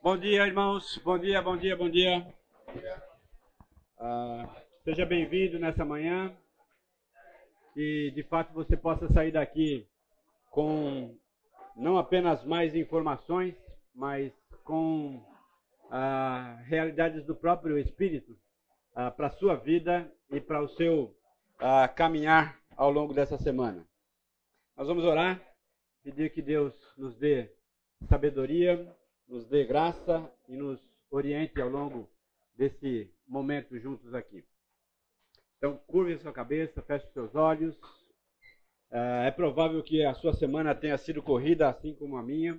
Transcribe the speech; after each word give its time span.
Bom 0.00 0.16
dia, 0.16 0.46
irmãos. 0.46 0.96
Bom 1.04 1.18
dia, 1.18 1.42
bom 1.42 1.56
dia, 1.56 1.76
bom 1.76 1.90
dia. 1.90 2.24
Ah, 3.98 4.48
seja 4.84 5.04
bem-vindo 5.04 5.58
nessa 5.58 5.84
manhã. 5.84 6.32
Que 7.74 8.12
de 8.12 8.22
fato 8.22 8.54
você 8.54 8.76
possa 8.76 9.08
sair 9.12 9.32
daqui 9.32 9.88
com 10.50 11.16
não 11.74 11.98
apenas 11.98 12.44
mais 12.44 12.76
informações, 12.76 13.56
mas 13.92 14.32
com 14.62 15.20
ah, 15.90 16.62
realidades 16.66 17.26
do 17.26 17.34
próprio 17.34 17.76
Espírito 17.76 18.38
ah, 18.94 19.10
para 19.10 19.26
a 19.26 19.32
sua 19.32 19.56
vida 19.56 20.10
e 20.30 20.40
para 20.40 20.62
o 20.62 20.68
seu 20.68 21.12
ah, 21.58 21.88
caminhar 21.88 22.56
ao 22.76 22.92
longo 22.92 23.12
dessa 23.12 23.36
semana. 23.36 23.84
Nós 24.76 24.86
vamos 24.86 25.04
orar, 25.04 25.42
pedir 26.04 26.32
que 26.32 26.40
Deus 26.40 26.72
nos 26.96 27.16
dê 27.16 27.50
sabedoria, 28.08 28.96
nos 29.28 29.46
dê 29.46 29.64
graça 29.64 30.30
e 30.48 30.56
nos 30.56 30.80
oriente 31.10 31.60
ao 31.60 31.68
longo 31.68 32.08
desse 32.54 33.12
momento 33.26 33.78
juntos 33.78 34.14
aqui. 34.14 34.44
Então, 35.58 35.76
curve 35.86 36.18
sua 36.18 36.32
cabeça, 36.32 36.82
feche 36.82 37.06
seus 37.12 37.34
olhos. 37.34 37.76
Uh, 38.90 39.26
é 39.26 39.30
provável 39.30 39.82
que 39.82 40.04
a 40.04 40.14
sua 40.14 40.32
semana 40.32 40.74
tenha 40.74 40.96
sido 40.96 41.22
corrida, 41.22 41.68
assim 41.68 41.94
como 41.94 42.16
a 42.16 42.22
minha. 42.22 42.54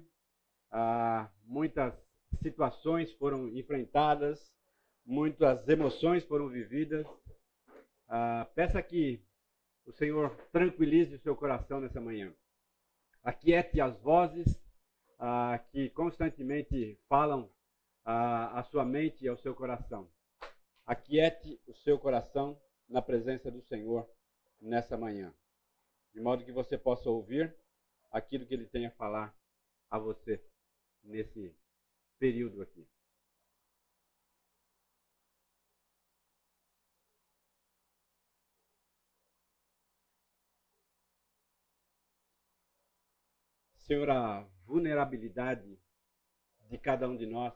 Uh, 0.72 1.28
muitas 1.44 1.94
situações 2.42 3.12
foram 3.14 3.48
enfrentadas, 3.50 4.54
muitas 5.06 5.68
emoções 5.68 6.24
foram 6.26 6.48
vividas. 6.50 7.08
Uh, 8.08 8.46
peça 8.54 8.82
que 8.82 9.24
o 9.86 9.92
Senhor 9.94 10.36
tranquilize 10.52 11.16
o 11.16 11.20
seu 11.20 11.36
coração 11.36 11.80
nessa 11.80 12.00
manhã. 12.00 12.32
Aquiete 13.24 13.82
as 13.82 14.00
vozes 14.02 14.48
ah, 15.20 15.60
que 15.72 15.90
constantemente 15.90 16.98
falam 17.08 17.52
ah, 18.06 18.60
à 18.60 18.64
sua 18.64 18.86
mente 18.86 19.26
e 19.26 19.28
ao 19.28 19.38
seu 19.38 19.54
coração. 19.54 20.10
Aquiete 20.86 21.62
o 21.68 21.74
seu 21.76 22.00
coração 22.00 22.60
na 22.88 23.02
presença 23.02 23.52
do 23.52 23.62
Senhor 23.62 24.10
nessa 24.60 24.98
manhã, 24.98 25.34
de 26.14 26.20
modo 26.20 26.44
que 26.44 26.52
você 26.52 26.78
possa 26.78 27.10
ouvir 27.10 27.56
aquilo 28.12 28.46
que 28.46 28.54
Ele 28.54 28.66
tem 28.66 28.88
a 28.88 28.92
falar 28.92 29.36
a 29.92 30.00
você 30.00 30.44
nesse 31.04 31.56
período 32.18 32.62
aqui. 32.62 32.88
Senhor, 43.90 44.10
a 44.12 44.48
vulnerabilidade 44.70 45.80
de 46.70 46.78
cada 46.78 47.10
um 47.10 47.18
de 47.18 47.26
nós, 47.26 47.54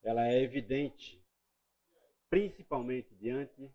ela 0.00 0.28
é 0.28 0.40
evidente, 0.40 1.20
principalmente 2.30 3.12
diante 3.16 3.74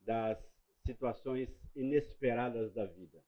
das 0.00 0.36
situações 0.84 1.48
inesperadas 1.76 2.72
da 2.72 2.86
vida. 2.86 3.22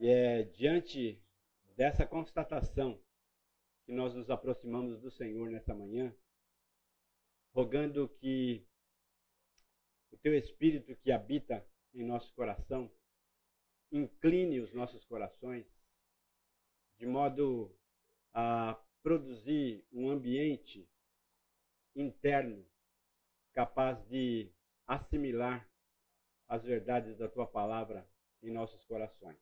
E 0.00 0.08
é 0.08 0.42
diante 0.42 1.22
dessa 1.76 2.04
constatação 2.04 3.00
que 3.84 3.92
nós 3.92 4.12
nos 4.14 4.28
aproximamos 4.28 5.00
do 5.00 5.12
Senhor 5.12 5.48
nessa 5.48 5.72
manhã, 5.72 6.12
rogando 7.54 8.08
que 8.08 8.66
o 10.10 10.16
teu 10.16 10.34
Espírito 10.34 10.96
que 10.96 11.12
habita 11.12 11.64
em 11.94 12.04
nosso 12.04 12.34
coração 12.34 12.90
incline 13.92 14.60
os 14.60 14.72
nossos 14.72 15.04
corações 15.04 15.66
de 16.98 17.06
modo 17.06 17.74
a 18.32 18.78
produzir 19.02 19.84
um 19.92 20.10
ambiente 20.10 20.88
interno 21.94 22.66
capaz 23.52 23.98
de 24.08 24.50
assimilar 24.86 25.68
as 26.48 26.62
verdades 26.62 27.16
da 27.16 27.28
tua 27.28 27.46
palavra 27.46 28.08
em 28.42 28.50
nossos 28.50 28.84
corações. 28.84 29.38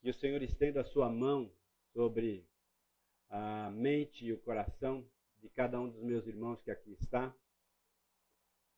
Que 0.00 0.10
o 0.10 0.14
Senhor 0.14 0.42
estenda 0.42 0.80
a 0.80 0.84
sua 0.84 1.08
mão 1.08 1.50
sobre 1.92 2.46
a 3.28 3.70
mente 3.70 4.24
e 4.24 4.32
o 4.32 4.40
coração 4.40 5.08
de 5.38 5.48
cada 5.48 5.80
um 5.80 5.88
dos 5.88 6.02
meus 6.02 6.26
irmãos 6.26 6.60
que 6.62 6.70
aqui 6.70 6.92
está, 6.92 7.34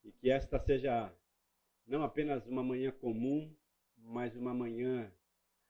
e 0.05 0.13
que 0.13 0.31
esta 0.31 0.59
seja 0.61 1.13
não 1.87 2.03
apenas 2.03 2.47
uma 2.47 2.63
manhã 2.63 2.93
comum, 2.93 3.55
mais 4.05 4.35
uma 4.37 4.55
manhã 4.55 5.13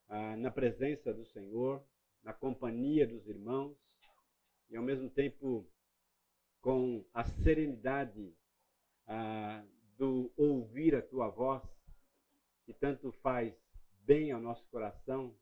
ah, 0.08 0.36
na 0.36 0.50
presença 0.50 1.12
do 1.12 1.24
Senhor, 1.26 1.82
na 2.22 2.32
companhia 2.32 3.06
dos 3.06 3.26
irmãos 3.26 3.76
e 4.70 4.76
ao 4.76 4.82
mesmo 4.82 5.08
tempo 5.10 5.66
com 6.60 7.04
a 7.12 7.24
serenidade 7.24 8.34
ah, 9.06 9.64
do 9.96 10.32
ouvir 10.36 10.94
a 10.94 11.02
tua 11.02 11.28
voz, 11.28 11.62
que 12.64 12.72
tanto 12.72 13.10
faz 13.22 13.54
bem 14.04 14.30
ao 14.30 14.40
nosso 14.40 14.66
coração, 14.68 15.34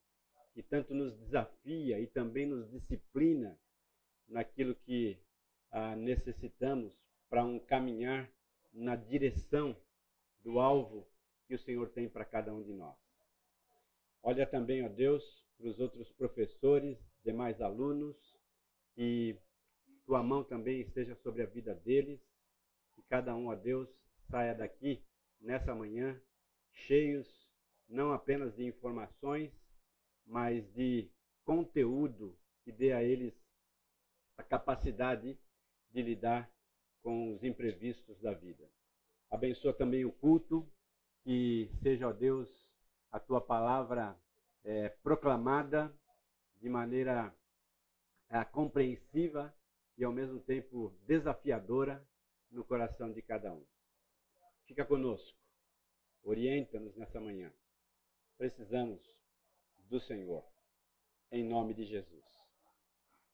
que 0.55 0.63
tanto 0.63 0.95
nos 0.95 1.17
desafia 1.19 2.01
e 2.01 2.07
também 2.07 2.47
nos 2.47 2.71
disciplina 2.71 3.59
naquilo 4.29 4.75
que 4.75 5.19
ah, 5.71 5.95
necessitamos 5.97 6.93
para 7.29 7.45
um 7.45 7.59
caminhar 7.59 8.31
na 8.73 8.97
direção 8.97 9.77
do 10.43 10.59
alvo 10.59 11.07
que 11.47 11.55
o 11.55 11.59
Senhor 11.59 11.89
tem 11.91 12.09
para 12.09 12.25
cada 12.25 12.53
um 12.53 12.63
de 12.63 12.73
nós. 12.73 12.97
Olha 14.23 14.47
também, 14.47 14.85
ó 14.85 14.89
Deus, 14.89 15.23
para 15.57 15.69
os 15.69 15.79
outros 15.79 16.11
professores, 16.13 16.99
demais 17.25 17.61
alunos, 17.61 18.17
que 18.95 19.39
tua 20.05 20.23
mão 20.23 20.45
também 20.45 20.81
esteja 20.81 21.15
sobre 21.17 21.43
a 21.43 21.47
vida 21.47 21.75
deles, 21.75 22.21
que 22.95 23.03
cada 23.03 23.35
um, 23.35 23.49
ó 23.49 23.55
Deus, 23.55 23.89
saia 24.31 24.55
daqui 24.55 25.03
nessa 25.41 25.75
manhã 25.75 26.21
cheios 26.73 27.27
não 27.89 28.13
apenas 28.13 28.55
de 28.57 28.65
informações, 28.65 29.53
mas 30.27 30.65
de 30.75 31.09
conteúdo 31.45 32.37
que 32.65 32.73
dê 32.73 32.93
a 32.93 33.03
eles 33.03 33.33
a 34.37 34.43
capacidade 34.43 35.39
de 35.91 36.03
lidar 36.03 36.51
com 37.03 37.33
os 37.33 37.45
imprevistos 37.45 38.21
da 38.21 38.33
vida. 38.33 38.69
Abençoa 39.31 39.73
também 39.73 40.05
o 40.05 40.13
culto, 40.13 40.69
que 41.27 41.69
seja, 41.83 42.07
ó 42.07 42.13
Deus, 42.13 42.49
a 43.11 43.19
tua 43.19 43.41
palavra 43.41 44.17
é, 44.63 44.89
proclamada 44.89 45.93
de 46.61 46.69
maneira 46.69 47.35
é, 48.31 48.45
compreensiva 48.45 49.53
e 49.99 50.05
ao 50.05 50.13
mesmo 50.13 50.39
tempo 50.39 50.95
desafiadora 51.05 52.01
no 52.49 52.63
coração 52.63 53.13
de 53.13 53.21
cada 53.23 53.53
um. 53.53 53.67
Fica 54.67 54.85
conosco, 54.85 55.37
orienta-nos 56.23 56.95
nessa 56.95 57.21
manhã. 57.21 57.53
Precisamos 58.39 59.03
do 59.89 59.99
Senhor, 59.99 60.45
em 61.33 61.43
nome 61.43 61.75
de 61.75 61.87
Jesus. 61.87 62.25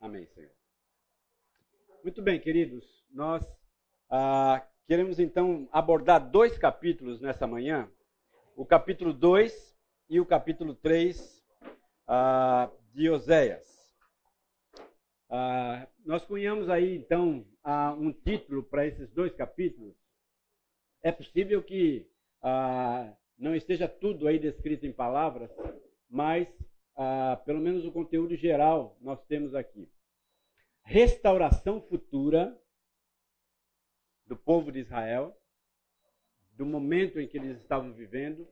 Amém, 0.00 0.26
Senhor. 0.28 0.54
Muito 2.02 2.22
bem, 2.22 2.40
queridos, 2.40 3.04
nós 3.10 3.46
ah, 4.08 4.66
Queremos 4.86 5.20
então 5.20 5.68
abordar 5.70 6.18
dois 6.30 6.58
capítulos 6.58 7.20
nessa 7.20 7.46
manhã, 7.46 7.88
o 8.56 8.66
capítulo 8.66 9.12
2 9.12 9.78
e 10.10 10.20
o 10.20 10.26
capítulo 10.26 10.74
3 10.74 11.42
uh, 12.08 12.70
de 12.92 13.08
Oséias. 13.08 13.64
Uh, 15.30 15.86
nós 16.04 16.24
cunhamos 16.24 16.68
aí 16.68 16.96
então 16.96 17.46
uh, 17.64 17.94
um 17.96 18.12
título 18.12 18.64
para 18.64 18.84
esses 18.84 19.08
dois 19.12 19.32
capítulos. 19.34 19.94
É 21.00 21.12
possível 21.12 21.62
que 21.62 22.06
não 23.38 23.54
esteja 23.54 23.86
tudo 23.88 24.26
aí 24.26 24.38
descrito 24.38 24.84
em 24.84 24.92
palavras, 24.92 25.50
mas 26.10 26.48
pelo 27.44 27.60
menos 27.60 27.84
o 27.84 27.92
conteúdo 27.92 28.36
geral 28.36 28.96
nós 29.00 29.20
temos 29.26 29.54
aqui. 29.54 29.88
Restauração 30.84 31.80
futura 31.80 32.56
do 34.26 34.36
povo 34.36 34.70
de 34.70 34.80
Israel, 34.80 35.36
do 36.52 36.66
momento 36.66 37.18
em 37.18 37.26
que 37.26 37.38
eles 37.38 37.58
estavam 37.58 37.92
vivendo, 37.92 38.46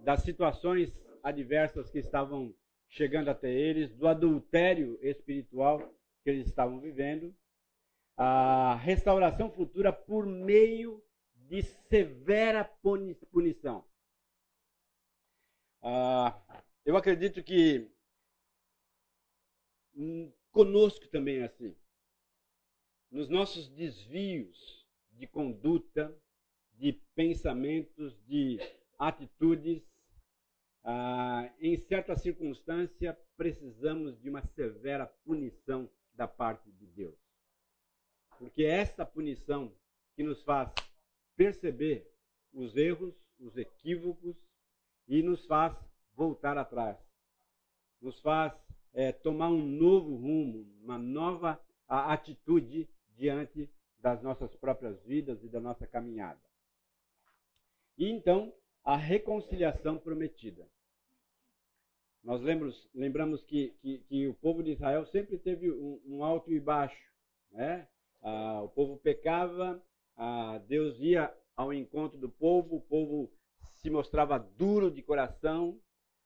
das 0.00 0.22
situações 0.22 0.92
adversas 1.22 1.90
que 1.90 1.98
estavam 1.98 2.54
chegando 2.88 3.28
até 3.28 3.50
eles, 3.50 3.92
do 3.94 4.06
adultério 4.06 4.98
espiritual 5.02 5.78
que 6.22 6.30
eles 6.30 6.46
estavam 6.46 6.80
vivendo, 6.80 7.34
a 8.16 8.76
restauração 8.76 9.50
futura 9.50 9.92
por 9.92 10.24
meio 10.24 11.02
de 11.34 11.62
severa 11.62 12.64
punição. 13.30 13.84
Ah, 15.82 16.40
eu 16.84 16.96
acredito 16.96 17.42
que 17.42 17.90
conosco 20.50 21.06
também 21.08 21.38
é 21.38 21.44
assim. 21.44 21.76
Nos 23.10 23.28
nossos 23.28 23.68
desvios, 23.68 24.85
de 25.18 25.26
conduta, 25.26 26.14
de 26.74 26.92
pensamentos, 27.14 28.16
de 28.26 28.58
atitudes, 28.98 29.82
ah, 30.84 31.50
em 31.60 31.76
certa 31.76 32.14
circunstância, 32.16 33.18
precisamos 33.36 34.20
de 34.20 34.30
uma 34.30 34.42
severa 34.42 35.06
punição 35.24 35.88
da 36.14 36.28
parte 36.28 36.70
de 36.70 36.86
Deus. 36.86 37.18
Porque 38.38 38.62
é 38.62 38.80
essa 38.80 39.04
punição 39.04 39.72
que 40.14 40.22
nos 40.22 40.42
faz 40.42 40.72
perceber 41.34 42.10
os 42.52 42.76
erros, 42.76 43.14
os 43.38 43.56
equívocos 43.56 44.36
e 45.08 45.22
nos 45.22 45.44
faz 45.46 45.76
voltar 46.14 46.56
atrás. 46.56 46.96
Nos 48.00 48.20
faz 48.20 48.52
é, 48.92 49.12
tomar 49.12 49.48
um 49.48 49.66
novo 49.66 50.14
rumo, 50.16 50.66
uma 50.82 50.98
nova 50.98 51.60
atitude 51.88 52.88
diante 53.16 53.70
das 54.06 54.22
nossas 54.22 54.54
próprias 54.54 55.02
vidas 55.02 55.42
e 55.42 55.48
da 55.48 55.58
nossa 55.58 55.84
caminhada. 55.84 56.38
E 57.98 58.08
então, 58.08 58.54
a 58.84 58.96
reconciliação 58.96 59.98
prometida. 59.98 60.64
Nós 62.22 62.40
lembramos, 62.94 63.42
que, 63.42 63.70
que, 63.82 63.98
que, 64.08 64.28
o 64.28 64.34
povo 64.34 64.62
de 64.62 64.70
Israel 64.70 65.04
sempre 65.06 65.36
teve 65.38 65.72
um, 65.72 66.00
um 66.06 66.24
alto 66.24 66.52
e 66.52 66.60
baixo. 66.60 67.10
Né? 67.50 67.88
Ah, 68.22 68.62
o 68.62 68.68
povo 68.68 68.96
pecava, 68.96 69.82
ah, 70.16 70.58
Deus 70.68 70.96
ia 71.00 71.36
ao 71.56 71.72
encontro 71.72 72.16
do 72.16 72.28
povo, 72.28 72.76
o 72.76 72.82
povo 72.82 73.32
se 73.74 73.90
mostrava 73.90 74.38
duro 74.38 74.88
de 74.88 75.02
coração, 75.02 75.80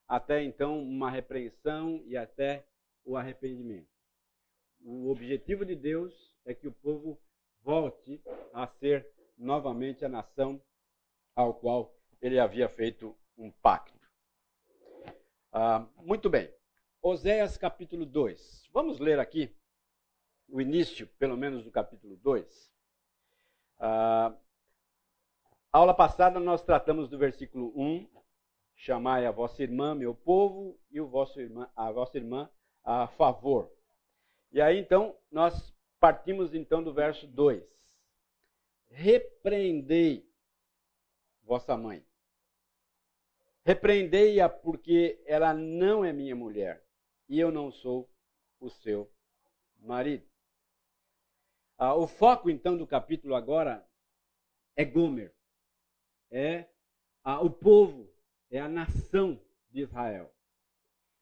até 0.06 0.44
então 0.44 0.82
uma 0.82 1.10
repreensão 1.10 2.02
e 2.04 2.14
até 2.14 2.66
o 3.06 3.16
arrependimento. 3.16 3.88
O 4.82 5.08
objetivo 5.08 5.64
de 5.64 5.74
Deus 5.74 6.14
é 6.44 6.52
que 6.52 6.68
o 6.68 6.72
povo 6.72 7.18
volte 7.62 8.22
a 8.52 8.66
ser 8.66 9.08
novamente 9.36 10.04
a 10.04 10.08
nação 10.08 10.60
ao 11.34 11.54
qual 11.54 11.94
ele 12.20 12.38
havia 12.38 12.68
feito 12.68 13.16
um 13.36 13.50
pacto. 13.50 13.98
Ah, 15.52 15.86
muito 15.96 16.28
bem. 16.28 16.52
Oséias 17.02 17.56
capítulo 17.56 18.04
2. 18.04 18.68
Vamos 18.72 18.98
ler 18.98 19.18
aqui 19.18 19.54
o 20.48 20.60
início, 20.60 21.06
pelo 21.18 21.36
menos, 21.36 21.64
do 21.64 21.70
capítulo 21.70 22.16
2. 22.16 22.70
Ah, 23.78 24.36
aula 25.72 25.94
passada 25.94 26.38
nós 26.38 26.62
tratamos 26.62 27.08
do 27.08 27.16
versículo 27.16 27.72
1, 27.74 28.06
chamai 28.76 29.26
a 29.26 29.30
vossa 29.30 29.62
irmã 29.62 29.94
meu 29.94 30.14
povo 30.14 30.78
e 30.90 31.00
o 31.00 31.08
vosso 31.08 31.40
irmã, 31.40 31.70
a 31.74 31.90
vossa 31.90 32.18
irmã 32.18 32.50
a 32.84 33.06
favor. 33.06 33.70
E 34.52 34.60
aí 34.60 34.78
então 34.78 35.16
nós 35.30 35.74
partimos 36.00 36.55
então 36.55 36.82
do 36.82 36.93
verso 36.93 37.26
2. 37.26 37.62
Repreendei 38.88 40.29
vossa 41.43 41.76
mãe. 41.76 42.05
Repreendei-a 43.64 44.49
porque 44.49 45.23
ela 45.26 45.52
não 45.52 46.05
é 46.05 46.12
minha 46.12 46.35
mulher 46.35 46.82
e 47.29 47.38
eu 47.38 47.52
não 47.52 47.70
sou 47.70 48.11
o 48.58 48.70
seu 48.70 49.12
marido. 49.79 50.26
Ah, 51.79 51.94
o 51.94 52.06
foco 52.06 52.50
então 52.50 52.76
do 52.76 52.87
capítulo 52.87 53.35
agora 53.35 53.87
é 54.76 54.85
Gomer, 54.85 55.35
é 56.31 56.67
ah, 57.23 57.41
o 57.41 57.50
povo, 57.50 58.12
é 58.50 58.58
a 58.58 58.69
nação 58.69 59.41
de 59.70 59.82
Israel. 59.82 60.35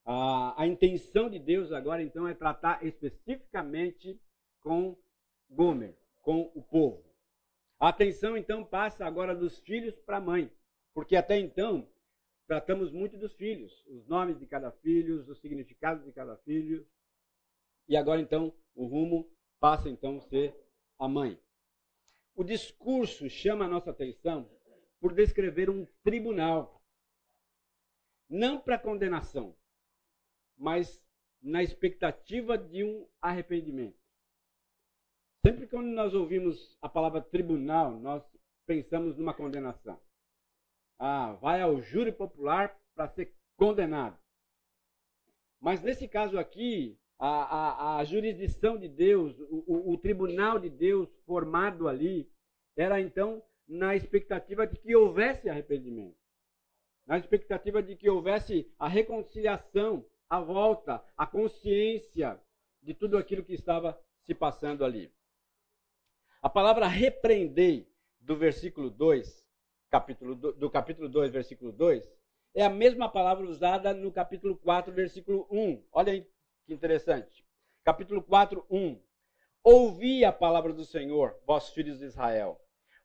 Ah, 0.04 0.54
a 0.56 0.66
intenção 0.66 1.28
de 1.28 1.38
Deus 1.38 1.72
agora 1.72 2.02
então 2.02 2.26
é 2.26 2.34
tratar 2.34 2.84
especificamente 2.84 4.18
com 4.68 4.94
Gomer, 5.48 5.96
com 6.20 6.52
o 6.54 6.62
povo. 6.62 7.02
A 7.80 7.88
atenção 7.88 8.36
então 8.36 8.62
passa 8.62 9.06
agora 9.06 9.34
dos 9.34 9.58
filhos 9.60 9.98
para 10.00 10.18
a 10.18 10.20
mãe, 10.20 10.52
porque 10.92 11.16
até 11.16 11.38
então 11.38 11.88
tratamos 12.46 12.92
muito 12.92 13.16
dos 13.16 13.32
filhos, 13.32 13.72
os 13.86 14.06
nomes 14.06 14.38
de 14.38 14.46
cada 14.46 14.70
filho, 14.70 15.24
os 15.26 15.40
significados 15.40 16.04
de 16.04 16.12
cada 16.12 16.36
filho. 16.36 16.86
E 17.88 17.96
agora 17.96 18.20
então 18.20 18.52
o 18.74 18.84
rumo 18.84 19.34
passa 19.58 19.88
então 19.88 20.18
a 20.18 20.20
ser 20.20 20.54
a 20.98 21.08
mãe. 21.08 21.40
O 22.34 22.44
discurso 22.44 23.30
chama 23.30 23.64
a 23.64 23.68
nossa 23.68 23.90
atenção 23.90 24.50
por 25.00 25.14
descrever 25.14 25.70
um 25.70 25.86
tribunal, 26.04 26.82
não 28.28 28.60
para 28.60 28.78
condenação, 28.78 29.56
mas 30.58 31.02
na 31.40 31.62
expectativa 31.62 32.58
de 32.58 32.84
um 32.84 33.08
arrependimento. 33.18 34.07
Sempre 35.46 35.66
quando 35.66 35.88
nós 35.88 36.14
ouvimos 36.14 36.76
a 36.82 36.88
palavra 36.88 37.20
tribunal, 37.20 37.98
nós 37.98 38.22
pensamos 38.66 39.16
numa 39.16 39.32
condenação. 39.32 39.98
Ah, 40.98 41.32
vai 41.34 41.60
ao 41.60 41.80
júri 41.80 42.12
popular 42.12 42.76
para 42.94 43.08
ser 43.08 43.34
condenado. 43.56 44.18
Mas 45.60 45.80
nesse 45.80 46.08
caso 46.08 46.38
aqui, 46.38 46.98
a, 47.18 47.28
a, 47.28 47.98
a 47.98 48.04
jurisdição 48.04 48.76
de 48.76 48.88
Deus, 48.88 49.38
o, 49.40 49.64
o, 49.66 49.92
o 49.92 49.98
tribunal 49.98 50.58
de 50.58 50.68
Deus 50.68 51.08
formado 51.24 51.88
ali, 51.88 52.30
era 52.76 53.00
então 53.00 53.42
na 53.66 53.94
expectativa 53.94 54.66
de 54.66 54.78
que 54.78 54.94
houvesse 54.94 55.48
arrependimento, 55.48 56.16
na 57.06 57.18
expectativa 57.18 57.82
de 57.82 57.96
que 57.96 58.08
houvesse 58.08 58.72
a 58.78 58.88
reconciliação, 58.88 60.04
a 60.28 60.40
volta, 60.40 61.04
a 61.16 61.26
consciência 61.26 62.40
de 62.82 62.94
tudo 62.94 63.18
aquilo 63.18 63.44
que 63.44 63.54
estava 63.54 63.98
se 64.24 64.34
passando 64.34 64.84
ali. 64.84 65.12
A 66.40 66.48
palavra 66.48 66.86
repreendei 66.86 67.90
do 68.20 68.36
versículo 68.36 68.90
2, 68.90 69.44
capítulo 69.90 70.36
do, 70.36 70.52
do 70.52 70.70
capítulo 70.70 71.08
2, 71.08 71.32
versículo 71.32 71.72
2, 71.72 72.08
é 72.54 72.64
a 72.64 72.70
mesma 72.70 73.08
palavra 73.08 73.44
usada 73.44 73.92
no 73.92 74.12
capítulo 74.12 74.56
4, 74.56 74.92
versículo 74.92 75.48
1. 75.50 75.82
Olha 75.90 76.12
aí 76.12 76.24
que 76.64 76.72
interessante. 76.72 77.44
Capítulo 77.82 78.22
4, 78.22 78.64
1. 78.70 79.00
Ouvi 79.64 80.24
a 80.24 80.30
palavra 80.32 80.72
do 80.72 80.84
Senhor, 80.84 81.36
vós 81.44 81.70
filhos 81.70 81.98
de 81.98 82.04
Israel, 82.04 82.60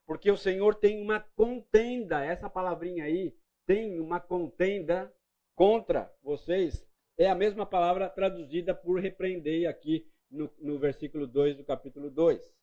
porque 0.06 0.30
o 0.30 0.38
Senhor 0.38 0.76
tem 0.76 1.02
uma 1.02 1.20
contenda, 1.36 2.24
essa 2.24 2.48
palavrinha 2.48 3.06
aí, 3.06 3.36
tem 3.66 4.00
uma 4.00 4.20
contenda 4.20 5.12
contra 5.56 6.14
vocês. 6.22 6.86
É 7.18 7.28
a 7.28 7.36
mesma 7.36 7.66
palavra 7.66 8.08
traduzida 8.10 8.76
por 8.76 9.00
repreendei 9.00 9.66
aqui 9.66 10.08
no, 10.30 10.52
no 10.60 10.78
versículo 10.78 11.26
2 11.26 11.58
do 11.58 11.64
capítulo 11.64 12.12
2 12.12 12.54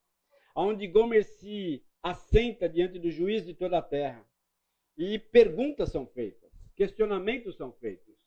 onde 0.55 0.87
Gomer 0.87 1.25
se 1.25 1.85
assenta 2.03 2.69
diante 2.69 2.99
do 2.99 3.11
juiz 3.11 3.45
de 3.45 3.55
toda 3.55 3.79
a 3.79 3.83
terra. 3.83 4.25
E 4.97 5.19
perguntas 5.19 5.91
são 5.91 6.07
feitas, 6.07 6.51
questionamentos 6.77 7.57
são 7.57 7.73
feitos. 7.73 8.19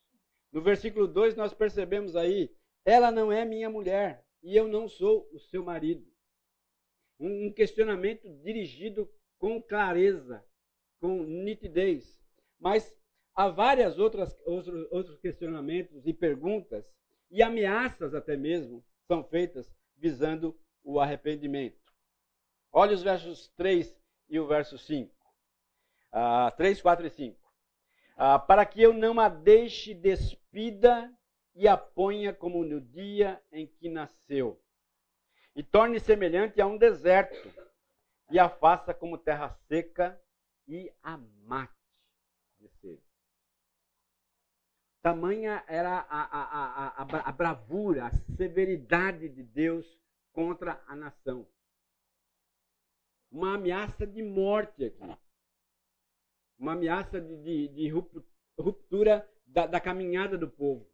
No 0.52 0.62
versículo 0.62 1.06
2 1.06 1.34
nós 1.36 1.52
percebemos 1.52 2.16
aí, 2.16 2.50
ela 2.84 3.10
não 3.10 3.32
é 3.32 3.44
minha 3.44 3.68
mulher 3.68 4.24
e 4.42 4.56
eu 4.56 4.68
não 4.68 4.88
sou 4.88 5.28
o 5.32 5.38
seu 5.38 5.64
marido. 5.64 6.06
Um 7.18 7.52
questionamento 7.52 8.28
dirigido 8.42 9.10
com 9.38 9.60
clareza, 9.62 10.44
com 11.00 11.22
nitidez. 11.22 12.20
Mas 12.58 12.96
há 13.34 13.48
várias 13.48 13.98
outras 13.98 14.36
outros, 14.46 14.86
outros 14.90 15.18
questionamentos 15.18 16.06
e 16.06 16.12
perguntas 16.12 16.84
e 17.30 17.42
ameaças 17.42 18.14
até 18.14 18.36
mesmo 18.36 18.84
são 19.06 19.24
feitas 19.24 19.72
visando 19.96 20.58
o 20.82 21.00
arrependimento. 21.00 21.83
Olha 22.76 22.92
os 22.92 23.04
versos 23.04 23.46
3 23.50 23.96
e 24.28 24.40
o 24.40 24.48
verso 24.48 24.76
5. 24.76 25.14
Ah, 26.10 26.50
3, 26.56 26.82
4 26.82 27.06
e 27.06 27.10
5. 27.10 27.52
Ah, 28.16 28.36
para 28.36 28.66
que 28.66 28.82
eu 28.82 28.92
não 28.92 29.20
a 29.20 29.28
deixe 29.28 29.94
despida 29.94 31.16
e 31.54 31.68
a 31.68 31.76
ponha 31.76 32.34
como 32.34 32.64
no 32.64 32.80
dia 32.80 33.40
em 33.52 33.64
que 33.64 33.88
nasceu, 33.88 34.60
e 35.54 35.62
torne 35.62 36.00
semelhante 36.00 36.60
a 36.60 36.66
um 36.66 36.76
deserto, 36.76 37.48
e 38.28 38.40
a 38.40 38.48
faça 38.48 38.92
como 38.92 39.18
terra 39.18 39.50
seca 39.68 40.20
e 40.66 40.92
a 41.00 41.16
mate. 41.16 41.72
Tamanha 45.00 45.62
era 45.68 45.98
a, 46.08 46.22
a, 46.24 47.04
a, 47.04 47.28
a, 47.28 47.32
bravura, 47.32 48.06
a 48.06 48.10
severidade 48.36 49.28
de 49.28 49.44
Deus 49.44 49.86
contra 50.32 50.82
a 50.88 50.96
nação 50.96 51.46
uma 53.34 53.54
ameaça 53.54 54.06
de 54.06 54.22
morte 54.22 54.84
aqui. 54.84 55.18
Uma 56.56 56.74
ameaça 56.74 57.20
de, 57.20 57.36
de, 57.42 57.68
de 57.68 57.88
ruptura 58.56 59.28
da, 59.44 59.66
da 59.66 59.80
caminhada 59.80 60.38
do 60.38 60.48
povo. 60.48 60.88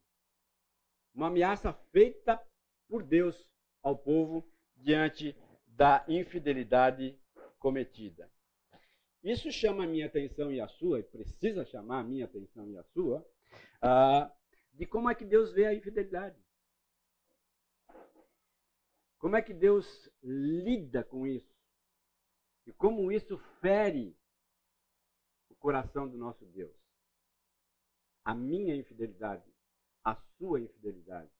Uma 1.14 1.26
ameaça 1.26 1.70
feita 1.92 2.42
por 2.88 3.02
Deus 3.02 3.47
ao 3.82 3.97
povo 3.97 4.50
diante 4.75 5.37
da 5.66 6.02
infidelidade 6.09 7.20
cometida. 7.59 8.30
Isso 9.23 9.52
chama 9.52 9.85
a 9.85 9.87
minha 9.87 10.06
atenção 10.06 10.50
e 10.50 10.62
a 10.62 10.66
sua, 10.66 11.00
e 11.00 11.02
precisa 11.02 11.66
chamar 11.66 12.00
a 12.00 12.04
minha 12.04 12.25
atenção 12.25 12.66
e 12.70 12.78
a 12.78 12.82
sua, 12.85 13.20
uh, 13.85 14.32
de 14.73 14.87
como 14.87 15.11
é 15.11 15.14
que 15.14 15.26
Deus 15.26 15.52
vê 15.52 15.66
a 15.66 15.75
infidelidade. 15.75 16.42
Como 19.18 19.37
é 19.37 19.42
que 19.42 19.52
Deus 19.52 20.11
lida 20.23 21.04
com 21.04 21.26
isso? 21.26 21.50
E 22.70 22.72
como 22.74 23.10
isso 23.10 23.36
fere 23.60 24.16
o 25.48 25.56
coração 25.56 26.08
do 26.08 26.16
nosso 26.16 26.46
Deus. 26.46 26.72
a 28.24 28.32
minha 28.32 28.76
infidelidade, 28.76 29.52
a 30.04 30.14
sua 30.14 30.60
infidelidade. 30.60 31.32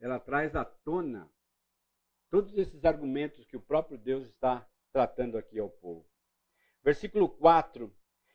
Ela 0.00 0.18
traz 0.18 0.56
à 0.56 0.64
tona 0.64 1.30
todos 2.28 2.58
esses 2.58 2.84
argumentos 2.84 3.44
que 3.44 3.56
o 3.56 3.60
próprio 3.60 3.96
Deus 3.96 4.26
está 4.26 4.68
tratando 4.92 5.38
aqui 5.38 5.56
ao 5.60 5.70
povo. 5.70 6.04
Versículo 6.82 7.28
4: 7.28 7.94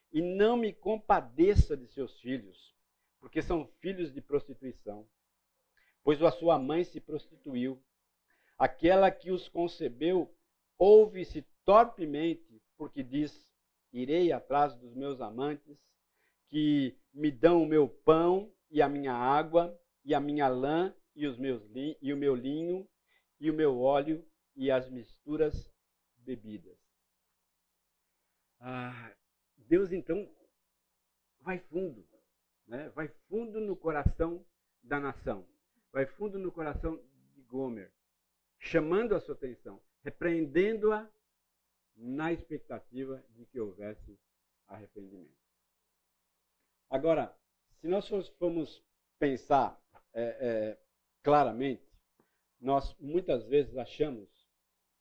E 0.10 0.22
não 0.22 0.55
me 0.55 0.72
compadeça 0.72 1.75
de 1.75 1.86
seus 1.88 2.17
filhos, 2.22 2.74
porque 3.19 3.41
são 3.41 3.67
filhos 3.81 4.13
de 4.13 4.22
prostituição, 4.22 5.05
pois 6.01 6.22
a 6.22 6.31
sua 6.31 6.57
mãe 6.57 6.86
se 6.86 7.01
prostituiu. 7.01 7.83
Aquela 8.57 9.12
que 9.12 9.31
os 9.31 9.50
concebeu 9.50 10.33
ouve-se 10.84 11.42
torpemente, 11.63 12.62
porque 12.78 13.02
diz: 13.02 13.48
Irei 13.94 14.34
atrás 14.34 14.75
dos 14.75 14.94
meus 14.94 15.22
amantes, 15.22 15.78
que 16.50 16.98
me 17.13 17.32
dão 17.32 17.63
o 17.63 17.66
meu 17.66 17.88
pão 17.88 18.52
e 18.70 18.82
a 18.82 18.90
minha 18.90 19.13
água, 19.13 19.80
e 20.04 20.13
a 20.13 20.20
minha 20.20 20.50
lã 20.50 20.94
e, 21.16 21.25
os 21.25 21.38
meus 21.38 21.63
e 22.02 22.12
o 22.12 22.18
meu 22.18 22.36
linho, 22.36 22.86
e 23.40 23.50
o 23.50 23.54
meu 23.54 23.80
óleo 23.80 24.25
e 24.56 24.70
as 24.70 24.90
misturas 24.90 25.72
bebidas. 26.18 26.78
Ah, 28.60 29.16
Deus 29.58 29.92
então 29.94 30.30
vai 31.40 31.60
fundo, 31.60 32.06
né? 32.68 32.90
vai 32.90 33.08
fundo 33.30 33.62
no 33.62 33.75
coração 33.75 34.46
da 34.82 35.00
nação, 35.00 35.48
vai 35.92 36.06
fundo 36.06 36.38
no 36.38 36.52
coração 36.52 37.02
de 37.34 37.42
Gomer, 37.44 37.92
chamando 38.60 39.16
a 39.16 39.20
sua 39.20 39.36
atenção, 39.36 39.82
repreendendo-a 40.03 41.10
na 41.95 42.33
expectativa 42.33 43.24
de 43.29 43.45
que 43.45 43.60
houvesse 43.60 44.19
arrependimento. 44.67 45.38
Agora, 46.89 47.36
se 47.79 47.88
nós 47.88 48.07
formos 48.38 48.83
pensar 49.19 49.81
é, 50.13 50.22
é, 50.24 50.79
claramente, 51.22 51.88
nós 52.60 52.95
muitas 53.00 53.45
vezes 53.45 53.75
achamos 53.77 54.29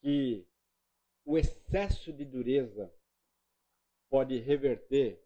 que 0.01 0.47
o 1.25 1.39
excesso 1.39 2.13
de 2.13 2.25
dureza 2.25 2.93
pode 4.11 4.39
reverter 4.39 5.23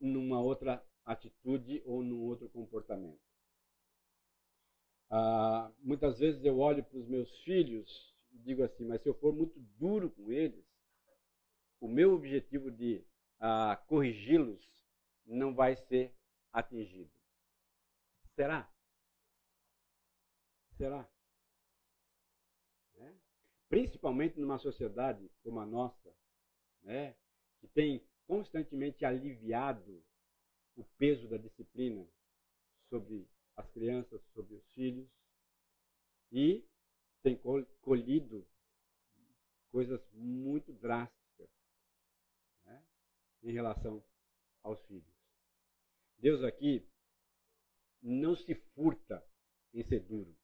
numa 0.00 0.40
outra 0.40 0.84
atitude 1.04 1.82
ou 1.84 2.02
num 2.02 2.22
outro 2.22 2.48
comportamento. 2.48 3.20
Ah, 5.10 5.70
muitas 5.80 6.18
vezes 6.18 6.42
eu 6.44 6.58
olho 6.58 6.82
para 6.82 6.98
os 6.98 7.06
meus 7.06 7.30
filhos 7.42 8.11
digo 8.32 8.62
assim, 8.62 8.84
mas 8.84 9.02
se 9.02 9.08
eu 9.08 9.14
for 9.14 9.32
muito 9.32 9.58
duro 9.78 10.10
com 10.10 10.30
eles, 10.30 10.64
o 11.80 11.88
meu 11.88 12.14
objetivo 12.14 12.70
de 12.70 13.04
ah, 13.38 13.76
corrigi-los 13.88 14.70
não 15.24 15.54
vai 15.54 15.76
ser 15.88 16.14
atingido. 16.52 17.10
Será? 18.34 18.72
Será? 20.76 21.08
Né? 22.94 23.16
Principalmente 23.68 24.38
numa 24.38 24.58
sociedade 24.58 25.30
como 25.42 25.60
a 25.60 25.66
nossa, 25.66 26.14
né? 26.82 27.16
que 27.60 27.68
tem 27.68 28.04
constantemente 28.26 29.04
aliviado 29.04 30.02
o 30.76 30.84
peso 30.96 31.28
da 31.28 31.36
disciplina 31.36 32.06
sobre 32.88 33.28
as 33.56 33.70
crianças, 33.70 34.22
sobre 34.32 34.54
os 34.54 34.66
filhos, 34.72 35.08
e 36.30 36.64
tem 37.22 37.40
colhido 37.80 38.46
coisas 39.70 40.00
muito 40.12 40.72
drásticas 40.72 41.48
né, 42.64 42.84
em 43.42 43.52
relação 43.52 44.04
aos 44.62 44.80
filhos. 44.86 45.14
Deus 46.18 46.42
aqui 46.42 46.86
não 48.02 48.36
se 48.36 48.54
furta 48.74 49.24
em 49.72 49.82
ser 49.84 50.00
duro. 50.00 50.36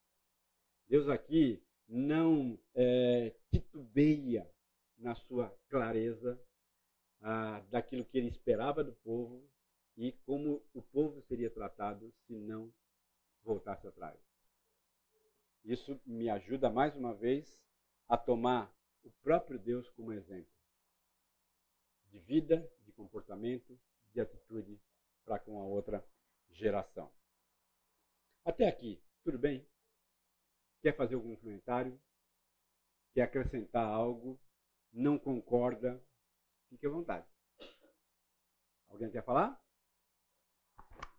Deus 0.89 1.09
aqui 1.09 1.63
não 1.87 2.59
é, 2.75 3.35
titubeia 3.51 4.51
na 4.97 5.15
sua 5.15 5.51
clareza 5.69 6.41
ah, 7.21 7.61
daquilo 7.71 8.05
que 8.05 8.19
ele 8.19 8.29
esperava 8.29 8.83
do 8.83 8.93
povo 8.93 9.49
e 9.97 10.13
como 10.25 10.63
o 10.73 10.83
povo 10.83 11.21
seria 11.23 11.51
tratado 11.51 12.13
se 12.27 12.35
não 12.35 12.73
voltasse 13.43 13.87
atrás. 13.87 14.28
Isso 15.69 16.01
me 16.07 16.31
ajuda 16.31 16.71
mais 16.71 16.97
uma 16.97 17.15
vez 17.15 17.47
a 18.09 18.17
tomar 18.17 18.75
o 19.05 19.11
próprio 19.23 19.59
Deus 19.59 19.87
como 19.91 20.15
exemplo 20.15 20.51
de 22.07 22.19
vida, 22.21 22.67
de 22.87 22.93
comportamento, 22.93 23.79
de 24.15 24.19
atitude 24.19 24.81
para 25.27 25.39
com 25.39 25.61
a 25.61 25.65
outra 25.65 26.03
geração. 26.49 27.13
Até 28.47 28.67
aqui, 28.67 28.99
tudo 29.23 29.39
bem? 29.39 29.69
Quer 30.81 30.97
fazer 30.97 31.17
algum 31.17 31.37
comentário? 31.37 32.01
Quer 33.13 33.25
acrescentar 33.25 33.87
algo? 33.87 34.41
Não 34.91 35.19
concorda? 35.19 36.03
Fique 36.71 36.87
à 36.87 36.91
vontade. 36.91 37.29
Alguém 38.89 39.11
quer 39.11 39.23
falar? 39.23 39.63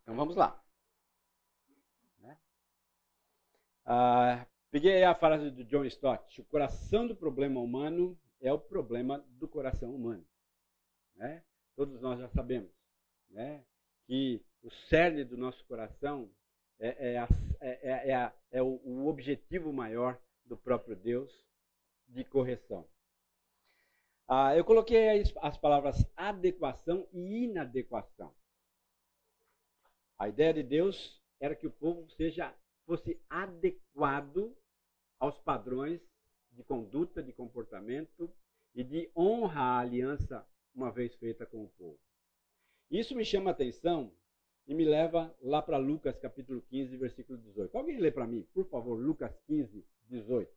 Então 0.01 0.15
vamos 0.15 0.35
lá. 0.35 0.59
Né? 2.17 2.35
Ah, 3.91 4.45
peguei 4.69 5.03
a 5.03 5.15
frase 5.15 5.49
do 5.49 5.63
John 5.63 5.83
Stott: 5.85 6.39
o 6.39 6.45
coração 6.45 7.07
do 7.07 7.15
problema 7.15 7.59
humano 7.59 8.15
é 8.39 8.53
o 8.53 8.59
problema 8.59 9.17
do 9.29 9.47
coração 9.47 9.95
humano. 9.95 10.23
Né? 11.15 11.43
Todos 11.75 11.99
nós 11.99 12.19
já 12.19 12.29
sabemos 12.29 12.69
né? 13.31 13.65
que 14.05 14.45
o 14.61 14.69
cerne 14.69 15.23
do 15.23 15.35
nosso 15.35 15.65
coração 15.65 16.29
é, 16.77 17.13
é, 17.13 17.17
a, 17.17 17.27
é, 17.59 17.79
é, 17.81 18.11
é, 18.11 18.33
é 18.51 18.61
o, 18.61 18.79
o 18.83 19.07
objetivo 19.07 19.73
maior 19.73 20.21
do 20.45 20.55
próprio 20.55 20.95
Deus 20.95 21.33
de 22.07 22.23
correção. 22.23 22.87
Ah, 24.27 24.55
eu 24.55 24.63
coloquei 24.63 25.23
as 25.41 25.57
palavras 25.57 26.05
adequação 26.15 27.07
e 27.11 27.45
inadequação. 27.45 28.35
A 30.19 30.29
ideia 30.29 30.53
de 30.53 30.61
Deus 30.61 31.19
era 31.39 31.55
que 31.55 31.65
o 31.65 31.71
povo 31.71 32.07
seja 32.11 32.55
fosse 32.89 33.21
adequado 33.29 34.57
aos 35.19 35.37
padrões 35.37 36.01
de 36.51 36.63
conduta, 36.63 37.21
de 37.21 37.31
comportamento 37.31 38.33
e 38.73 38.83
de 38.83 39.11
honra 39.15 39.61
à 39.61 39.79
aliança 39.79 40.43
uma 40.73 40.91
vez 40.91 41.13
feita 41.17 41.45
com 41.45 41.65
o 41.65 41.69
povo. 41.69 41.99
Isso 42.89 43.15
me 43.15 43.23
chama 43.23 43.51
a 43.51 43.53
atenção 43.53 44.11
e 44.65 44.73
me 44.73 44.85
leva 44.85 45.31
lá 45.39 45.61
para 45.61 45.77
Lucas 45.77 46.17
capítulo 46.17 46.63
15, 46.63 46.97
versículo 46.97 47.37
18. 47.37 47.77
Alguém 47.77 47.99
lê 47.99 48.09
para 48.09 48.25
mim, 48.25 48.41
por 48.55 48.67
favor, 48.67 48.95
Lucas 48.95 49.39
15, 49.45 49.85
18. 50.07 50.51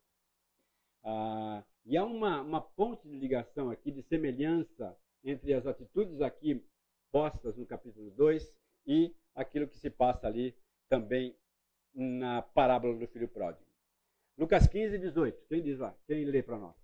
Ah, 1.04 1.62
e 1.84 1.98
há 1.98 2.04
uma, 2.04 2.40
uma 2.40 2.62
ponte 2.62 3.06
de 3.06 3.14
ligação 3.14 3.68
aqui, 3.68 3.90
de 3.90 4.02
semelhança 4.04 4.98
entre 5.22 5.52
as 5.52 5.66
atitudes 5.66 6.22
aqui 6.22 6.64
postas 7.10 7.58
no 7.58 7.66
capítulo 7.66 8.10
2 8.12 8.50
e 8.86 9.14
aquilo 9.34 9.68
que 9.68 9.76
se 9.76 9.90
passa 9.90 10.28
ali 10.28 10.56
também 10.88 11.36
na 11.94 12.42
parábola 12.42 12.96
do 12.96 13.06
filho 13.06 13.28
pródigo. 13.28 13.66
Lucas 14.38 14.66
15, 14.66 14.98
18. 14.98 15.46
Quem 15.48 15.62
diz 15.62 15.78
lá? 15.78 15.94
Quem 16.06 16.24
lê 16.24 16.42
para 16.42 16.58
nós? 16.58 16.82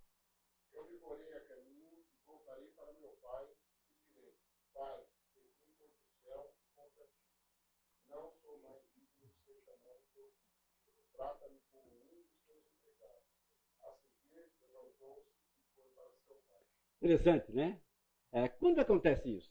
Interessante, 17.00 17.52
né? 17.52 17.80
É, 18.32 18.48
quando 18.48 18.80
acontece 18.80 19.34
isso? 19.34 19.50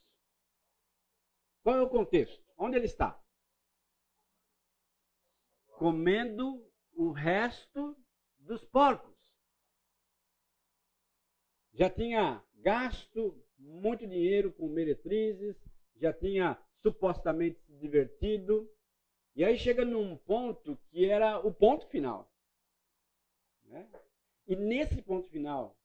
Qual 1.62 1.76
é 1.76 1.82
o 1.82 1.88
contexto? 1.88 2.40
Onde 2.56 2.76
ele 2.76 2.86
está? 2.86 3.20
Comendo 5.78 6.68
o 6.92 7.12
resto 7.12 7.96
dos 8.36 8.64
porcos. 8.64 9.16
Já 11.72 11.88
tinha 11.88 12.44
gasto 12.56 13.40
muito 13.56 14.04
dinheiro 14.04 14.52
com 14.52 14.68
meretrizes, 14.68 15.56
já 15.94 16.12
tinha 16.12 16.60
supostamente 16.82 17.60
se 17.60 17.72
divertido, 17.74 18.68
e 19.36 19.44
aí 19.44 19.56
chega 19.56 19.84
num 19.84 20.16
ponto 20.16 20.76
que 20.90 21.04
era 21.08 21.38
o 21.46 21.54
ponto 21.54 21.86
final. 21.86 22.28
Né? 23.62 23.88
E 24.48 24.56
nesse 24.56 25.00
ponto 25.00 25.28
final, 25.28 25.78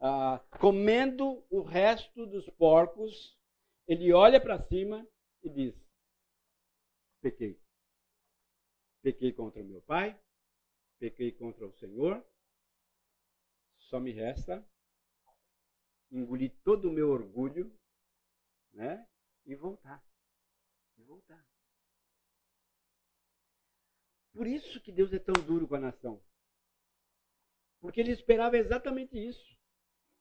ah, 0.00 0.38
comendo 0.60 1.42
o 1.48 1.62
resto 1.62 2.26
dos 2.26 2.46
porcos, 2.50 3.40
ele 3.88 4.12
olha 4.12 4.38
para 4.38 4.62
cima 4.64 5.08
e 5.42 5.48
diz: 5.48 5.74
Pequei. 7.22 7.58
Pequei 9.02 9.32
contra 9.32 9.62
o 9.62 9.64
meu 9.64 9.80
pai, 9.82 10.20
pequei 10.98 11.32
contra 11.32 11.66
o 11.66 11.72
Senhor, 11.78 12.24
só 13.78 13.98
me 13.98 14.12
resta 14.12 14.64
engolir 16.10 16.52
todo 16.64 16.88
o 16.88 16.92
meu 16.92 17.08
orgulho 17.10 17.72
né, 18.72 19.06
e 19.46 19.54
voltar. 19.54 20.04
E 20.96 21.02
voltar. 21.02 21.44
Por 24.32 24.46
isso 24.46 24.80
que 24.80 24.92
Deus 24.92 25.12
é 25.12 25.18
tão 25.18 25.34
duro 25.44 25.66
com 25.66 25.74
a 25.74 25.80
nação. 25.80 26.22
Porque 27.80 28.00
ele 28.00 28.12
esperava 28.12 28.56
exatamente 28.56 29.16
isso. 29.16 29.58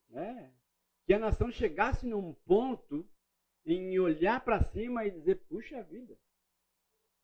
Né? 0.09 0.53
Que 1.05 1.13
a 1.13 1.19
nação 1.19 1.51
chegasse 1.51 2.07
num 2.07 2.33
ponto 2.33 3.07
em 3.65 3.99
olhar 3.99 4.43
para 4.43 4.63
cima 4.71 5.05
e 5.05 5.11
dizer: 5.11 5.35
puxa 5.47 5.83
vida, 5.83 6.17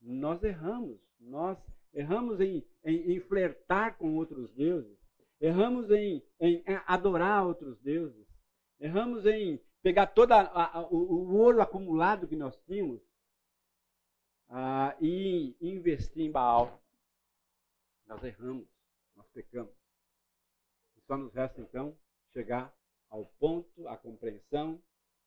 nós 0.01 0.43
erramos, 0.43 0.99
nós 1.19 1.57
erramos 1.93 2.39
em, 2.39 2.63
em, 2.83 3.13
em 3.13 3.19
flertar 3.21 3.97
com 3.97 4.15
outros 4.15 4.51
deuses, 4.53 4.97
erramos 5.39 5.89
em, 5.91 6.23
em, 6.39 6.63
adorar 6.85 7.45
outros 7.45 7.79
deuses, 7.79 8.25
erramos 8.79 9.25
em 9.25 9.59
pegar 9.81 10.07
todo 10.07 10.31
o, 10.91 10.97
o, 10.97 11.37
ouro 11.37 11.61
acumulado 11.61 12.27
que 12.27 12.35
nós 12.35 12.55
tínhamos 12.65 13.01
ah, 14.49 14.95
e 14.99 15.55
investir 15.61 16.23
em 16.23 16.31
Baal. 16.31 16.81
Nós 18.07 18.23
erramos, 18.23 18.67
nós 19.15 19.27
pecamos. 19.29 19.73
Só 21.07 21.17
nos 21.17 21.33
resta 21.33 21.61
então 21.61 21.95
chegar 22.33 22.73
ao 23.09 23.25
ponto, 23.39 23.87
à 23.87 23.95
compreensão 23.95 24.81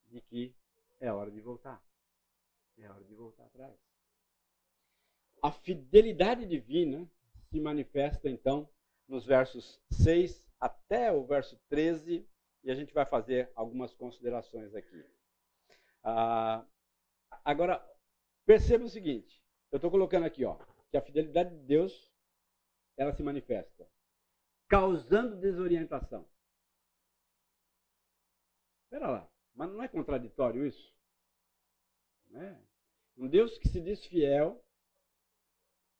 de 0.07 0.21
que 0.23 0.55
é 1.01 1.13
hora 1.13 1.31
de 1.31 1.41
voltar. 1.41 1.83
É 2.79 2.89
hora 2.89 3.05
de 3.05 3.15
voltar 3.15 3.45
atrás. 3.45 3.75
A 5.43 5.53
fidelidade 5.79 6.47
divina 6.47 7.09
se 7.51 7.61
manifesta 7.61 8.29
então 8.29 8.69
nos 9.07 9.25
versos 9.25 9.81
6 9.91 10.45
até 10.61 11.13
o 11.13 11.25
verso 11.25 11.57
13, 11.69 12.29
e 12.65 12.71
a 12.71 12.75
gente 12.75 12.93
vai 12.93 13.07
fazer 13.07 13.51
algumas 13.55 13.95
considerações 13.95 14.75
aqui. 14.75 15.05
Ah, 16.03 16.67
agora, 17.45 17.85
perceba 18.45 18.85
o 18.85 18.89
seguinte: 18.89 19.43
eu 19.71 19.77
estou 19.77 19.91
colocando 19.91 20.27
aqui, 20.27 20.45
ó, 20.45 20.59
que 20.91 20.97
a 20.97 21.03
fidelidade 21.03 21.51
de 21.51 21.63
Deus 21.65 22.13
ela 22.97 23.13
se 23.13 23.23
manifesta 23.23 23.89
causando 24.69 25.37
desorientação. 25.37 26.29
Espera 28.85 29.09
lá, 29.09 29.31
mas 29.55 29.71
não 29.71 29.83
é 29.83 29.89
contraditório 29.89 30.67
isso? 30.67 30.95
Né? 32.29 32.61
Um 33.17 33.29
Deus 33.29 33.57
que 33.59 33.69
se 33.69 33.81
diz 33.81 34.05
fiel 34.05 34.63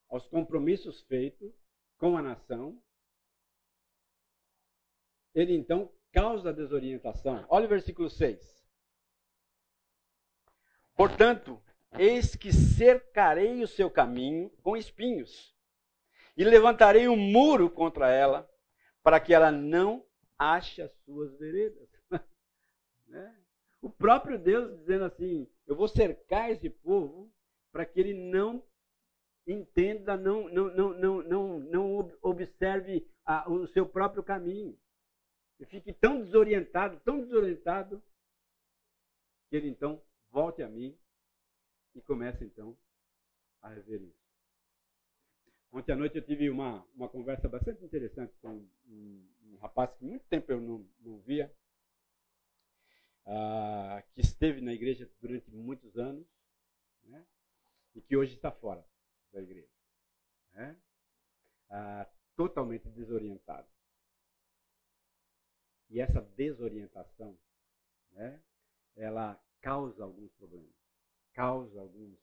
aos 0.09 0.27
compromissos 0.27 1.03
feitos 1.03 1.53
com 1.99 2.17
a 2.17 2.23
nação, 2.23 2.81
ele 5.35 5.55
então 5.55 5.93
causa 6.13 6.53
desorientação. 6.53 7.47
Olha 7.49 7.67
o 7.67 7.69
versículo 7.69 8.09
6. 8.09 8.59
Portanto, 10.95 11.63
eis 11.93 12.35
que 12.35 12.53
cercarei 12.53 13.63
o 13.63 13.69
seu 13.69 13.91
caminho 13.91 14.51
com 14.63 14.77
espinhos, 14.77 15.57
e 16.37 16.45
levantarei 16.45 17.09
um 17.09 17.17
muro 17.17 17.69
contra 17.69 18.11
ela, 18.11 18.49
para 19.03 19.19
que 19.19 19.35
ela 19.35 19.51
não 19.51 20.07
ache 20.39 20.81
as 20.81 20.93
suas 21.05 21.37
veredas. 21.37 21.89
né? 23.09 23.37
O 23.83 23.91
próprio 23.91 24.39
Deus 24.39 24.79
dizendo 24.79 25.05
assim: 25.05 25.51
Eu 25.67 25.75
vou 25.75 25.89
cercar 25.89 26.51
esse 26.51 26.71
povo 26.71 27.33
para 27.73 27.85
que 27.85 27.99
ele 27.99 28.15
não 28.15 28.63
entenda, 29.53 30.17
não, 30.17 30.49
não, 30.49 30.75
não, 30.75 30.95
não, 30.95 31.23
não, 31.23 31.59
não 31.61 32.19
observe 32.21 33.09
a, 33.25 33.51
o 33.51 33.67
seu 33.69 33.89
próprio 33.89 34.23
caminho. 34.23 34.79
E 35.59 35.65
fique 35.65 35.93
tão 35.93 36.21
desorientado, 36.21 37.01
tão 37.01 37.21
desorientado, 37.21 38.03
que 39.49 39.57
ele 39.57 39.69
então 39.69 40.03
volte 40.31 40.63
a 40.63 40.69
mim 40.69 40.97
e 41.95 42.03
comece 42.03 42.45
então 42.45 42.77
a 43.63 43.71
rever 43.71 44.03
isso. 44.03 44.29
Ontem 45.73 45.93
à 45.93 45.97
noite 45.97 46.17
eu 46.17 46.25
tive 46.25 46.49
uma, 46.51 46.87
uma 46.95 47.09
conversa 47.09 47.49
bastante 47.49 47.83
interessante 47.83 48.35
com 48.41 48.69
um, 48.87 49.29
um 49.47 49.57
rapaz 49.57 49.93
que 49.95 50.05
muito 50.05 50.25
tempo 50.27 50.53
eu 50.53 50.61
não, 50.61 50.87
não 51.01 51.19
via, 51.21 51.53
uh, 53.27 54.03
que 54.15 54.21
esteve 54.21 54.61
na 54.61 54.73
igreja 54.73 55.11
durante 55.21 55.51
muitos 55.51 55.97
anos 55.97 56.27
né, 57.05 57.27
e 57.95 58.01
que 58.01 58.17
hoje 58.17 58.35
está 58.35 58.51
fora 58.53 58.87
da 59.33 59.43
igreja. 59.43 59.73
Né, 60.53 60.81
uh, 61.71 62.19
totalmente 62.37 62.89
desorientado. 62.91 63.69
E 65.91 66.01
essa 66.01 66.21
desorientação, 66.21 67.39
né, 68.13 68.43
ela 68.95 69.43
causa 69.61 70.05
alguns 70.05 70.33
problemas, 70.35 70.75
causa 71.33 71.81
alguns, 71.81 72.19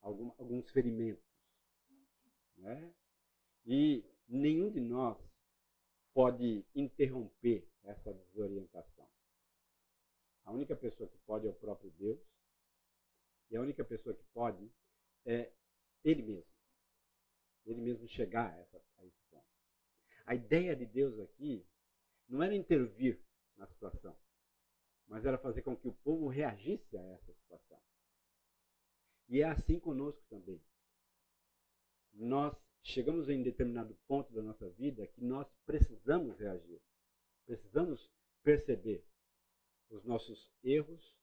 algum, 0.00 0.32
alguns 0.38 0.70
ferimentos. 0.70 1.24
Né? 2.56 2.94
E 3.64 4.04
nenhum 4.28 4.70
de 4.70 4.80
nós 4.80 5.18
pode 6.12 6.64
interromper 6.74 7.66
essa 7.84 8.12
desorientação. 8.12 9.08
A 10.44 10.52
única 10.52 10.74
pessoa 10.76 11.08
que 11.08 11.18
pode 11.18 11.46
é 11.46 11.50
o 11.50 11.54
próprio 11.54 11.90
Deus, 11.92 12.20
e 13.50 13.56
a 13.56 13.60
única 13.60 13.84
pessoa 13.84 14.14
que 14.14 14.24
pode 14.34 14.70
é 15.24 15.52
Ele 16.04 16.22
mesmo. 16.22 16.52
Ele 17.66 17.80
mesmo 17.80 18.08
chegar 18.08 18.50
a, 18.52 18.58
essa, 18.58 18.82
a 18.98 19.04
esse 19.04 19.20
ponto. 19.30 19.46
A 20.26 20.34
ideia 20.34 20.74
de 20.74 20.86
Deus 20.86 21.18
aqui 21.18 21.66
não 22.28 22.42
era 22.42 22.54
intervir 22.54 23.20
na 23.56 23.66
situação, 23.66 24.16
mas 25.06 25.24
era 25.24 25.38
fazer 25.38 25.62
com 25.62 25.76
que 25.76 25.88
o 25.88 25.92
povo 25.92 26.28
reagisse 26.28 26.96
a 26.96 27.02
essa 27.02 27.32
situação. 27.34 27.80
E 29.28 29.42
é 29.42 29.44
assim 29.44 29.78
conosco 29.78 30.22
também. 30.28 30.62
Nós 32.12 32.56
chegamos 32.82 33.28
em 33.28 33.42
determinado 33.42 33.94
ponto 34.06 34.32
da 34.32 34.42
nossa 34.42 34.68
vida 34.70 35.06
que 35.08 35.22
nós 35.22 35.46
precisamos 35.66 36.38
reagir. 36.38 36.80
Precisamos 37.44 38.10
perceber 38.42 39.04
os 39.90 40.04
nossos 40.04 40.50
erros, 40.62 41.14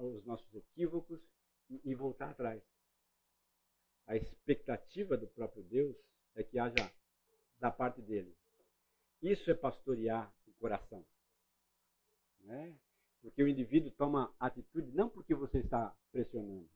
os 0.00 0.24
nossos 0.24 0.54
equívocos 0.54 1.20
e 1.84 1.94
voltar 1.94 2.30
atrás. 2.30 2.62
A 4.08 4.16
expectativa 4.16 5.18
do 5.18 5.28
próprio 5.28 5.62
Deus 5.64 5.94
é 6.34 6.42
que 6.42 6.58
haja 6.58 6.90
da 7.60 7.70
parte 7.70 8.00
dele. 8.00 8.34
Isso 9.20 9.50
é 9.50 9.54
pastorear 9.54 10.32
o 10.46 10.52
coração. 10.54 11.04
Né? 12.40 12.74
Porque 13.20 13.42
o 13.42 13.48
indivíduo 13.48 13.90
toma 13.90 14.34
atitude 14.40 14.90
não 14.92 15.10
porque 15.10 15.34
você 15.34 15.58
está 15.58 15.94
pressionando, 16.10 16.66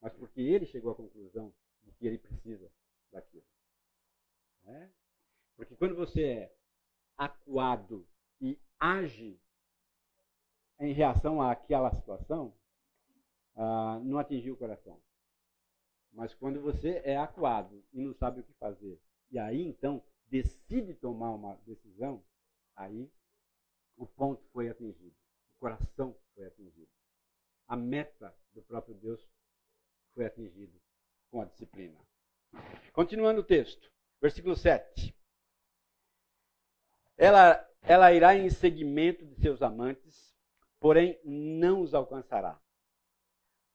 mas 0.00 0.14
porque 0.14 0.40
ele 0.40 0.64
chegou 0.64 0.92
à 0.92 0.94
conclusão 0.94 1.52
de 1.82 1.92
que 1.92 2.06
ele 2.06 2.16
precisa 2.16 2.72
daquilo. 3.12 3.44
Né? 4.62 4.90
Porque 5.56 5.76
quando 5.76 5.94
você 5.94 6.22
é 6.24 6.56
acuado 7.18 8.08
e 8.40 8.58
age 8.80 9.38
em 10.80 10.94
reação 10.94 11.42
àquela 11.42 11.94
situação, 11.94 12.56
ah, 13.56 14.00
não 14.02 14.18
atingiu 14.18 14.54
o 14.54 14.56
coração. 14.56 14.98
Mas 16.18 16.34
quando 16.34 16.60
você 16.60 17.00
é 17.04 17.16
acuado 17.16 17.80
e 17.92 18.00
não 18.00 18.12
sabe 18.12 18.40
o 18.40 18.42
que 18.42 18.52
fazer, 18.54 19.00
e 19.30 19.38
aí 19.38 19.62
então 19.62 20.02
decide 20.26 20.92
tomar 20.92 21.30
uma 21.30 21.54
decisão, 21.64 22.24
aí 22.74 23.08
o 23.96 24.04
ponto 24.04 24.44
foi 24.52 24.68
atingido, 24.68 25.14
o 25.54 25.60
coração 25.60 26.18
foi 26.34 26.46
atingido. 26.46 26.90
A 27.68 27.76
meta 27.76 28.36
do 28.52 28.60
próprio 28.62 28.96
Deus 28.96 29.24
foi 30.12 30.26
atingido 30.26 30.76
com 31.30 31.40
a 31.40 31.44
disciplina. 31.44 31.96
Continuando 32.92 33.42
o 33.42 33.46
texto, 33.46 33.88
versículo 34.20 34.56
7. 34.56 35.14
Ela, 37.16 37.64
ela 37.82 38.12
irá 38.12 38.34
em 38.34 38.50
seguimento 38.50 39.24
de 39.24 39.36
seus 39.36 39.62
amantes, 39.62 40.36
porém 40.80 41.16
não 41.24 41.80
os 41.80 41.94
alcançará. 41.94 42.60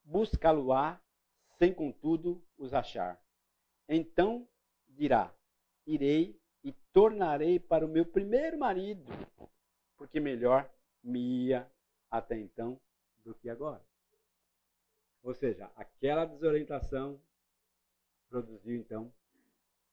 Buscá-lo-á, 0.04 1.02
sem 1.58 1.74
contudo 1.74 2.44
os 2.58 2.74
achar. 2.74 3.22
Então 3.88 4.48
dirá: 4.88 5.34
Irei 5.86 6.40
e 6.64 6.72
tornarei 6.94 7.60
para 7.60 7.86
o 7.86 7.90
meu 7.90 8.06
primeiro 8.06 8.58
marido, 8.58 9.12
porque 9.98 10.20
melhor 10.20 10.70
me 11.04 11.48
ia 11.48 11.70
até 12.10 12.40
então 12.40 12.80
do 13.24 13.34
que 13.36 13.50
agora. 13.50 13.84
Ou 15.22 15.34
seja, 15.34 15.72
aquela 15.76 16.26
desorientação 16.26 17.20
produziu 18.30 18.76
então 18.76 19.14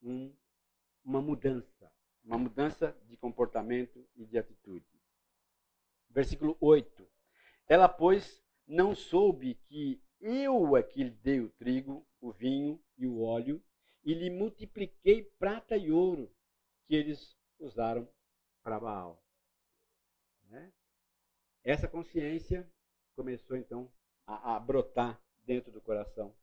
um, 0.02 0.32
uma 1.04 1.20
mudança, 1.20 1.92
uma 2.24 2.38
mudança 2.38 2.96
de 3.06 3.16
comportamento 3.16 4.04
e 4.16 4.24
de 4.24 4.38
atitude. 4.38 4.86
Versículo 6.08 6.56
8. 6.60 7.06
Ela, 7.68 7.88
pois, 7.88 8.42
não 8.66 8.94
soube 8.94 9.54
que 9.66 10.02
eu 10.20 10.76
é 10.76 10.83
que 10.83 11.02
lhe 11.02 11.11
dei 11.11 11.40
o 11.40 11.50
trigo, 11.50 12.06
o 12.20 12.30
vinho 12.33 12.83
e 12.96 13.06
o 13.06 13.22
óleo, 13.22 13.62
e 14.04 14.14
lhe 14.14 14.30
multipliquei 14.30 15.24
prata 15.38 15.76
e 15.76 15.90
ouro, 15.90 16.30
que 16.87 16.94
eles 16.94 17.37
usaram 17.59 18.09
para 18.62 18.78
Baal. 18.78 19.22
Né? 20.44 20.72
Essa 21.62 21.88
consciência 21.88 22.70
começou 23.14 23.56
então 23.56 23.90
a, 24.26 24.56
a, 24.56 24.61
brotar 24.61 25.20
dentro 25.44 25.70
do 25.70 25.80
coração 25.80 26.35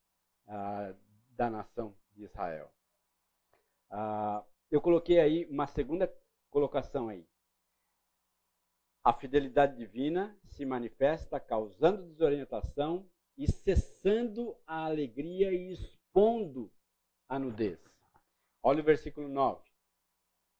da 1.31 1.49
nação 1.49 1.95
de 2.13 2.23
Israel. 2.23 2.71
Eu 4.71 4.81
coloquei 4.81 5.19
aí 5.19 5.45
uma 5.45 5.67
segunda 5.67 6.13
colocação 6.49 7.09
aí. 7.09 7.27
A 9.03 9.13
fidelidade 9.13 9.77
divina 9.77 10.37
se 10.45 10.65
manifesta 10.65 11.39
causando 11.39 12.07
desorientação 12.07 13.09
e 13.37 13.51
cessando 13.51 14.57
a 14.65 14.85
alegria 14.85 15.51
e 15.51 15.71
expondo 15.71 16.71
a 17.29 17.37
nudez. 17.37 17.79
Olha 18.63 18.81
o 18.81 18.85
versículo 18.85 19.27
9. 19.27 19.61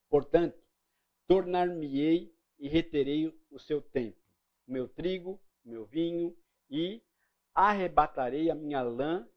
Portanto, 0.10 0.62
tornar-me-ei 1.28 2.34
e 2.60 2.68
reterei 2.68 3.28
o 3.50 3.60
seu 3.60 3.82
tempo, 3.82 4.18
o 4.68 4.72
meu 4.72 4.88
trigo, 4.88 5.40
o 5.66 5.70
meu 5.70 5.86
vinho, 5.86 6.38
e 6.70 7.02
arrebatarei 7.54 8.50
a 8.50 8.56
minha 8.56 8.82
lã 8.82 9.28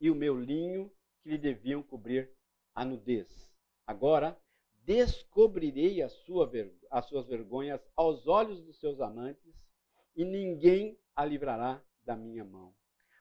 e 0.00 0.10
o 0.10 0.14
meu 0.14 0.38
linho 0.38 0.92
que 1.22 1.30
lhe 1.30 1.38
deviam 1.38 1.82
cobrir 1.82 2.30
a 2.74 2.84
nudez. 2.84 3.50
Agora, 3.86 4.38
descobrirei 4.84 6.06
sua 6.08 6.50
as 6.90 7.06
suas 7.06 7.26
vergonhas 7.26 7.80
aos 7.96 8.26
olhos 8.26 8.62
dos 8.62 8.78
seus 8.78 9.00
amantes, 9.00 9.54
e 10.14 10.24
ninguém 10.24 10.98
a 11.14 11.24
livrará 11.24 11.82
da 12.04 12.16
minha 12.16 12.44
mão. 12.44 12.74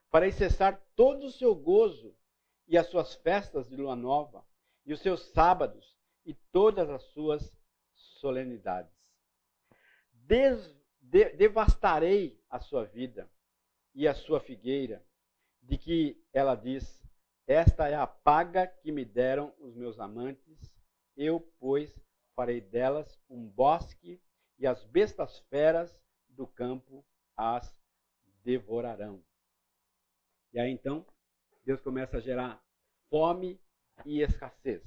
Farei 0.09 0.31
cessar 0.31 0.81
todo 0.95 1.27
o 1.27 1.31
seu 1.31 1.53
gozo 1.53 2.15
e 2.67 2.77
as 2.77 2.87
suas 2.87 3.15
festas 3.15 3.67
de 3.69 3.75
lua 3.75 3.95
nova, 3.95 4.45
e 4.85 4.93
os 4.93 5.01
seus 5.01 5.21
sábados, 5.31 5.95
e 6.25 6.33
todas 6.51 6.89
as 6.89 7.03
suas 7.05 7.55
solenidades. 7.93 8.91
Des, 10.11 10.75
de, 10.99 11.29
devastarei 11.31 12.39
a 12.49 12.59
sua 12.59 12.85
vida 12.85 13.29
e 13.93 14.07
a 14.07 14.13
sua 14.13 14.39
figueira, 14.39 15.03
de 15.61 15.77
que 15.77 16.23
ela 16.33 16.55
diz: 16.55 17.03
Esta 17.47 17.87
é 17.87 17.95
a 17.95 18.07
paga 18.07 18.67
que 18.67 18.91
me 18.91 19.05
deram 19.05 19.53
os 19.59 19.75
meus 19.75 19.99
amantes, 19.99 20.59
eu, 21.15 21.39
pois, 21.59 21.93
farei 22.35 22.61
delas 22.61 23.19
um 23.29 23.47
bosque, 23.47 24.21
e 24.57 24.67
as 24.67 24.83
bestas 24.85 25.39
feras 25.49 26.03
do 26.27 26.45
campo 26.45 27.05
as 27.35 27.75
devorarão. 28.43 29.23
E 30.51 30.59
aí 30.59 30.71
então, 30.71 31.05
Deus 31.63 31.79
começa 31.81 32.17
a 32.17 32.21
gerar 32.21 32.59
fome 33.09 33.59
e 34.05 34.21
escassez. 34.21 34.83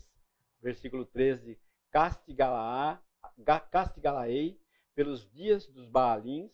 Versículo 0.61 1.07
13: 1.07 1.57
Castigá-la-ei 1.91 4.61
pelos 4.95 5.31
dias 5.31 5.67
dos 5.69 5.89
Baalins, 5.89 6.53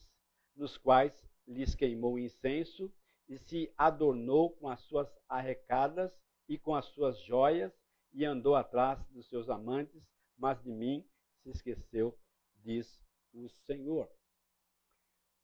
nos 0.55 0.77
quais 0.77 1.13
lhes 1.47 1.75
queimou 1.75 2.19
incenso 2.19 2.93
e 3.29 3.39
se 3.39 3.73
adornou 3.77 4.51
com 4.51 4.69
as 4.69 4.81
suas 4.83 5.09
arrecadas 5.29 6.13
e 6.49 6.59
com 6.59 6.75
as 6.75 6.87
suas 6.87 7.21
joias 7.21 7.73
e 8.13 8.25
andou 8.25 8.57
atrás 8.57 8.99
dos 9.11 9.29
seus 9.29 9.51
amantes, 9.51 10.03
mas 10.37 10.61
de 10.63 10.71
mim 10.71 11.07
se 11.43 11.51
esqueceu, 11.51 12.19
diz 12.57 13.01
o 13.33 13.49
Senhor. 13.67 14.11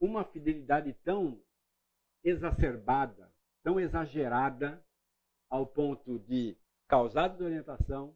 Uma 0.01 0.25
fidelidade 0.25 0.93
tão 1.05 1.41
exacerbada, 2.23 3.33
tão 3.65 3.81
exagerada, 3.81 4.81
ao 5.49 5.67
ponto 5.67 6.19
de 6.21 6.57
causar 6.87 7.29
desorientação, 7.29 8.15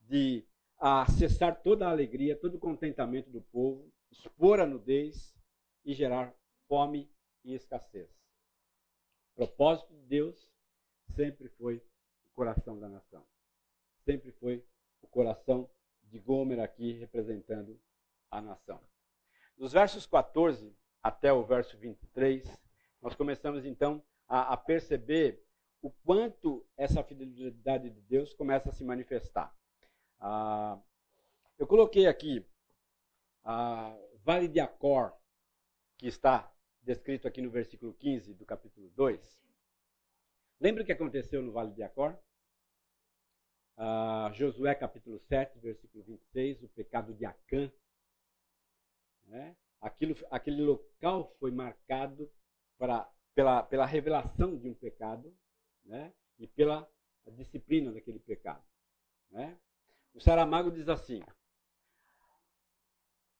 de 0.00 0.46
acessar 0.78 1.60
toda 1.60 1.86
a 1.86 1.90
alegria, 1.90 2.36
todo 2.36 2.54
o 2.54 2.60
contentamento 2.60 3.28
do 3.28 3.40
povo, 3.40 3.92
expor 4.10 4.60
a 4.60 4.66
nudez 4.66 5.34
e 5.84 5.92
gerar 5.92 6.32
fome 6.68 7.10
e 7.44 7.54
escassez. 7.54 8.08
O 9.32 9.36
propósito 9.36 9.92
de 9.92 10.02
Deus 10.02 10.50
sempre 11.14 11.48
foi 11.48 11.82
o 12.24 12.30
coração 12.30 12.78
da 12.78 12.88
nação. 12.88 13.26
Sempre 14.04 14.30
foi 14.32 14.64
o 15.02 15.08
coração 15.08 15.68
de 16.04 16.18
Gomer 16.20 16.60
aqui 16.60 16.92
representando 16.92 17.80
a 18.30 18.40
nação. 18.40 18.80
Dos 19.56 19.72
versos 19.72 20.06
14 20.06 20.72
até 21.02 21.32
o 21.32 21.44
verso 21.44 21.76
23, 21.76 22.44
nós 23.02 23.14
começamos 23.14 23.64
então 23.64 24.02
a, 24.28 24.52
a 24.52 24.56
perceber 24.56 25.42
o 25.82 25.90
quanto 26.04 26.66
essa 26.76 27.02
fidelidade 27.02 27.90
de 27.90 28.00
Deus 28.02 28.34
começa 28.34 28.70
a 28.70 28.72
se 28.72 28.84
manifestar. 28.84 29.54
Ah, 30.18 30.80
eu 31.58 31.66
coloquei 31.66 32.06
aqui 32.06 32.44
a 33.44 33.96
Vale 34.24 34.48
de 34.48 34.60
Acor, 34.60 35.12
que 35.96 36.06
está 36.06 36.52
descrito 36.82 37.28
aqui 37.28 37.40
no 37.40 37.50
versículo 37.50 37.94
15 37.94 38.34
do 38.34 38.44
capítulo 38.44 38.90
2. 38.90 39.40
Lembra 40.60 40.82
o 40.82 40.86
que 40.86 40.92
aconteceu 40.92 41.42
no 41.42 41.52
Vale 41.52 41.72
de 41.72 41.82
Acor? 41.82 42.18
Ah, 43.76 44.30
Josué 44.34 44.74
capítulo 44.74 45.18
7, 45.18 45.58
versículo 45.58 46.02
26, 46.04 46.62
o 46.62 46.68
pecado 46.68 47.14
de 47.14 47.24
Acã. 47.24 47.70
Né? 49.26 49.56
Aquilo, 49.80 50.16
aquele 50.30 50.62
local 50.62 51.34
foi 51.38 51.50
marcado 51.50 52.30
para, 52.78 53.08
pela, 53.36 53.62
pela 53.62 53.84
revelação 53.84 54.56
de 54.56 54.66
um 54.66 54.74
pecado 54.74 55.36
né? 55.84 56.10
e 56.38 56.48
pela 56.48 56.90
disciplina 57.32 57.92
daquele 57.92 58.18
pecado. 58.18 58.64
Né? 59.30 59.56
O 60.14 60.20
Saramago 60.20 60.70
diz 60.70 60.88
assim: 60.88 61.22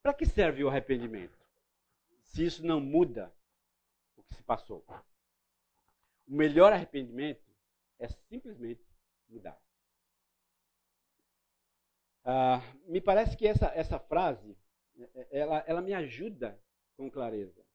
para 0.03 0.13
que 0.13 0.27
serve 0.27 0.63
o 0.63 0.69
arrependimento? 0.69 1.37
Se 2.25 2.45
isso 2.45 2.65
não 2.65 2.79
muda 2.79 3.35
o 4.17 4.23
que 4.23 4.35
se 4.35 4.43
passou. 4.43 4.85
O 6.29 6.35
melhor 6.35 6.73
arrependimento 6.73 7.51
é 7.99 8.09
simplesmente 8.09 8.85
mudar. 9.29 9.59
Ah, 12.23 12.61
me 12.87 13.01
parece 13.01 13.35
que 13.35 13.47
essa, 13.47 13.67
essa 13.69 13.99
frase 13.99 14.59
ela, 15.31 15.65
ela 15.67 15.81
me 15.81 15.95
ajuda 15.95 16.61
com 16.97 17.11
clareza. 17.11 17.66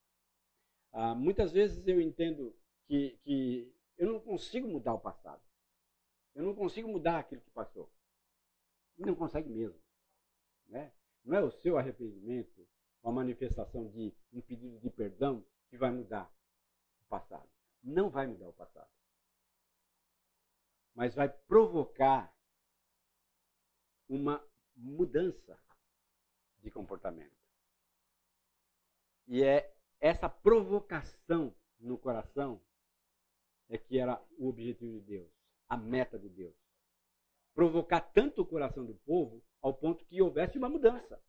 Ah, 0.91 1.15
muitas 1.15 1.51
vezes 1.51 1.87
eu 1.87 2.01
entendo 2.01 2.55
que, 2.87 3.17
que 3.23 3.73
eu 3.97 4.11
não 4.11 4.19
consigo 4.19 4.67
mudar 4.67 4.93
o 4.93 4.99
passado. 4.99 5.41
Eu 6.35 6.43
não 6.43 6.55
consigo 6.55 6.87
mudar 6.87 7.19
aquilo 7.19 7.41
que 7.41 7.51
passou. 7.51 7.91
Não 8.97 9.15
consegue 9.15 9.49
mesmo. 9.49 9.79
Né? 10.67 10.91
Não 11.23 11.37
é 11.37 11.41
o 11.43 11.51
seu 11.51 11.77
arrependimento, 11.77 12.67
uma 13.03 13.13
manifestação 13.13 13.89
de 13.89 14.13
um 14.31 14.41
pedido 14.41 14.79
de 14.79 14.89
perdão 14.89 15.45
que 15.69 15.77
vai 15.77 15.91
mudar 15.91 16.31
o 17.01 17.05
passado. 17.07 17.49
Não 17.83 18.09
vai 18.09 18.27
mudar 18.27 18.49
o 18.49 18.53
passado. 18.53 18.89
Mas 20.93 21.15
vai 21.15 21.29
provocar 21.29 22.33
uma 24.09 24.45
mudança 24.75 25.57
de 26.59 26.69
comportamento. 26.69 27.39
E 29.27 29.43
é 29.43 29.70
essa 30.01 30.27
provocação 30.27 31.53
no 31.79 31.97
coração 31.97 32.59
é 33.69 33.77
que 33.77 33.99
era 33.99 34.21
o 34.37 34.49
objetivo 34.49 34.99
de 34.99 35.01
Deus, 35.01 35.29
a 35.69 35.77
meta 35.77 36.17
de 36.17 36.27
Deus. 36.27 36.55
Provocar 37.53 38.01
tanto 38.01 38.41
o 38.41 38.45
coração 38.45 38.83
do 38.83 38.95
povo 39.05 39.41
ao 39.61 39.73
ponto 39.73 40.03
que 40.05 40.21
houvesse 40.21 40.57
uma 40.57 40.67
mudança. 40.67 41.21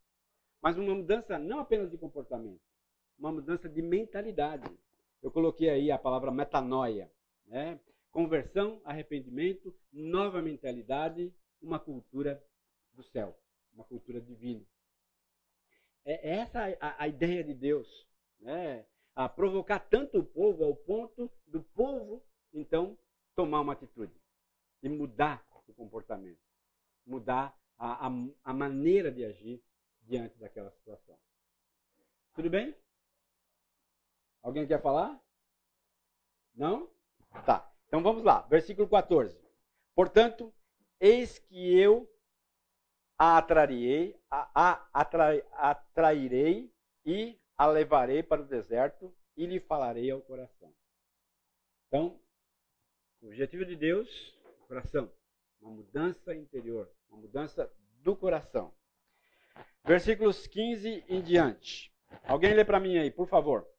Mas 0.61 0.79
uma 0.79 0.95
mudança 0.95 1.39
não 1.39 1.59
apenas 1.59 1.91
de 1.91 1.99
comportamento, 1.99 2.61
uma 3.19 3.31
mudança 3.31 3.69
de 3.69 3.83
mentalidade. 3.83 4.69
Eu 5.23 5.31
coloquei 5.31 5.69
aí 5.69 5.91
a 5.91 5.99
palavra 5.99 6.31
metanoia, 6.31 7.13
né? 7.47 7.79
Conversão, 8.11 8.81
arrependimento, 8.85 9.75
nova 9.93 10.41
mentalidade, 10.41 11.33
uma 11.61 11.79
cultura 11.79 12.43
do 12.95 13.03
céu, 13.03 13.39
uma 13.75 13.85
cultura 13.85 14.21
divina. 14.21 14.65
É 16.05 16.37
essa 16.37 16.61
a, 16.81 17.03
a 17.05 17.09
ideia 17.09 17.43
de 17.45 17.55
Deus, 17.55 18.07
né? 18.43 18.87
A 19.15 19.29
provocar 19.29 19.79
tanto 19.79 20.19
o 20.19 20.25
povo 20.25 20.65
ao 20.65 20.75
ponto 20.75 21.31
do 21.47 21.63
povo 21.63 22.23
então 22.53 22.99
tomar 23.35 23.61
uma 23.61 23.73
atitude 23.73 24.13
e 24.83 24.89
mudar 24.89 25.45
o 25.67 25.73
comportamento, 25.73 26.41
mudar 27.07 27.57
a, 27.79 28.07
a, 28.07 28.11
a 28.45 28.53
maneira 28.53 29.11
de 29.11 29.25
agir 29.25 29.63
diante 30.03 30.37
daquela 30.39 30.71
situação. 30.71 31.17
Tudo 32.35 32.51
bem? 32.51 32.75
Alguém 34.43 34.67
quer 34.67 34.83
falar? 34.83 35.21
Não? 36.55 36.91
Tá. 37.47 37.71
Então 37.87 38.03
vamos 38.03 38.25
lá. 38.25 38.43
Versículo 38.43 38.89
14. 38.89 39.39
Portanto, 39.95 40.53
eis 40.99 41.39
que 41.39 41.79
eu 41.79 42.09
a 43.19 43.39
atrairei, 43.39 44.19
a, 44.31 44.51
a 44.55 44.89
atrai, 44.93 45.45
atrairei 45.53 46.75
e 47.05 47.39
a 47.57 47.67
levarei 47.67 48.23
para 48.23 48.43
o 48.43 48.47
deserto 48.47 49.15
e 49.37 49.47
lhe 49.47 49.61
falarei 49.61 50.11
ao 50.11 50.21
coração. 50.21 50.73
Então, 51.89 52.21
o 53.21 53.27
objetivo 53.27 53.65
de 53.65 53.77
Deus, 53.77 54.37
coração, 54.67 55.13
uma 55.61 55.71
mudança 55.71 56.35
interior, 56.35 56.91
uma 57.09 57.21
mudança 57.21 57.73
do 58.01 58.17
coração. 58.17 58.75
Versículos 59.85 60.47
15 60.47 61.05
em 61.09 61.23
diante. 61.23 61.93
Alguém 62.25 62.55
lê 62.55 62.65
para 62.65 62.81
mim 62.81 62.99
aí, 62.99 63.11
por 63.11 63.29
favor. 63.29 63.72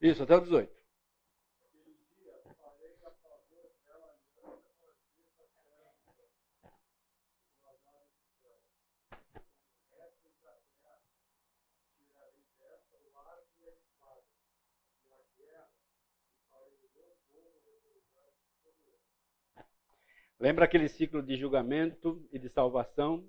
Isso, 0.00 0.22
até 0.22 0.36
o 0.36 0.40
18. 0.40 0.78
Lembra 20.40 20.66
aquele 20.66 20.88
ciclo 20.88 21.20
de 21.20 21.36
julgamento 21.36 22.24
e 22.32 22.38
de 22.38 22.48
salvação? 22.48 23.28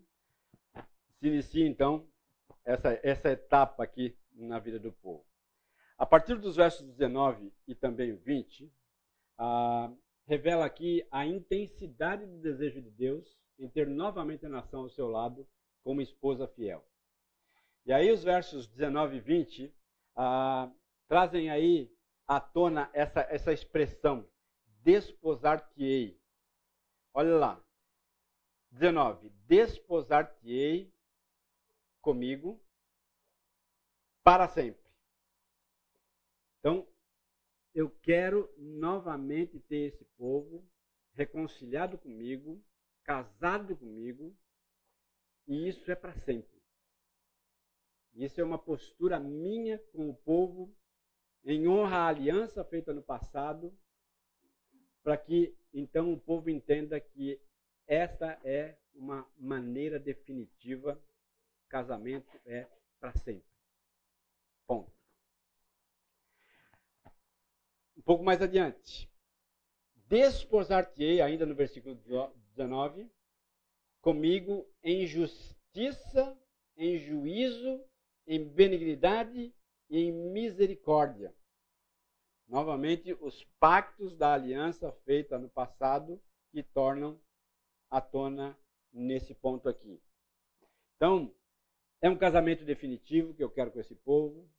Se 1.19 1.27
inicia 1.27 1.67
então 1.67 2.08
essa, 2.63 2.99
essa 3.01 3.32
etapa 3.32 3.84
aqui 3.84 4.15
na 4.32 4.60
vida 4.60 4.77
do 4.77 4.91
povo. 4.91 5.28
A 5.99 6.05
partir 6.05 6.38
dos 6.38 6.55
versos 6.55 6.88
19 6.88 7.51
e 7.67 7.75
também 7.75 8.15
20, 8.15 8.71
ah, 9.38 9.91
revela 10.25 10.65
aqui 10.65 11.05
a 11.12 11.25
intensidade 11.25 12.25
do 12.25 12.39
desejo 12.39 12.81
de 12.81 12.89
Deus 12.89 13.38
em 13.59 13.69
ter 13.69 13.85
novamente 13.85 14.45
a 14.45 14.49
nação 14.49 14.83
ao 14.83 14.89
seu 14.89 15.09
lado 15.09 15.45
como 15.83 16.01
esposa 16.01 16.47
fiel. 16.47 16.88
E 17.85 17.91
aí 17.91 18.09
os 18.13 18.23
versos 18.23 18.65
19 18.65 19.17
e 19.17 19.19
20 19.19 19.75
ah, 20.15 20.71
trazem 21.09 21.49
aí 21.49 21.93
à 22.25 22.39
tona 22.39 22.89
essa, 22.93 23.19
essa 23.29 23.51
expressão, 23.51 24.25
desposar-te-ei. 24.81 26.17
Olha 27.13 27.35
lá. 27.35 27.63
19. 28.71 29.29
Desposar-te-ei 29.47 30.93
comigo 32.01 32.57
para 34.23 34.47
sempre. 34.47 34.88
Então, 36.60 36.88
eu 37.74 37.89
quero 38.02 38.54
novamente 38.58 39.60
ter 39.62 39.93
esse 39.93 40.04
povo 40.17 40.67
reconciliado 41.13 41.98
comigo, 41.98 42.62
casado 43.04 43.76
comigo, 43.76 44.36
e 45.48 45.67
isso 45.67 45.89
é 45.91 45.95
para 45.95 46.13
sempre. 46.13 46.60
Isso 48.13 48.41
é 48.41 48.43
uma 48.43 48.60
postura 48.60 49.19
minha 49.19 49.80
com 49.91 50.10
o 50.10 50.15
povo, 50.15 50.76
em 51.43 51.67
honra 51.67 51.98
à 51.98 52.08
aliança 52.08 52.63
feita 52.65 52.93
no 52.93 53.02
passado, 53.02 53.74
para 55.02 55.17
que 55.17 55.56
então 55.74 56.12
o 56.12 56.19
povo 56.19 56.50
entenda 56.50 57.00
que 57.00 57.41
esta 57.88 58.39
é 58.43 58.78
uma 58.93 59.28
maneira 59.38 60.00
definitiva, 60.00 61.02
casamento 61.69 62.30
é 62.45 62.67
para 63.00 63.13
sempre. 63.13 63.50
Ponto. 64.67 64.98
Um 67.99 68.01
pouco 68.01 68.23
mais 68.23 68.41
adiante. 68.41 69.12
Desposar-te-ei, 70.07 71.19
ainda 71.19 71.45
no 71.45 71.53
versículo 71.53 71.95
19, 72.55 73.12
comigo 74.01 74.65
em 74.81 75.05
justiça, 75.05 76.39
em 76.77 76.97
juízo, 76.97 77.83
em 78.25 78.41
benignidade 78.41 79.53
e 79.89 79.99
em 79.99 80.13
misericórdia. 80.13 81.35
Novamente, 82.47 83.13
os 83.19 83.43
pactos 83.59 84.15
da 84.15 84.33
aliança 84.33 84.93
feita 85.03 85.38
no 85.38 85.49
passado 85.49 86.21
que 86.51 86.63
tornam 86.63 87.19
à 87.91 87.99
tona 87.99 88.57
nesse 88.93 89.35
ponto 89.35 89.67
aqui. 89.67 90.01
Então, 90.95 91.35
é 92.01 92.09
um 92.09 92.17
casamento 92.17 92.63
definitivo 92.63 93.33
que 93.33 93.43
eu 93.43 93.51
quero 93.51 93.71
com 93.71 93.79
esse 93.81 93.93
povo. 93.93 94.49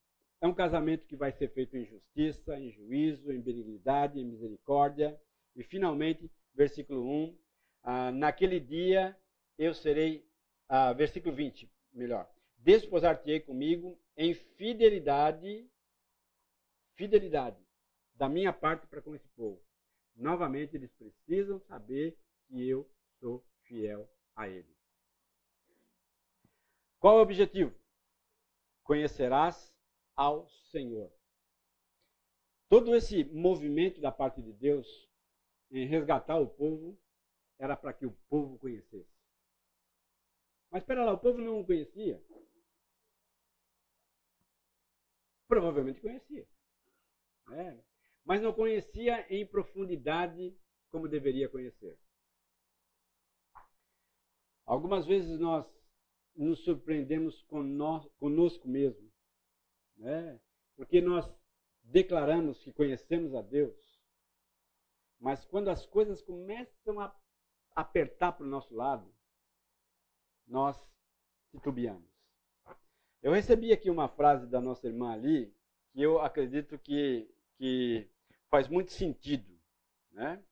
É 0.40 0.46
um 0.46 0.54
casamento 0.54 1.06
que 1.06 1.16
vai 1.16 1.32
ser 1.32 1.48
feito 1.52 1.76
em 1.76 1.84
justiça, 1.84 2.58
em 2.58 2.70
juízo, 2.70 3.30
em 3.30 3.40
benignidade, 3.40 4.18
em 4.18 4.24
misericórdia. 4.24 5.20
E, 5.54 5.62
finalmente, 5.62 6.30
versículo 6.54 7.06
1. 7.06 7.38
Ah, 7.82 8.10
naquele 8.10 8.58
dia 8.58 9.16
eu 9.58 9.74
serei. 9.74 10.26
Ah, 10.68 10.92
versículo 10.92 11.34
20, 11.34 11.70
melhor. 11.92 12.30
Desposar-te-ei 12.56 13.40
comigo 13.40 14.00
em 14.16 14.32
fidelidade. 14.32 15.68
Fidelidade 16.94 17.58
da 18.14 18.28
minha 18.28 18.52
parte 18.52 18.86
para 18.86 19.02
com 19.02 19.14
esse 19.14 19.28
povo. 19.30 19.60
Novamente, 20.14 20.76
eles 20.76 20.92
precisam 20.92 21.58
saber 21.60 22.16
que 22.46 22.68
eu 22.68 22.86
sou 23.18 23.44
fiel 23.62 24.08
a 24.36 24.48
eles. 24.48 24.76
Qual 26.98 27.16
é 27.16 27.18
o 27.20 27.22
objetivo? 27.22 27.74
Conhecerás 28.82 29.72
ao 30.16 30.48
Senhor. 30.70 31.12
Todo 32.68 32.94
esse 32.94 33.24
movimento 33.24 34.00
da 34.00 34.12
parte 34.12 34.40
de 34.42 34.52
Deus 34.52 35.08
em 35.70 35.86
resgatar 35.86 36.38
o 36.38 36.48
povo 36.48 36.98
era 37.58 37.76
para 37.76 37.92
que 37.92 38.06
o 38.06 38.16
povo 38.28 38.58
conhecesse. 38.58 39.10
Mas 40.70 40.82
espera 40.82 41.04
lá, 41.04 41.12
o 41.12 41.18
povo 41.18 41.38
não 41.38 41.60
o 41.60 41.66
conhecia? 41.66 42.22
Provavelmente 45.48 46.00
conhecia. 46.00 46.46
É 47.52 47.90
mas 48.24 48.40
não 48.40 48.52
conhecia 48.52 49.26
em 49.28 49.44
profundidade 49.44 50.56
como 50.90 51.08
deveria 51.08 51.48
conhecer. 51.48 51.98
Algumas 54.64 55.04
vezes 55.04 55.38
nós 55.40 55.66
nos 56.36 56.60
surpreendemos 56.60 57.42
conosco 58.18 58.68
mesmo, 58.68 59.09
né? 60.00 60.40
porque 60.76 61.00
nós 61.00 61.30
declaramos 61.82 62.60
que 62.62 62.72
conhecemos 62.72 63.34
a 63.34 63.42
Deus, 63.42 63.76
mas 65.20 65.44
quando 65.44 65.68
as 65.68 65.86
coisas 65.86 66.20
começam 66.20 66.98
a 67.00 67.14
apertar 67.74 68.32
para 68.32 68.44
o 68.44 68.48
nosso 68.48 68.74
lado, 68.74 69.08
nós 70.46 70.76
titubeamos. 71.52 72.10
Eu 73.22 73.32
recebi 73.32 73.72
aqui 73.72 73.88
uma 73.88 74.08
frase 74.08 74.46
da 74.48 74.60
nossa 74.60 74.88
irmã 74.88 75.12
ali, 75.12 75.54
que 75.92 76.02
eu 76.02 76.20
acredito 76.20 76.78
que 76.78 77.32
que 77.60 78.08
faz 78.48 78.66
muito 78.68 78.90
sentido. 78.90 79.46
Né? 80.10 80.42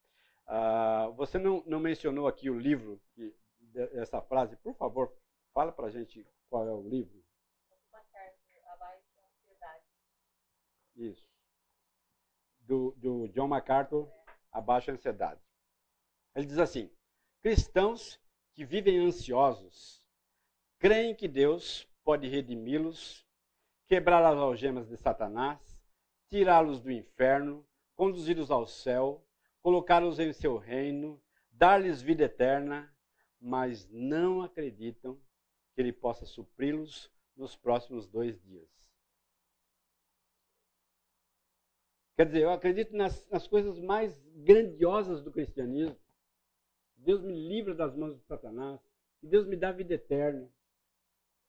Ah, 0.47 1.11
você 1.17 1.39
não, 1.39 1.65
não, 1.67 1.81
mencionou 1.81 2.29
aqui 2.29 2.51
o 2.51 2.59
livro, 2.59 3.01
que, 3.15 3.35
essa 3.95 4.21
frase, 4.21 4.57
por 4.57 4.75
favor, 4.77 5.11
fala 5.55 5.73
para 5.73 5.87
a 5.87 5.91
gente 5.91 6.27
qual 6.51 6.69
é 6.69 6.73
o 6.73 6.87
livro. 6.87 7.18
Isso. 10.99 11.27
Do, 12.61 12.95
do 12.99 13.29
John 13.29 13.49
MacArthur, 13.49 14.07
a 14.53 14.61
Ansiedade. 14.91 15.41
Ele 16.35 16.45
diz 16.45 16.59
assim: 16.59 16.91
cristãos 17.41 18.21
que 18.53 18.65
vivem 18.65 18.99
ansiosos 18.99 20.05
creem 20.79 21.15
que 21.15 21.27
Deus 21.27 21.89
pode 22.05 22.29
redimi-los, 22.29 23.27
quebrar 23.87 24.23
as 24.25 24.37
algemas 24.37 24.87
de 24.89 24.97
Satanás 24.97 25.79
tirá-los 26.29 26.81
do 26.81 26.93
inferno, 26.93 27.67
conduzi-los 27.95 28.51
ao 28.51 28.67
céu, 28.67 29.27
colocá-los 29.63 30.19
em 30.19 30.33
seu 30.33 30.57
reino, 30.57 31.21
dar-lhes 31.51 32.03
vida 32.03 32.25
eterna, 32.25 32.95
mas 33.41 33.89
não 33.91 34.43
acreditam 34.43 35.19
que 35.75 35.81
ele 35.81 35.93
possa 35.93 36.27
supri-los 36.27 37.11
nos 37.35 37.57
próximos 37.57 38.07
dois 38.07 38.41
dias. 38.43 38.69
Quer 42.19 42.27
dizer, 42.27 42.43
eu 42.43 42.51
acredito 42.51 42.97
nas, 42.97 43.25
nas 43.29 43.47
coisas 43.47 43.79
mais 43.79 44.21
grandiosas 44.39 45.23
do 45.23 45.31
cristianismo. 45.31 45.97
Deus 46.97 47.23
me 47.23 47.33
livra 47.33 47.77
das 47.77 47.95
mãos 47.95 48.17
de 48.17 48.25
Satanás, 48.25 48.81
que 49.21 49.29
Deus 49.29 49.47
me 49.47 49.57
dá 49.57 49.71
vida 49.71 49.95
eterna, 49.95 50.51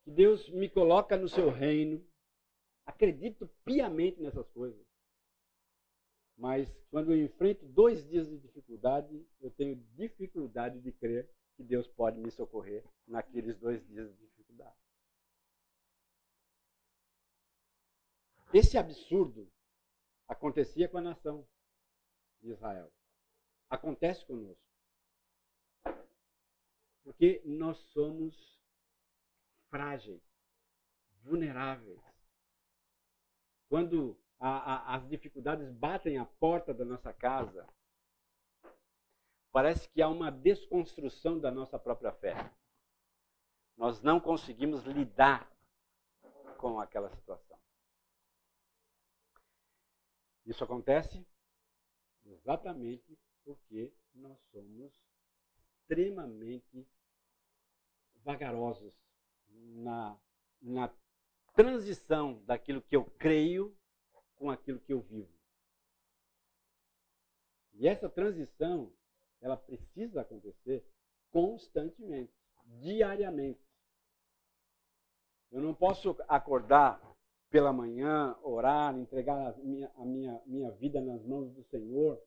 que 0.03 0.12
Deus 0.12 0.47
me 0.51 0.69
coloca 0.69 1.17
no 1.17 1.27
seu 1.27 1.49
reino, 1.49 2.05
acredito 2.86 3.49
piamente 3.65 4.21
nessas 4.21 4.47
coisas. 4.49 4.86
Mas 6.38 6.71
quando 6.91 7.13
eu 7.13 7.25
enfrento 7.25 7.65
dois 7.65 8.08
dias 8.08 8.29
de 8.29 8.38
dificuldade, 8.38 9.25
eu 9.41 9.49
tenho 9.49 9.75
dificuldade 9.95 10.79
de 10.82 10.91
crer 10.91 11.27
que 11.58 11.63
Deus 11.63 11.88
pode 11.88 12.19
me 12.19 12.29
socorrer 12.29 12.86
naqueles 13.08 13.58
dois 13.58 13.84
dias 13.88 14.08
de 14.08 14.17
dificuldade. 14.17 14.77
Esse 18.53 18.77
absurdo 18.77 19.51
acontecia 20.30 20.88
com 20.88 21.00
a 21.00 21.02
nação 21.02 21.46
de 22.39 22.52
Israel. 22.52 22.92
Acontece 23.70 24.24
conosco. 24.26 24.63
Porque 27.04 27.42
nós 27.44 27.78
somos 27.92 28.60
frágeis, 29.70 30.22
vulneráveis. 31.24 32.00
Quando 33.68 34.18
a, 34.39 34.50
a, 34.50 34.96
as 34.96 35.08
dificuldades 35.10 35.72
batem 35.72 36.18
à 36.18 36.26
porta 36.26 36.74
da 36.74 36.86
nossa 36.86 37.12
casa, 37.12 37.68
parece 39.52 39.89
que 39.89 40.02
há 40.02 40.08
uma 40.08 40.32
desconstrução 40.32 41.39
da 41.39 41.52
nossa 41.52 41.78
própria 41.80 42.12
fé. 42.13 42.52
Nós 43.76 44.02
não 44.02 44.20
conseguimos 44.20 44.84
lidar 44.84 45.52
com 46.58 46.80
aquela 46.80 47.10
situação. 47.15 47.58
Isso 50.50 50.64
acontece 50.64 51.24
exatamente 52.26 53.16
porque 53.46 53.94
nós 54.16 54.36
somos 54.52 54.92
extremamente 55.60 56.90
vagarosos 58.24 58.92
na, 59.48 60.20
na 60.60 60.92
transição 61.54 62.44
daquilo 62.46 62.82
que 62.82 62.96
eu 62.96 63.06
creio 63.20 63.78
com 64.36 64.50
aquilo 64.50 64.80
que 64.80 64.92
eu 64.92 65.02
vivo. 65.02 65.32
E 67.74 67.88
essa 67.88 68.10
transição, 68.10 68.92
ela 69.40 69.56
precisa 69.56 70.22
acontecer 70.22 70.84
constantemente, 71.30 72.34
diariamente. 72.66 73.62
Eu 75.52 75.62
não 75.62 75.76
posso 75.76 76.18
acordar 76.28 77.00
pela 77.50 77.74
manhã, 77.74 78.38
orar, 78.44 78.96
entregar 78.98 79.54
a 79.54 79.58
minha, 79.58 79.92
a 79.96 80.06
minha, 80.06 80.42
minha 80.46 80.72
vida 80.72 81.02
nas 81.02 81.24
mãos 81.26 81.52
do 81.54 81.64
Senhor. 81.64 82.22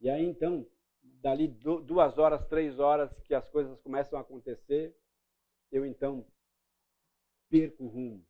E 0.00 0.08
aí 0.08 0.24
então, 0.24 0.66
dali 1.02 1.48
duas 1.48 2.18
horas, 2.18 2.46
três 2.46 2.78
horas 2.78 3.10
que 3.22 3.34
as 3.34 3.48
coisas 3.50 3.78
começam 3.80 4.18
a 4.18 4.22
acontecer, 4.22 4.96
eu 5.70 5.84
então 5.84 6.26
perco 7.50 7.84
o 7.84 7.88
rumo. 7.88 8.26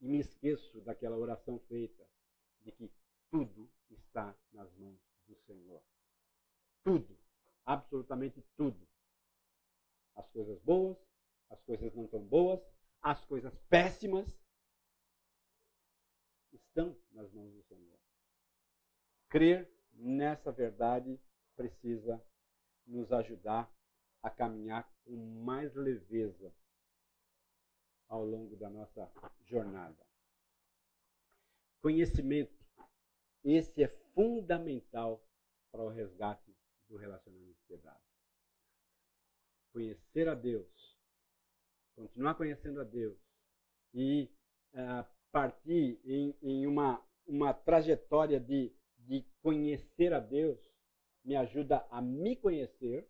E 0.00 0.08
me 0.08 0.18
esqueço 0.18 0.80
daquela 0.80 1.16
oração 1.16 1.60
feita, 1.68 2.04
de 2.62 2.72
que 2.72 2.90
tudo 3.30 3.70
está 3.90 4.36
nas 4.52 4.72
mãos 4.76 4.98
do 5.28 5.36
Senhor. 5.46 5.80
Tudo, 6.82 7.16
absolutamente 7.64 8.42
tudo. 8.56 8.88
As 10.16 10.28
coisas 10.30 10.60
boas, 10.62 10.98
as 11.48 11.62
coisas 11.62 11.94
não 11.94 12.08
tão 12.08 12.20
boas, 12.20 12.60
as 13.02 13.24
coisas 13.24 13.52
péssimas 13.68 14.28
estão 16.52 16.96
nas 17.10 17.30
mãos 17.32 17.52
do 17.52 17.62
Senhor. 17.64 17.98
Crer 19.28 19.70
nessa 19.92 20.52
verdade 20.52 21.20
precisa 21.56 22.24
nos 22.86 23.12
ajudar 23.12 23.72
a 24.22 24.30
caminhar 24.30 24.88
com 25.04 25.16
mais 25.44 25.74
leveza 25.74 26.54
ao 28.08 28.24
longo 28.24 28.56
da 28.56 28.70
nossa 28.70 29.10
jornada. 29.44 30.06
Conhecimento. 31.80 32.62
Esse 33.42 33.82
é 33.82 33.88
fundamental 34.14 35.26
para 35.72 35.82
o 35.82 35.88
resgate 35.88 36.56
do 36.88 36.96
relacionamento 36.96 37.58
quebrado. 37.66 38.00
Conhecer 39.72 40.28
a 40.28 40.34
Deus 40.34 40.68
continuar 41.94 42.34
conhecendo 42.34 42.80
a 42.80 42.84
Deus 42.84 43.18
e 43.94 44.30
uh, 44.74 45.04
partir 45.30 46.00
em, 46.04 46.36
em, 46.42 46.66
uma, 46.66 47.02
uma 47.26 47.52
trajetória 47.52 48.38
de, 48.38 48.72
de 48.98 49.24
conhecer 49.42 50.12
a 50.12 50.20
Deus 50.20 50.58
me 51.24 51.36
ajuda 51.36 51.86
a 51.90 52.00
me 52.00 52.36
conhecer, 52.36 53.08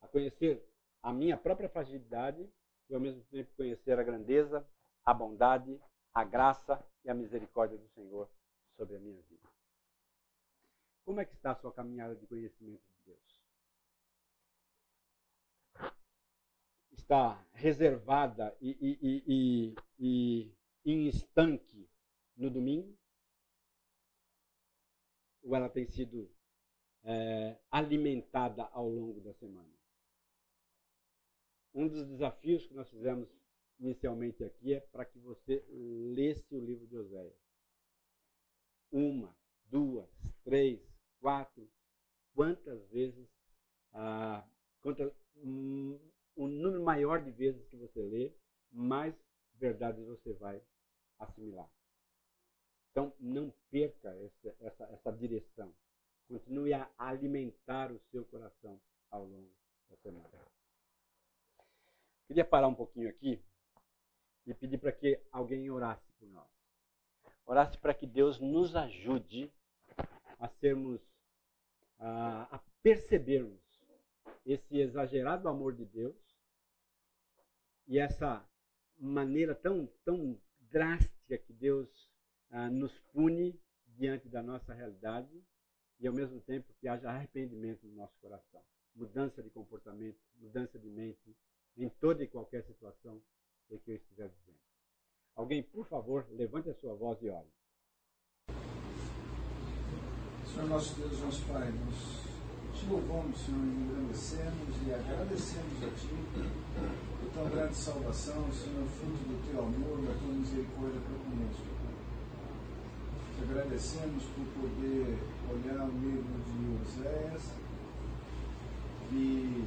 a 0.00 0.08
conhecer 0.08 0.62
a 1.02 1.12
minha 1.12 1.36
própria 1.36 1.68
fragilidade 1.68 2.48
e 2.88 2.94
ao 2.94 3.00
mesmo 3.00 3.22
tempo 3.24 3.54
conhecer 3.56 3.98
a 3.98 4.02
grandeza, 4.02 4.66
a 5.04 5.14
bondade, 5.14 5.80
a 6.12 6.24
graça 6.24 6.84
e 7.04 7.10
a 7.10 7.14
misericórdia 7.14 7.78
do 7.78 7.88
Senhor 7.88 8.28
sobre 8.76 8.96
a 8.96 9.00
minha 9.00 9.20
vida. 9.22 9.48
Como 11.04 11.20
é 11.20 11.24
que 11.24 11.34
está 11.34 11.52
a 11.52 11.56
sua 11.56 11.72
caminhada 11.72 12.14
de 12.14 12.26
conhecimento 12.26 12.82
de 12.86 13.00
Deus? 13.06 13.42
Está 17.02 17.44
reservada 17.52 18.56
e, 18.60 18.70
e, 18.80 19.22
e, 19.26 19.74
e, 19.98 20.54
em 20.84 21.08
estanque 21.08 21.88
no 22.36 22.48
domingo? 22.48 22.96
Ou 25.42 25.56
ela 25.56 25.68
tem 25.68 25.86
sido 25.86 26.30
é, 27.02 27.58
alimentada 27.70 28.64
ao 28.72 28.88
longo 28.88 29.20
da 29.20 29.32
semana? 29.34 29.72
Um 31.74 31.88
dos 31.88 32.06
desafios 32.06 32.66
que 32.66 32.74
nós 32.74 32.88
fizemos 32.88 33.28
inicialmente 33.80 34.44
aqui 34.44 34.74
é 34.74 34.80
para 34.80 35.04
que 35.04 35.18
você 35.18 35.64
lesse 36.14 36.54
o 36.54 36.64
livro 36.64 36.86
de 36.86 36.96
Oséias. 36.96 37.34
Uma, 38.92 39.34
duas, 39.64 40.08
três, 40.44 40.80
quatro, 41.18 41.68
quantas 42.34 42.86
vezes, 42.90 43.28
ah, 43.92 44.46
quantas, 44.80 45.12
hum, 45.36 45.98
o 46.36 46.46
número 46.46 46.82
maior 46.82 47.22
de 47.22 47.30
vezes 47.30 47.66
que 47.66 47.76
você 47.76 48.00
lê, 48.02 48.32
mais 48.70 49.14
verdades 49.54 50.04
você 50.06 50.32
vai 50.34 50.62
assimilar. 51.18 51.70
Então, 52.90 53.12
não 53.18 53.52
perca 53.70 54.14
essa, 54.16 54.56
essa, 54.60 54.84
essa 54.84 55.12
direção. 55.12 55.74
Continue 56.28 56.74
a 56.74 56.90
alimentar 56.98 57.90
o 57.92 58.00
seu 58.10 58.24
coração 58.26 58.80
ao 59.10 59.24
longo 59.24 59.50
da 59.88 59.96
semana. 59.98 60.28
Queria 62.26 62.44
parar 62.44 62.68
um 62.68 62.74
pouquinho 62.74 63.08
aqui 63.08 63.42
e 64.46 64.54
pedir 64.54 64.78
para 64.78 64.92
que 64.92 65.20
alguém 65.30 65.70
orasse 65.70 66.10
por 66.18 66.28
nós. 66.28 66.48
Orasse 67.46 67.78
para 67.78 67.94
que 67.94 68.06
Deus 68.06 68.40
nos 68.40 68.74
ajude 68.74 69.52
a 70.38 70.48
sermos, 70.48 71.00
a, 71.98 72.56
a 72.56 72.58
percebermos 72.82 73.61
esse 74.44 74.78
exagerado 74.78 75.48
amor 75.48 75.74
de 75.74 75.84
Deus 75.84 76.16
e 77.86 77.98
essa 77.98 78.44
maneira 78.98 79.54
tão, 79.54 79.86
tão 80.04 80.40
drástica 80.60 81.38
que 81.38 81.52
Deus 81.52 81.88
ah, 82.50 82.70
nos 82.70 82.96
pune 83.12 83.58
diante 83.86 84.28
da 84.28 84.42
nossa 84.42 84.72
realidade 84.72 85.42
e 85.98 86.06
ao 86.06 86.14
mesmo 86.14 86.40
tempo 86.40 86.72
que 86.80 86.88
haja 86.88 87.08
arrependimento 87.10 87.86
no 87.86 87.94
nosso 87.94 88.18
coração, 88.20 88.62
mudança 88.94 89.42
de 89.42 89.50
comportamento, 89.50 90.18
mudança 90.36 90.78
de 90.78 90.88
mente 90.88 91.36
em 91.76 91.88
toda 91.88 92.22
e 92.22 92.28
qualquer 92.28 92.64
situação 92.64 93.22
em 93.70 93.78
que 93.78 93.90
eu 93.92 93.96
estiver 93.96 94.28
vivendo. 94.28 94.60
Alguém, 95.34 95.62
por 95.62 95.86
favor, 95.86 96.26
levante 96.30 96.68
a 96.68 96.74
sua 96.74 96.94
voz 96.94 97.20
e 97.22 97.30
ore. 97.30 97.48
Senhor 100.52 100.68
nosso 100.68 100.94
Deus, 100.96 101.18
nosso 101.20 101.46
Pai, 101.46 101.70
nós 101.72 102.31
te 102.74 102.86
louvamos, 102.86 103.38
Senhor, 103.38 103.60
e 103.60 103.84
engrandecemos 103.84 104.74
e 104.86 104.92
agradecemos 104.92 105.82
a 105.82 105.88
Ti 105.98 106.08
por 107.20 107.30
tão 107.34 107.48
grande 107.50 107.76
salvação, 107.76 108.44
Senhor, 108.52 108.86
fruto 108.98 109.22
do 109.28 109.50
Teu 109.50 109.60
amor 109.60 109.98
e 110.02 110.06
da 110.06 110.14
Tua 110.14 110.34
misericórdia 110.34 111.00
para 111.00 111.18
conosco. 111.22 111.72
Te 113.36 113.42
agradecemos 113.44 114.24
por 114.34 114.44
poder 114.60 115.18
olhar 115.50 115.84
o 115.84 115.92
livro 116.00 116.34
de 116.48 116.60
Oséias 116.82 117.42
e 119.12 119.64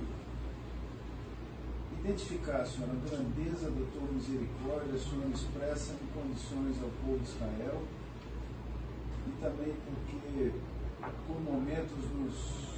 identificar, 2.00 2.66
Senhor, 2.66 2.90
a 2.90 3.10
grandeza 3.10 3.70
da 3.70 3.86
Tua 3.94 4.12
misericórdia, 4.12 4.98
Senhor, 4.98 5.30
expressa 5.32 5.94
em 5.94 6.08
condições 6.20 6.76
ao 6.82 6.90
povo 7.06 7.20
de 7.20 7.30
Israel 7.30 7.84
e 9.28 9.32
também 9.42 9.74
porque 9.86 10.52
por 11.28 11.42
momentos 11.42 11.98
nos 12.14 12.75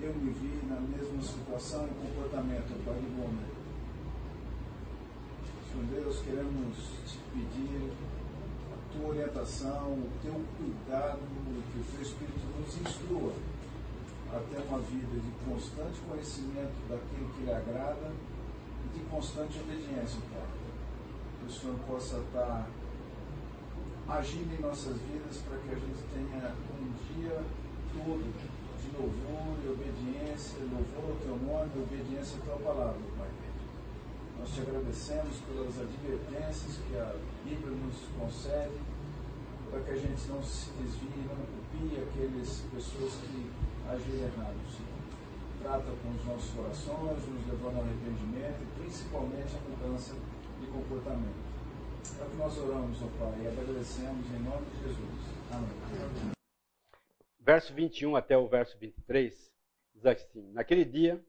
eu 0.00 0.14
me 0.14 0.30
vi 0.32 0.66
na 0.66 0.80
mesma 0.80 1.20
situação 1.20 1.86
e 1.86 2.06
comportamento, 2.06 2.84
Pai 2.84 2.94
do 2.94 3.24
homem. 3.24 3.46
Senhor 5.70 5.86
Deus, 5.86 6.20
queremos 6.22 6.76
te 7.04 7.18
pedir 7.34 7.90
a 8.72 8.92
tua 8.92 9.08
orientação, 9.08 9.92
o 9.92 10.10
teu 10.22 10.40
cuidado, 10.56 11.18
que 11.72 11.78
o 11.80 11.84
teu 11.92 12.02
Espírito 12.02 12.46
nos 12.58 12.80
instrua 12.80 13.32
até 14.32 14.60
uma 14.68 14.78
vida 14.78 15.20
de 15.20 15.50
constante 15.50 16.00
conhecimento 16.08 16.76
daquilo 16.88 17.28
que 17.34 17.44
lhe 17.44 17.52
agrada 17.52 18.12
e 18.84 18.98
de 18.98 19.04
constante 19.06 19.58
obediência, 19.58 20.20
Pai. 20.32 20.46
Que 21.40 21.46
o 21.46 21.50
Senhor 21.50 21.76
possa 21.88 22.18
estar 22.18 22.68
agindo 24.08 24.54
em 24.54 24.62
nossas 24.62 24.96
vidas 24.96 25.38
para 25.38 25.58
que 25.58 25.70
a 25.70 25.74
gente 25.74 26.02
tenha 26.14 26.54
um 26.80 26.92
dia 27.14 27.42
todo 27.92 28.57
de 28.88 28.96
louvor 28.96 29.56
e 29.64 29.68
obediência, 29.68 30.58
louvor 30.60 31.10
ao 31.10 31.16
teu 31.20 31.36
nome 31.36 31.70
e 31.76 31.78
obediência 31.82 32.38
à 32.38 32.44
tua 32.44 32.56
palavra, 32.56 33.00
Pai. 33.18 33.28
Nós 34.38 34.54
te 34.54 34.60
agradecemos 34.60 35.36
pelas 35.44 35.74
advertências 35.78 36.78
que 36.88 36.96
a 36.96 37.14
Bíblia 37.44 37.74
nos 37.74 37.96
concede, 38.16 38.78
para 39.70 39.80
que 39.80 39.90
a 39.90 39.96
gente 39.96 40.28
não 40.28 40.42
se 40.42 40.70
desvie, 40.80 41.26
não 41.28 41.44
copie 41.44 42.00
aquelas 42.00 42.62
pessoas 42.72 43.12
que 43.20 43.50
agem 43.88 44.22
errado, 44.22 44.56
Senhor. 44.70 44.98
Trata 45.60 45.90
com 45.90 46.08
os 46.14 46.24
nossos 46.24 46.50
corações, 46.54 47.18
nos 47.28 47.46
levando 47.50 47.76
ao 47.76 47.82
arrependimento 47.82 48.62
e 48.62 48.80
principalmente 48.80 49.52
a 49.56 49.60
mudança 49.68 50.14
de 50.60 50.66
comportamento. 50.68 51.48
É 52.18 52.24
o 52.24 52.30
que 52.30 52.36
nós 52.36 52.56
oramos, 52.56 52.98
ó 53.02 53.08
Pai, 53.18 53.42
e 53.42 53.48
agradecemos 53.48 54.24
em 54.30 54.42
nome 54.44 54.64
de 54.72 54.86
Jesus. 54.86 55.18
Amém 55.50 56.37
verso 57.48 57.72
21 57.72 58.14
até 58.14 58.36
o 58.36 58.46
verso 58.46 58.76
23, 58.76 59.50
diz 59.94 60.04
assim: 60.04 60.52
Naquele 60.52 60.84
dia 60.84 61.24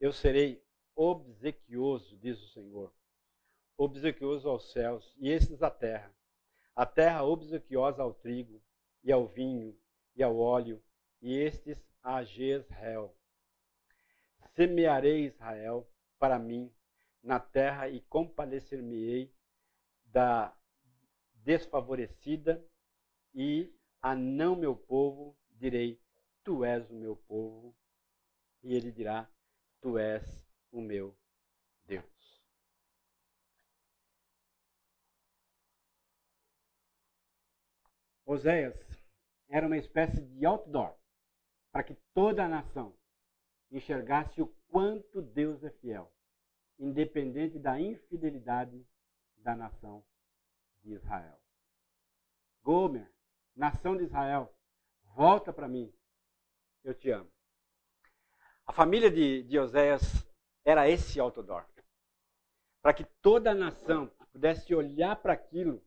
eu 0.00 0.12
serei 0.12 0.60
obsequioso, 0.96 2.18
diz 2.18 2.42
o 2.42 2.48
Senhor, 2.48 2.92
obsequioso 3.76 4.48
aos 4.48 4.72
céus 4.72 5.14
e 5.20 5.30
esses 5.30 5.62
à 5.62 5.70
terra, 5.70 6.12
a 6.74 6.84
terra 6.84 7.22
obsequiosa 7.22 8.02
ao 8.02 8.12
trigo, 8.12 8.60
e 9.04 9.12
ao 9.12 9.28
vinho, 9.28 9.78
e 10.16 10.24
ao 10.24 10.36
óleo, 10.36 10.82
e 11.20 11.38
estes 11.38 11.80
a 12.02 12.24
Jezreel. 12.24 13.16
Semearei 14.56 15.26
Israel 15.26 15.88
para 16.18 16.36
mim 16.36 16.68
na 17.22 17.38
terra 17.38 17.88
e 17.88 18.00
compadecer-me-ei 18.00 19.32
da 20.04 20.52
desfavorecida, 21.44 22.60
e 23.32 23.72
a 24.02 24.16
não 24.16 24.56
meu 24.56 24.76
povo 24.76 25.38
direi: 25.52 26.02
Tu 26.42 26.64
és 26.64 26.90
o 26.90 26.94
meu 26.94 27.16
povo, 27.16 27.74
e 28.62 28.74
ele 28.74 28.90
dirá: 28.90 29.30
Tu 29.80 29.96
és 29.96 30.22
o 30.72 30.80
meu 30.80 31.16
Deus. 31.86 32.42
Oséias 38.26 38.74
era 39.48 39.66
uma 39.66 39.76
espécie 39.76 40.20
de 40.22 40.46
outdoor 40.46 40.96
para 41.70 41.84
que 41.84 41.94
toda 42.14 42.44
a 42.44 42.48
nação 42.48 42.96
enxergasse 43.70 44.40
o 44.40 44.48
quanto 44.68 45.20
Deus 45.20 45.62
é 45.62 45.70
fiel, 45.70 46.12
independente 46.78 47.58
da 47.58 47.78
infidelidade 47.80 48.86
da 49.36 49.54
nação 49.54 50.04
de 50.82 50.94
Israel. 50.94 51.38
Gomer, 52.62 53.11
nação 53.54 53.96
de 53.96 54.04
Israel, 54.04 54.52
volta 55.14 55.52
para 55.52 55.68
mim, 55.68 55.92
eu 56.84 56.94
te 56.94 57.10
amo. 57.10 57.30
A 58.66 58.72
família 58.72 59.10
de, 59.10 59.42
de 59.42 59.58
Oséias 59.58 60.02
era 60.64 60.88
esse 60.88 61.18
outdoor. 61.20 61.66
Para 62.80 62.94
que 62.94 63.04
toda 63.20 63.50
a 63.50 63.54
nação 63.54 64.10
pudesse 64.32 64.74
olhar 64.74 65.16
para 65.16 65.32
aquilo, 65.32 65.82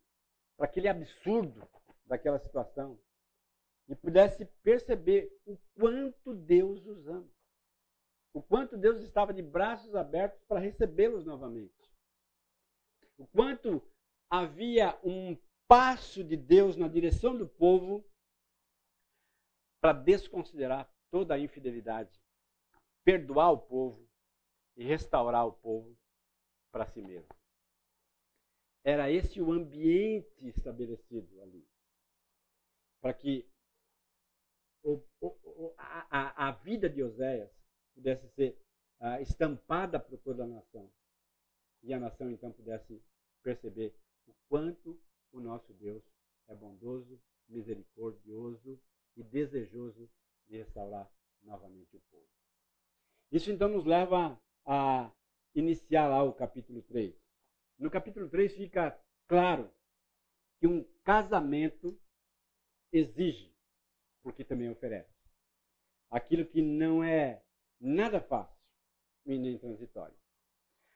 para 0.58 0.66
aquele 0.66 0.88
absurdo 0.88 1.68
daquela 2.06 2.40
situação, 2.40 3.00
e 3.88 3.96
pudesse 3.96 4.46
perceber 4.64 5.32
o 5.46 5.58
quanto 5.76 6.34
Deus 6.34 6.86
os 6.86 7.08
ama. 7.08 7.30
O 8.34 8.42
quanto 8.42 8.78
Deus 8.78 9.02
estava 9.02 9.34
de 9.34 9.42
braços 9.42 9.96
abertos 9.96 10.44
para 10.46 10.60
recebê-los 10.60 11.26
novamente. 11.26 11.74
O 13.18 13.26
quanto 13.28 13.82
havia 14.30 14.98
um 15.04 15.38
passo 15.68 16.24
de 16.24 16.38
Deus 16.38 16.76
na 16.76 16.88
direção 16.88 17.38
do 17.38 17.48
povo 17.48 18.06
para 19.82 19.94
desconsiderar 19.94 20.92
toda 21.12 21.36
a 21.36 21.40
infidelidade, 21.40 22.20
perdoar 23.04 23.52
o 23.52 23.60
povo 23.60 24.10
e 24.76 24.84
restaurar 24.84 25.46
o 25.46 25.54
povo 25.54 25.98
para 26.72 26.86
si 26.88 27.02
mesmo. 27.02 27.30
Era 28.84 29.10
esse 29.12 29.42
o 29.42 29.52
ambiente 29.52 30.48
estabelecido 30.48 31.42
ali. 31.42 31.68
Para 33.02 33.14
que 33.14 33.50
o, 34.84 35.02
o, 35.20 35.74
a, 35.78 36.50
a, 36.50 36.52
vida 36.52 36.88
de 36.88 37.02
Oséias 37.02 37.52
pudesse 37.96 38.28
ser 38.30 38.60
uh, 39.00 39.22
estampada 39.22 40.00
por 40.00 40.20
toda 40.20 40.44
a 40.44 40.48
nação. 40.48 40.92
E 41.82 41.94
a 41.94 42.00
nação 42.00 42.30
então 42.30 42.52
pudesse 42.52 43.02
perceber 43.42 43.96
o 44.28 44.34
quanto 44.48 45.00
o 45.36 45.42
nosso 45.42 45.74
Deus 45.74 46.02
é 46.48 46.56
bondoso, 46.56 47.22
misericordioso 47.48 48.80
e 49.16 49.24
desejoso 49.24 50.10
de 50.48 50.58
restaurar 50.58 51.12
novamente 51.44 51.96
o 51.96 52.02
povo. 52.12 52.28
Isso 53.32 53.52
então 53.52 53.68
nos 53.68 53.86
leva 53.86 54.40
a 54.66 55.12
iniciar 55.54 56.08
lá 56.08 56.24
o 56.24 56.34
capítulo 56.34 56.82
3. 56.84 57.14
No 57.78 57.92
capítulo 57.92 58.30
3 58.30 58.56
fica 58.56 58.98
claro 59.28 59.70
que 60.60 60.68
um 60.68 60.84
casamento 61.04 62.00
exige, 62.92 63.54
porque 64.24 64.44
também 64.44 64.70
oferece. 64.70 65.14
Aquilo 66.10 66.46
que 66.46 66.62
não 66.62 67.04
é 67.04 67.44
nada 67.80 68.22
fácil 68.22 68.56
e 69.26 69.38
nem 69.38 69.58
transitório. 69.58 70.16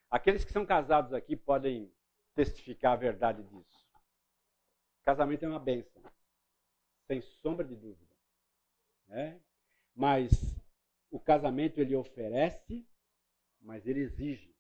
Aqueles 0.10 0.46
que 0.46 0.54
são 0.54 0.66
casados 0.66 1.14
aqui 1.14 1.36
podem 1.36 1.92
testificar 2.36 2.94
a 2.94 2.96
verdade 2.96 3.44
disso. 3.44 3.79
Casamento 5.10 5.44
é 5.44 5.48
uma 5.48 5.60
bênção, 5.60 6.04
sem 7.08 7.20
sombra 7.42 7.66
de 7.66 7.76
dúvida. 7.76 8.16
Né? 9.08 9.42
Mas 9.96 10.30
o 11.10 11.20
casamento 11.20 11.80
ele 11.80 11.96
oferece, 11.96 12.88
mas 13.60 13.88
ele 13.88 14.02
exige. 14.02 14.56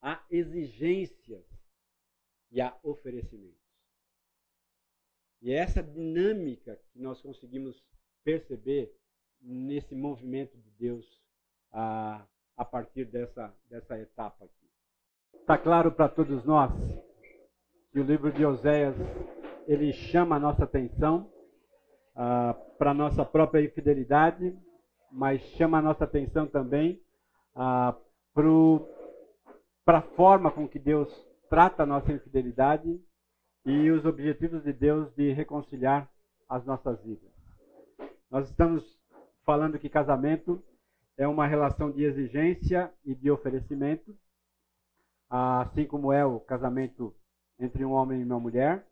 Há 0.00 0.24
exigências 0.30 1.44
e 2.50 2.58
há 2.62 2.74
oferecimentos. 2.82 3.60
E 5.42 5.52
é 5.52 5.56
essa 5.56 5.82
dinâmica 5.82 6.80
que 6.90 6.98
nós 6.98 7.20
conseguimos 7.20 7.84
perceber 8.24 8.98
nesse 9.42 9.94
movimento 9.94 10.56
de 10.56 10.70
Deus 10.70 11.22
a, 11.70 12.26
a 12.56 12.64
partir 12.64 13.04
dessa, 13.04 13.54
dessa 13.68 13.98
etapa 13.98 14.46
aqui. 14.46 14.70
Está 15.34 15.58
claro 15.58 15.92
para 15.92 16.08
todos 16.08 16.42
nós 16.46 16.72
que 17.94 18.00
o 18.00 18.02
livro 18.02 18.32
de 18.32 18.44
Oséias 18.44 18.96
ele 19.68 19.92
chama 19.92 20.34
a 20.34 20.40
nossa 20.40 20.64
atenção 20.64 21.30
ah, 22.16 22.52
para 22.76 22.90
a 22.90 22.94
nossa 22.94 23.24
própria 23.24 23.62
infidelidade, 23.64 24.52
mas 25.12 25.40
chama 25.56 25.78
a 25.78 25.82
nossa 25.82 26.02
atenção 26.02 26.44
também 26.44 27.00
ah, 27.54 27.96
para 29.84 29.98
a 29.98 30.02
forma 30.02 30.50
com 30.50 30.66
que 30.66 30.80
Deus 30.80 31.08
trata 31.48 31.84
a 31.84 31.86
nossa 31.86 32.12
infidelidade 32.12 33.00
e 33.64 33.88
os 33.92 34.04
objetivos 34.04 34.64
de 34.64 34.72
Deus 34.72 35.14
de 35.14 35.30
reconciliar 35.30 36.10
as 36.48 36.66
nossas 36.66 37.00
vidas. 37.00 37.30
Nós 38.28 38.50
estamos 38.50 38.84
falando 39.46 39.78
que 39.78 39.88
casamento 39.88 40.60
é 41.16 41.28
uma 41.28 41.46
relação 41.46 41.92
de 41.92 42.02
exigência 42.02 42.92
e 43.04 43.14
de 43.14 43.30
oferecimento, 43.30 44.12
assim 45.30 45.86
como 45.86 46.12
é 46.12 46.24
o 46.24 46.40
casamento 46.40 47.14
entre 47.58 47.84
um 47.84 47.92
homem 47.92 48.20
e 48.20 48.24
uma 48.24 48.40
mulher, 48.40 48.86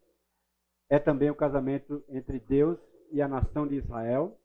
é 0.88 0.98
também 0.98 1.30
o 1.30 1.34
casamento 1.34 2.04
entre 2.08 2.38
Deus 2.38 2.78
e 3.10 3.20
a 3.20 3.28
nação 3.28 3.66
de 3.66 3.76
Israel, 3.76 4.38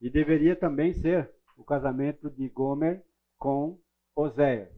e 0.00 0.10
deveria 0.10 0.56
também 0.56 0.92
ser 0.94 1.30
o 1.56 1.64
casamento 1.64 2.28
de 2.30 2.48
Gomer 2.48 3.04
com 3.38 3.78
Oséias. 4.14 4.72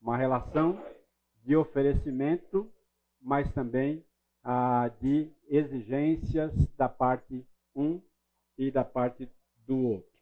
Uma 0.00 0.16
relação 0.16 0.80
de 1.44 1.56
oferecimento 1.56 2.72
mas 3.22 3.52
também 3.54 4.04
ah, 4.42 4.88
de 5.00 5.32
exigências 5.46 6.52
da 6.76 6.88
parte 6.88 7.46
um 7.74 8.02
e 8.58 8.70
da 8.70 8.84
parte 8.84 9.30
do 9.64 9.78
outro. 9.78 10.12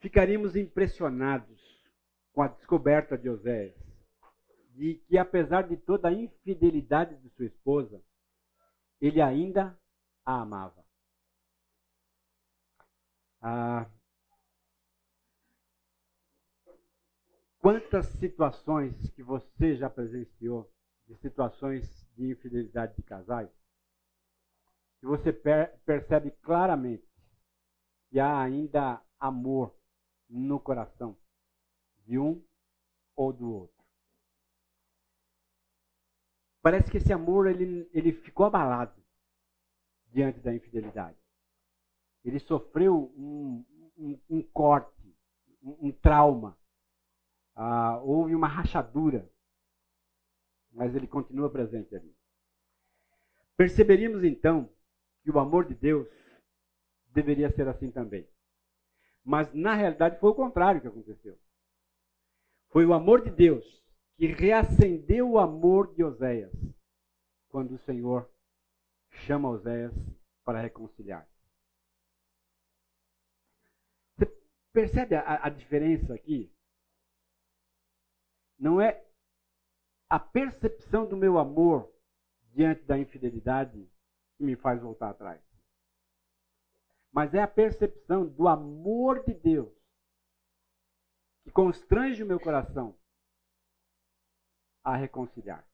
Ficaríamos 0.00 0.56
impressionados 0.56 1.59
com 2.32 2.42
a 2.42 2.48
descoberta 2.48 3.16
de 3.18 3.28
Oséias 3.28 3.74
de 4.70 4.94
que, 5.08 5.18
apesar 5.18 5.68
de 5.68 5.76
toda 5.76 6.08
a 6.08 6.12
infidelidade 6.12 7.16
de 7.16 7.28
sua 7.30 7.46
esposa, 7.46 8.02
ele 9.00 9.20
ainda 9.20 9.78
a 10.24 10.40
amava. 10.40 10.84
Ah, 13.42 13.90
Quantas 17.60 18.06
situações 18.18 19.10
que 19.10 19.22
você 19.22 19.76
já 19.76 19.90
presenciou, 19.90 20.72
de 21.06 21.14
situações 21.16 21.84
de 22.16 22.30
infidelidade 22.30 22.96
de 22.96 23.02
casais, 23.02 23.50
que 24.98 25.04
você 25.04 25.30
per 25.30 25.78
percebe 25.84 26.30
claramente 26.42 27.06
que 28.08 28.18
há 28.18 28.40
ainda 28.40 29.02
amor 29.18 29.76
no 30.26 30.58
coração 30.58 31.14
de 32.10 32.18
um 32.18 32.44
ou 33.14 33.32
do 33.32 33.48
outro. 33.52 33.84
Parece 36.60 36.90
que 36.90 36.96
esse 36.96 37.12
amor 37.12 37.46
ele, 37.46 37.88
ele 37.94 38.12
ficou 38.12 38.46
abalado 38.46 39.00
diante 40.08 40.40
da 40.40 40.52
infidelidade. 40.52 41.16
Ele 42.24 42.40
sofreu 42.40 43.14
um, 43.16 43.64
um, 43.96 44.20
um 44.28 44.42
corte, 44.42 45.16
um, 45.62 45.88
um 45.88 45.92
trauma 45.92 46.58
ah, 47.54 48.00
houve 48.02 48.34
uma 48.34 48.48
rachadura, 48.48 49.30
mas 50.72 50.92
ele 50.94 51.06
continua 51.06 51.48
presente 51.48 51.94
ali. 51.94 52.12
Perceberíamos 53.56 54.24
então 54.24 54.68
que 55.22 55.30
o 55.30 55.38
amor 55.38 55.66
de 55.66 55.74
Deus 55.74 56.08
deveria 57.06 57.52
ser 57.52 57.68
assim 57.68 57.90
também. 57.92 58.26
Mas 59.22 59.52
na 59.54 59.74
realidade 59.74 60.18
foi 60.18 60.30
o 60.30 60.34
contrário 60.34 60.80
que 60.80 60.88
aconteceu. 60.88 61.38
Foi 62.70 62.86
o 62.86 62.94
amor 62.94 63.22
de 63.22 63.30
Deus 63.30 63.64
que 64.16 64.26
reacendeu 64.26 65.30
o 65.30 65.38
amor 65.38 65.94
de 65.94 66.04
Oséias 66.04 66.52
quando 67.48 67.74
o 67.74 67.78
Senhor 67.78 68.30
chama 69.26 69.50
Oséias 69.50 69.92
para 70.44 70.60
reconciliar. 70.60 71.28
Você 74.16 74.26
percebe 74.72 75.16
a, 75.16 75.46
a 75.46 75.48
diferença 75.48 76.14
aqui? 76.14 76.52
não 78.60 78.78
é 78.78 79.02
a 80.08 80.20
percepção 80.20 81.08
do 81.08 81.16
meu 81.16 81.38
amor 81.38 81.90
diante 82.52 82.84
da 82.84 82.98
infidelidade 82.98 83.90
que 84.36 84.44
me 84.44 84.54
faz 84.54 84.82
voltar 84.82 85.10
atrás. 85.10 85.40
Mas 87.10 87.32
é 87.32 87.40
a 87.40 87.48
percepção 87.48 88.26
do 88.26 88.46
amor 88.46 89.24
de 89.24 89.32
Deus 89.32 89.72
que 91.44 91.50
constrange 91.50 92.22
o 92.22 92.26
meu 92.26 92.38
coração 92.38 92.98
a 94.84 94.96
reconciliar. 94.96 95.66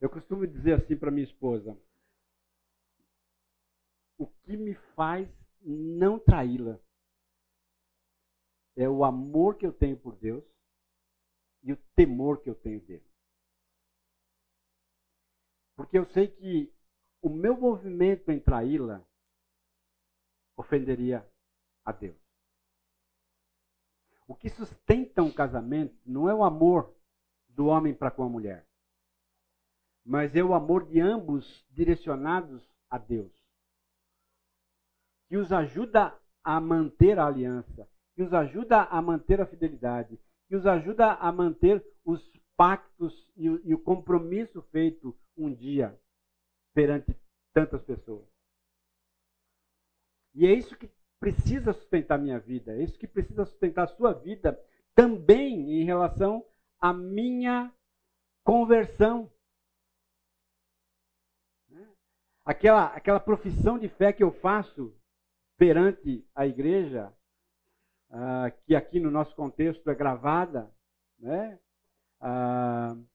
Eu 0.00 0.08
costumo 0.08 0.46
dizer 0.46 0.82
assim 0.82 0.96
para 0.96 1.10
minha 1.10 1.26
esposa: 1.26 1.76
o 4.18 4.26
que 4.26 4.56
me 4.56 4.74
faz 4.94 5.28
não 5.60 6.18
traí-la 6.18 6.78
é 8.76 8.88
o 8.88 9.04
amor 9.04 9.56
que 9.58 9.66
eu 9.66 9.72
tenho 9.72 9.98
por 9.98 10.16
Deus 10.16 10.44
e 11.62 11.72
o 11.72 11.76
temor 11.94 12.42
que 12.42 12.48
eu 12.48 12.54
tenho 12.54 12.80
dele. 12.80 13.04
Porque 15.76 15.98
eu 15.98 16.04
sei 16.12 16.28
que 16.28 16.72
o 17.22 17.28
meu 17.28 17.58
movimento 17.58 18.30
em 18.30 18.40
traí-la 18.40 19.02
ofenderia 20.56 21.26
a 21.84 21.92
Deus. 21.92 22.19
O 24.30 24.36
que 24.36 24.48
sustenta 24.48 25.24
um 25.24 25.32
casamento 25.32 25.98
não 26.06 26.28
é 26.28 26.32
o 26.32 26.44
amor 26.44 26.94
do 27.48 27.66
homem 27.66 27.92
para 27.92 28.12
com 28.12 28.22
a 28.22 28.28
mulher, 28.28 28.64
mas 30.04 30.36
é 30.36 30.40
o 30.40 30.54
amor 30.54 30.86
de 30.86 31.00
ambos 31.00 31.66
direcionados 31.68 32.62
a 32.88 32.96
Deus, 32.96 33.32
que 35.26 35.36
os 35.36 35.50
ajuda 35.50 36.16
a 36.44 36.60
manter 36.60 37.18
a 37.18 37.26
aliança, 37.26 37.88
que 38.14 38.22
os 38.22 38.32
ajuda 38.32 38.84
a 38.84 39.02
manter 39.02 39.40
a 39.40 39.46
fidelidade, 39.46 40.16
que 40.46 40.54
os 40.54 40.64
ajuda 40.64 41.14
a 41.14 41.32
manter 41.32 41.84
os 42.04 42.24
pactos 42.56 43.28
e 43.34 43.50
o, 43.50 43.60
e 43.64 43.74
o 43.74 43.80
compromisso 43.80 44.62
feito 44.70 45.12
um 45.36 45.52
dia 45.52 46.00
perante 46.72 47.18
tantas 47.52 47.82
pessoas. 47.82 48.28
E 50.32 50.46
é 50.46 50.52
isso 50.54 50.76
que 50.76 50.88
precisa 51.20 51.74
sustentar 51.74 52.18
minha 52.18 52.40
vida, 52.40 52.72
é 52.72 52.82
isso 52.82 52.98
que 52.98 53.06
precisa 53.06 53.44
sustentar 53.44 53.84
a 53.84 53.94
sua 53.94 54.14
vida 54.14 54.58
também 54.94 55.80
em 55.80 55.84
relação 55.84 56.44
à 56.80 56.94
minha 56.94 57.72
conversão. 58.42 59.30
Aquela, 62.42 62.86
aquela 62.86 63.20
profissão 63.20 63.78
de 63.78 63.88
fé 63.88 64.12
que 64.12 64.24
eu 64.24 64.32
faço 64.32 64.96
perante 65.58 66.26
a 66.34 66.46
igreja, 66.46 67.14
uh, 68.08 68.50
que 68.64 68.74
aqui 68.74 68.98
no 68.98 69.10
nosso 69.10 69.36
contexto 69.36 69.88
é 69.90 69.94
gravada, 69.94 70.74
né? 71.18 71.60
Uh, 72.22 73.06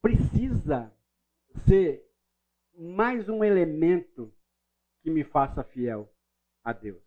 precisa 0.00 0.92
ser 1.66 2.10
mais 2.74 3.28
um 3.28 3.44
elemento 3.44 4.34
que 5.02 5.10
me 5.10 5.24
faça 5.24 5.62
fiel 5.62 6.10
a 6.68 6.72
Deus. 6.74 7.02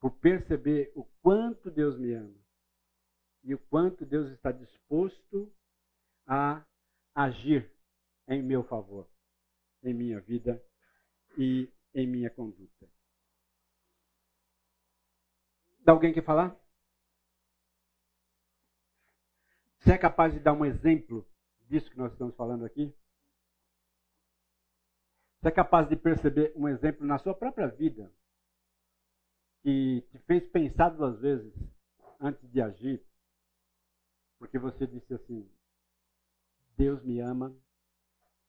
Por 0.00 0.10
perceber 0.12 0.90
o 0.94 1.04
quanto 1.20 1.70
Deus 1.70 1.98
me 1.98 2.14
ama 2.14 2.40
e 3.42 3.54
o 3.54 3.58
quanto 3.58 4.06
Deus 4.06 4.30
está 4.30 4.50
disposto 4.50 5.52
a 6.26 6.64
agir 7.14 7.70
em 8.26 8.42
meu 8.42 8.64
favor, 8.64 9.06
em 9.82 9.92
minha 9.92 10.18
vida 10.20 10.64
e 11.36 11.70
em 11.94 12.06
minha 12.06 12.30
conduta. 12.30 12.88
Alguém 15.86 16.14
quer 16.14 16.24
falar? 16.24 16.56
Você 19.78 19.92
é 19.92 19.98
capaz 19.98 20.32
de 20.32 20.40
dar 20.40 20.52
um 20.54 20.64
exemplo 20.64 21.28
disso 21.68 21.90
que 21.90 21.98
nós 21.98 22.12
estamos 22.12 22.34
falando 22.36 22.64
aqui? 22.64 22.94
Você 25.40 25.48
é 25.48 25.52
capaz 25.52 25.88
de 25.88 25.96
perceber 25.96 26.52
um 26.54 26.68
exemplo 26.68 27.06
na 27.06 27.18
sua 27.18 27.34
própria 27.34 27.66
vida 27.66 28.12
que 29.62 30.02
te 30.10 30.18
fez 30.20 30.46
pensar 30.50 30.90
duas 30.90 31.18
vezes 31.18 31.54
antes 32.20 32.46
de 32.50 32.60
agir? 32.60 33.02
Porque 34.38 34.58
você 34.58 34.86
disse 34.86 35.14
assim: 35.14 35.50
Deus 36.76 37.02
me 37.02 37.20
ama 37.20 37.56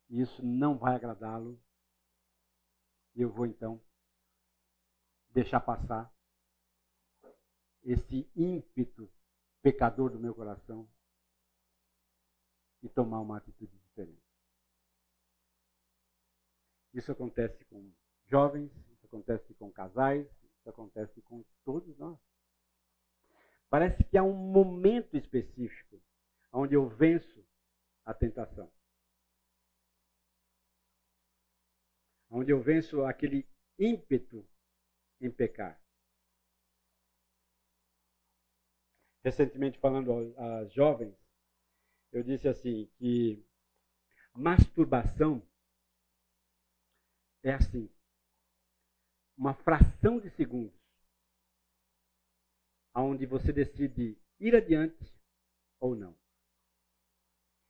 e 0.10 0.20
isso 0.20 0.46
não 0.46 0.78
vai 0.78 0.94
agradá-lo. 0.94 1.58
E 3.16 3.22
eu 3.22 3.32
vou 3.32 3.46
então 3.46 3.82
deixar 5.30 5.62
passar 5.62 6.14
esse 7.84 8.30
ímpeto 8.36 9.10
pecador 9.62 10.12
do 10.12 10.20
meu 10.20 10.36
coração 10.36 10.86
e 12.84 12.89
tomar 12.89 13.22
uma 13.22 13.38
atitude 13.38 13.78
diferente. 13.78 14.32
Isso 16.94 17.12
acontece 17.12 17.64
com 17.66 17.92
jovens, 18.28 18.72
isso 18.92 19.06
acontece 19.06 19.54
com 19.56 19.72
casais, 19.72 20.28
isso 20.60 20.70
acontece 20.70 21.22
com 21.22 21.44
todos 21.64 21.98
nós. 21.98 22.18
Parece 23.70 24.04
que 24.04 24.18
há 24.18 24.24
um 24.24 24.34
momento 24.34 25.16
específico 25.16 26.02
onde 26.52 26.76
eu 26.76 26.89
venço 26.89 27.46
a 28.06 28.14
tentação. 28.14 28.72
Onde 32.30 32.52
eu 32.52 32.62
venço 32.62 33.04
aquele 33.06 33.48
ímpeto 33.78 34.46
em 35.20 35.32
pecar. 35.32 35.82
recentemente 39.24 39.80
falando 39.80 40.34
às 40.38 40.74
jovens, 40.74 41.16
eu 42.12 42.24
disse 42.24 42.48
assim 42.48 42.89
que 42.98 43.44
masturbação 44.36 45.42
é 47.44 47.54
assim, 47.54 47.89
uma 49.38 49.54
fração 49.54 50.20
de 50.20 50.30
segundos, 50.32 50.80
onde 52.96 53.26
você 53.26 53.52
decide 53.52 54.18
ir 54.39 54.56
adiante 54.56 55.04
ou 55.80 55.96
não. 55.96 56.16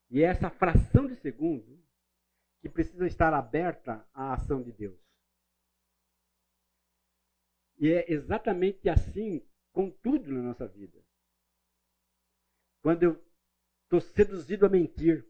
E 0.10 0.22
é 0.22 0.26
essa 0.26 0.50
fração 0.50 1.08
de 1.08 1.16
segundo 1.16 1.82
que 2.62 2.70
precisa 2.70 3.08
estar 3.08 3.34
aberta 3.34 4.08
à 4.14 4.34
ação 4.34 4.62
de 4.62 4.72
Deus. 4.72 5.00
E 7.78 7.90
é 7.90 8.12
exatamente 8.12 8.90
assim 8.90 9.48
com 9.72 9.90
tudo 9.90 10.32
na 10.32 10.42
nossa 10.42 10.68
vida 10.68 11.02
quando 12.82 13.04
eu 13.04 13.24
estou 13.84 14.02
seduzido 14.02 14.66
a 14.66 14.70
mentir, 14.70 15.26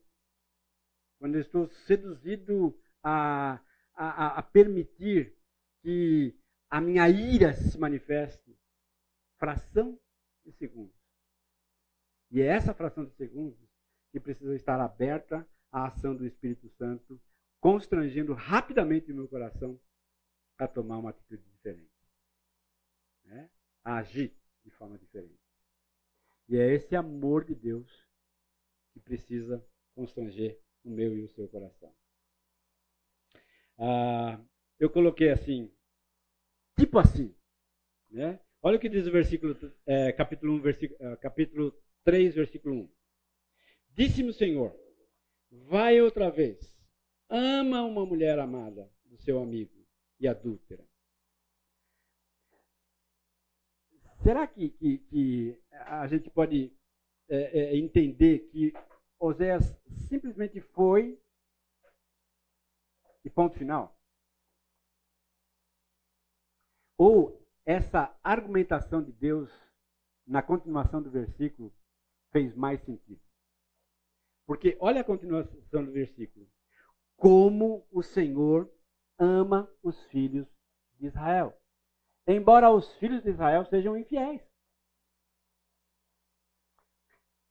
quando 1.20 1.36
eu 1.36 1.42
estou 1.42 1.68
seduzido 1.86 2.78
a, 3.04 3.62
a, 4.10 4.39
a 4.39 4.41
permitir 4.41 5.38
que 5.84 6.36
a 6.70 6.82
minha 6.82 7.08
ira 7.08 7.54
se 7.54 7.78
manifeste, 7.78 8.58
fração 9.38 9.99
de 10.43 10.52
segundos. 10.54 10.95
E 12.32 12.41
é 12.41 12.47
essa 12.47 12.74
fração 12.74 13.06
de 13.06 13.14
segundos 13.14 13.60
que 14.12 14.20
precisa 14.20 14.56
estar 14.56 14.80
aberta 14.80 15.47
à 15.72 15.88
ação 15.88 16.16
do 16.16 16.26
Espírito 16.26 16.68
Santo, 16.70 17.22
constrangendo 17.60 18.34
rapidamente 18.34 19.12
o 19.12 19.16
meu 19.16 19.28
coração 19.28 19.80
a 20.58 20.68
tomar 20.68 20.97
uma 20.97 21.12
atitude 21.12 21.43
diferente, 21.43 21.91
né? 23.24 23.49
a 23.84 23.97
agir 23.97 24.36
de 24.64 24.72
forma 24.72 24.97
diferente. 24.97 25.39
E 26.47 26.58
é 26.58 26.74
esse 26.74 26.95
amor 26.95 27.45
de 27.45 27.54
Deus 27.54 28.08
que 28.93 28.99
precisa 28.99 29.64
constranger 29.93 30.60
o 30.84 30.89
meu 30.89 31.16
e 31.16 31.24
o 31.24 31.30
seu 31.30 31.47
coração. 31.47 31.93
Ah, 33.84 34.39
eu 34.79 34.91
coloquei 34.91 35.32
assim, 35.32 35.73
tipo 36.79 36.99
assim, 36.99 37.36
né? 38.11 38.39
Olha 38.61 38.77
o 38.77 38.79
que 38.79 38.88
diz 38.88 39.07
o 39.07 39.11
versículo, 39.11 39.57
é, 39.88 40.11
capítulo, 40.11 40.53
1, 40.53 40.61
versículo, 40.61 40.99
é, 41.03 41.15
capítulo 41.15 41.73
3, 42.03 42.36
versículo 42.36 42.75
1. 42.75 42.89
Disse-me 43.89 44.29
o 44.29 44.34
Senhor, 44.36 44.71
vai 45.67 45.99
outra 45.99 46.29
vez, 46.29 46.59
ama 47.27 47.82
uma 47.82 48.05
mulher 48.05 48.38
amada 48.38 48.88
do 49.05 49.17
seu 49.17 49.41
amigo 49.41 49.84
e 50.19 50.27
adúltera. 50.27 50.86
Será 54.21 54.45
que, 54.45 54.69
que, 54.69 54.99
que 54.99 55.59
a 55.71 56.05
gente 56.05 56.29
pode 56.29 56.71
é, 57.27 57.59
é, 57.59 57.77
entender 57.77 58.47
que 58.51 58.73
Oséias 59.19 59.75
simplesmente 60.07 60.61
foi 60.61 61.19
e 63.24 63.30
ponto 63.30 63.57
final? 63.57 63.97
Ou 66.97 67.41
essa 67.65 68.15
argumentação 68.24 69.03
de 69.03 69.11
Deus 69.11 69.49
na 70.26 70.41
continuação 70.41 71.01
do 71.01 71.09
versículo 71.09 71.74
fez 72.32 72.55
mais 72.55 72.82
sentido? 72.84 73.22
Porque 74.45 74.78
olha 74.80 75.01
a 75.01 75.03
continuação 75.03 75.84
do 75.84 75.91
versículo. 75.91 76.47
Como 77.15 77.88
o 77.91 78.03
Senhor 78.03 78.72
ama 79.17 79.72
os 79.84 80.03
filhos 80.05 80.47
de 80.99 81.07
Israel. 81.07 81.57
embora 82.28 82.69
os 82.69 82.91
filhos 82.97 83.24
de 83.24 83.30
Israel 83.30 83.65
sejam 83.65 83.97
infiéis. 83.97 84.41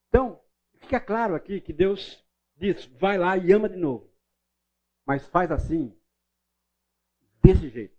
Então, 0.08 0.40
fica 0.78 1.00
claro 1.00 1.34
aqui 1.34 1.60
que 1.60 1.72
Deus 1.72 2.24
diz: 2.56 2.86
vai 2.98 3.18
lá 3.18 3.36
e 3.36 3.52
ama 3.52 3.68
de 3.68 3.76
novo. 3.76 4.09
Mas 5.10 5.26
faz 5.26 5.50
assim, 5.50 5.92
desse 7.42 7.68
jeito. 7.68 7.98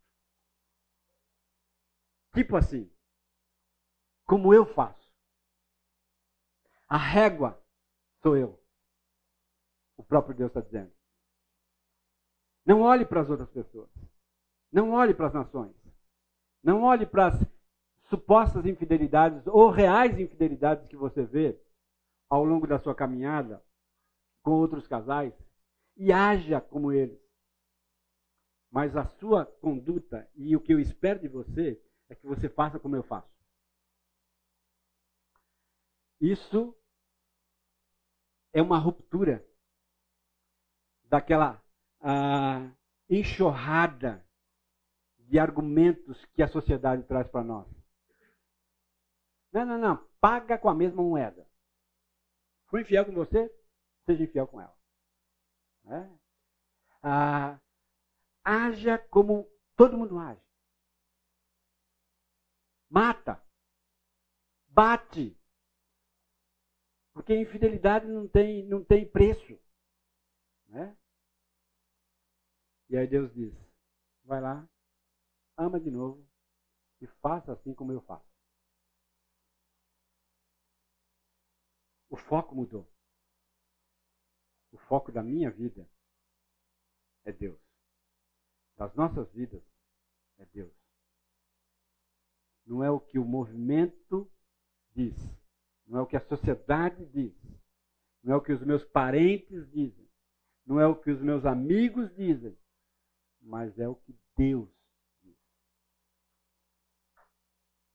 Tipo 2.34 2.56
assim, 2.56 2.90
como 4.26 4.54
eu 4.54 4.66
faço. 4.66 5.12
A 6.88 6.96
régua 6.96 7.62
sou 8.24 8.38
eu. 8.38 8.58
O 9.98 10.04
próprio 10.06 10.34
Deus 10.34 10.52
está 10.52 10.62
dizendo. 10.62 10.90
Não 12.66 12.80
olhe 12.80 13.06
para 13.06 13.20
as 13.20 13.30
outras 13.30 13.50
pessoas. 13.50 13.90
Não 14.72 14.92
olhe 14.92 15.14
para 15.14 15.28
as 15.28 15.34
nações. 15.34 15.76
Não 16.64 16.84
olhe 16.84 17.06
para 17.06 17.28
as 17.28 17.46
supostas 18.04 18.66
infidelidades 18.66 19.46
ou 19.48 19.70
reais 19.70 20.18
infidelidades 20.18 20.88
que 20.88 20.96
você 20.96 21.26
vê 21.26 21.62
ao 22.30 22.46
longo 22.46 22.66
da 22.66 22.80
sua 22.80 22.96
caminhada 22.96 23.62
com 24.42 24.52
outros 24.52 24.88
casais 24.88 25.34
e 26.02 26.12
haja 26.12 26.60
como 26.60 26.92
eles. 26.92 27.22
Mas 28.72 28.98
a 28.98 29.06
sua 29.20 29.46
conduta 29.46 30.28
e 30.34 30.56
o 30.56 30.60
que 30.60 30.74
eu 30.74 30.80
espero 30.80 31.20
de 31.20 31.28
você 31.28 31.80
é 32.10 32.16
que 32.16 32.26
você 32.26 32.50
faça 32.50 32.80
como 32.80 32.96
eu 32.96 33.04
faço. 33.04 33.32
Isso 36.20 36.76
é 38.52 38.64
uma 38.64 38.80
ruptura 38.80 39.48
daquela 41.04 41.64
ah, 42.00 42.72
enxurrada 43.08 44.26
de 45.20 45.38
argumentos 45.38 46.26
que 46.34 46.42
a 46.42 46.48
sociedade 46.48 47.04
traz 47.04 47.28
para 47.28 47.44
nós. 47.44 47.68
Não, 49.54 49.66
não, 49.68 49.78
não. 49.78 49.98
Paga 50.20 50.58
com 50.58 50.68
a 50.68 50.74
mesma 50.74 51.04
moeda. 51.04 51.48
Foi 52.70 52.82
infiel 52.82 53.06
com 53.06 53.14
você? 53.14 53.56
Seja 54.08 54.24
infiel 54.24 54.48
com 54.48 54.60
ela. 54.60 54.81
É? 55.86 56.10
Ah, 57.04 57.60
haja 58.44 58.98
como 59.10 59.48
todo 59.76 59.98
mundo 59.98 60.18
age. 60.20 60.42
Mata. 62.90 63.42
Bate. 64.68 65.38
Porque 67.14 67.36
infidelidade 67.36 68.08
não 68.08 68.28
tem, 68.28 68.66
não 68.68 68.84
tem 68.84 69.10
preço. 69.10 69.60
Né? 70.68 70.98
E 72.90 72.98
aí 72.98 73.08
Deus 73.08 73.34
diz: 73.34 73.54
vai 74.24 74.42
lá, 74.42 74.68
ama 75.58 75.80
de 75.80 75.90
novo 75.90 76.26
e 77.02 77.08
faça 77.08 77.54
assim 77.54 77.74
como 77.74 77.92
eu 77.92 78.02
faço. 78.02 78.30
O 82.10 82.18
foco 82.18 82.54
mudou. 82.54 82.88
O 84.72 84.78
foco 84.78 85.12
da 85.12 85.22
minha 85.22 85.52
vida 85.52 85.88
é 87.26 87.32
Deus. 87.32 87.60
Das 88.78 88.94
nossas 88.96 89.32
vidas 89.32 89.62
é 90.38 90.46
Deus. 90.46 90.74
Não 92.66 92.84
é 92.84 92.90
o 92.90 93.00
que 93.00 93.20
o 93.20 93.26
movimento 93.26 94.32
diz. 94.94 95.16
Não 95.86 96.00
é 96.00 96.02
o 96.02 96.08
que 96.08 96.16
a 96.16 96.28
sociedade 96.28 97.06
diz. 97.08 97.34
Não 98.24 98.34
é 98.34 98.38
o 98.38 98.42
que 98.42 98.54
os 98.54 98.62
meus 98.62 98.84
parentes 98.86 99.70
dizem. 99.72 100.10
Não 100.66 100.80
é 100.80 100.88
o 100.88 100.96
que 100.96 101.12
os 101.12 101.22
meus 101.22 101.46
amigos 101.46 102.16
dizem. 102.16 102.58
Mas 103.42 103.78
é 103.78 103.88
o 103.88 103.96
que 103.96 104.18
Deus 104.38 104.70
diz. 105.22 105.36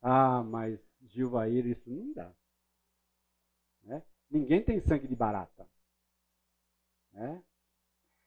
Ah, 0.02 0.42
mas 0.42 0.78
Gilvair, 1.00 1.66
isso 1.66 1.88
não 1.88 2.12
dá. 2.12 2.34
Né? 3.82 4.02
Ninguém 4.28 4.62
tem 4.62 4.80
sangue 4.80 5.06
de 5.06 5.16
barata. 5.16 5.68
Né? 7.16 7.42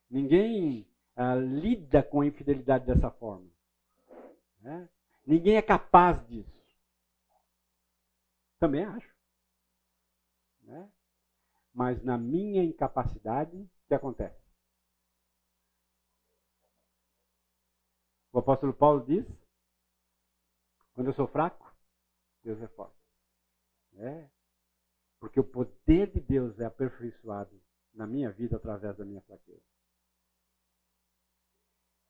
Ninguém 0.10 0.92
ah, 1.16 1.36
lida 1.36 2.02
com 2.02 2.22
a 2.22 2.26
infidelidade 2.26 2.88
dessa 2.88 3.12
forma. 3.12 3.48
Né? 4.60 4.90
Ninguém 5.26 5.58
é 5.58 5.62
capaz 5.62 6.28
disso. 6.28 6.50
Também 8.60 8.84
acho. 8.84 9.16
Né? 10.64 10.92
Mas 11.72 12.04
na 12.04 12.18
minha 12.18 12.64
incapacidade, 12.64 13.56
o 13.56 13.88
que 13.88 13.94
acontece? 13.94 14.42
O 18.34 18.40
apóstolo 18.40 18.74
Paulo 18.74 19.06
diz: 19.06 19.26
quando 20.94 21.08
eu 21.08 21.14
sou 21.14 21.28
fraco, 21.28 21.72
Deus 22.44 22.60
é 22.60 22.68
forte. 22.70 22.98
É. 23.98 24.28
Porque 25.20 25.40
o 25.40 25.44
poder 25.44 26.12
de 26.12 26.20
Deus 26.20 26.60
é 26.60 26.66
aperfeiçoado 26.66 27.62
na 27.94 28.08
minha 28.08 28.32
vida 28.32 28.58
através 28.58 28.96
da 28.98 29.06
minha 29.06 29.22
fraqueza. 29.22 29.64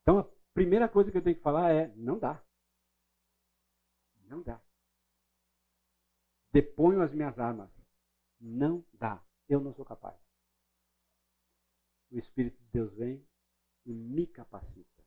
Então, 0.01 0.19
a 0.19 0.27
primeira 0.53 0.89
coisa 0.89 1.11
que 1.11 1.17
eu 1.17 1.23
tenho 1.23 1.36
que 1.36 1.41
falar 1.41 1.71
é: 1.71 1.93
não 1.95 2.17
dá. 2.17 2.43
Não 4.27 4.41
dá. 4.41 4.61
Deponho 6.51 7.01
as 7.01 7.13
minhas 7.13 7.38
armas. 7.38 7.69
Não 8.39 8.84
dá. 8.93 9.23
Eu 9.47 9.59
não 9.59 9.73
sou 9.73 9.86
capaz. 9.86 10.17
O 12.11 12.17
Espírito 12.17 12.57
de 12.57 12.69
Deus 12.71 12.93
vem 12.95 13.23
e 13.86 13.93
me 13.93 14.25
capacita. 14.27 15.03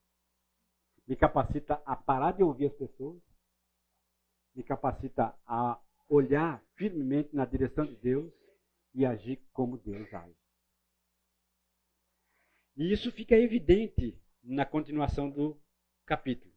Me 1.07 1.16
capacita 1.16 1.83
a 1.85 1.97
parar 1.97 2.33
de 2.33 2.43
ouvir 2.43 2.66
as 2.66 2.75
pessoas. 2.75 3.20
Me 4.55 4.62
capacita 4.62 5.37
a 5.47 5.81
olhar 6.09 6.62
firmemente 6.77 7.35
na 7.35 7.45
direção 7.45 7.87
de 7.87 7.97
Deus 7.97 8.33
e 8.95 9.05
agir 9.07 9.43
como 9.53 9.79
Deus 9.79 10.12
age. 10.12 10.41
E 12.77 12.93
isso 12.93 13.12
fica 13.12 13.37
evidente 13.37 14.18
na 14.43 14.64
continuação 14.64 15.31
do 15.31 15.61
capítulo. 16.07 16.53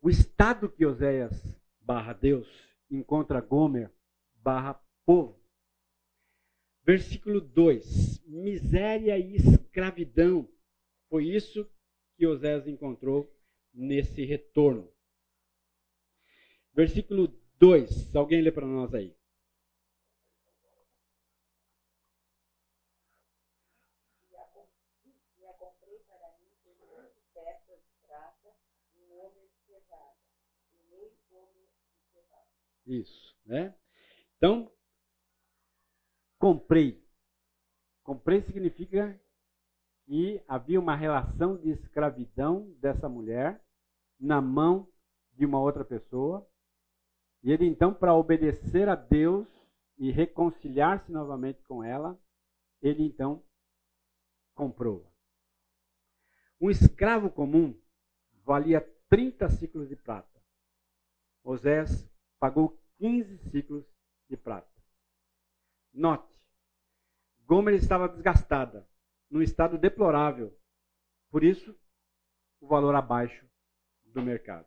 O 0.00 0.08
estado 0.08 0.70
que 0.70 0.86
Oséias 0.86 1.32
barra 1.80 2.12
Deus 2.12 2.46
encontra 2.90 3.40
Gomer 3.40 3.90
barra 4.36 4.74
povo. 5.04 5.38
Versículo 6.84 7.40
2: 7.40 8.24
Miséria 8.26 9.18
e 9.18 9.36
escravidão. 9.36 10.48
Foi 11.08 11.26
isso 11.26 11.68
que 12.16 12.26
Oséias 12.26 12.66
encontrou 12.66 13.34
nesse 13.72 14.24
retorno. 14.24 14.92
Versículo 16.72 17.28
2. 17.58 18.14
Alguém 18.14 18.40
lê 18.42 18.52
para 18.52 18.66
nós 18.66 18.94
aí. 18.94 19.17
Isso, 32.88 33.36
né? 33.44 33.74
Então, 34.38 34.72
comprei. 36.38 37.06
Comprei 38.02 38.40
significa 38.40 39.20
que 40.06 40.42
havia 40.48 40.80
uma 40.80 40.96
relação 40.96 41.58
de 41.58 41.68
escravidão 41.68 42.74
dessa 42.80 43.06
mulher 43.06 43.62
na 44.18 44.40
mão 44.40 44.88
de 45.34 45.44
uma 45.44 45.60
outra 45.60 45.84
pessoa. 45.84 46.48
E 47.42 47.52
ele 47.52 47.66
então, 47.66 47.92
para 47.92 48.14
obedecer 48.14 48.88
a 48.88 48.94
Deus 48.94 49.46
e 49.98 50.10
reconciliar-se 50.10 51.12
novamente 51.12 51.62
com 51.64 51.84
ela, 51.84 52.18
ele 52.80 53.02
então 53.04 53.44
comprou. 54.54 55.06
Um 56.58 56.70
escravo 56.70 57.28
comum 57.30 57.78
valia 58.44 58.80
30 59.10 59.50
ciclos 59.50 59.88
de 59.90 59.94
prata. 59.94 60.42
Osés 61.44 62.08
pagou 62.38 62.80
15 62.98 63.38
ciclos 63.50 63.84
de 64.28 64.36
prata. 64.36 64.68
Note, 65.92 66.28
Gomer 67.44 67.74
estava 67.74 68.08
desgastada, 68.08 68.88
num 69.30 69.42
estado 69.42 69.78
deplorável. 69.78 70.56
Por 71.30 71.42
isso, 71.42 71.78
o 72.60 72.66
valor 72.66 72.94
abaixo 72.94 73.46
do 74.04 74.22
mercado. 74.22 74.66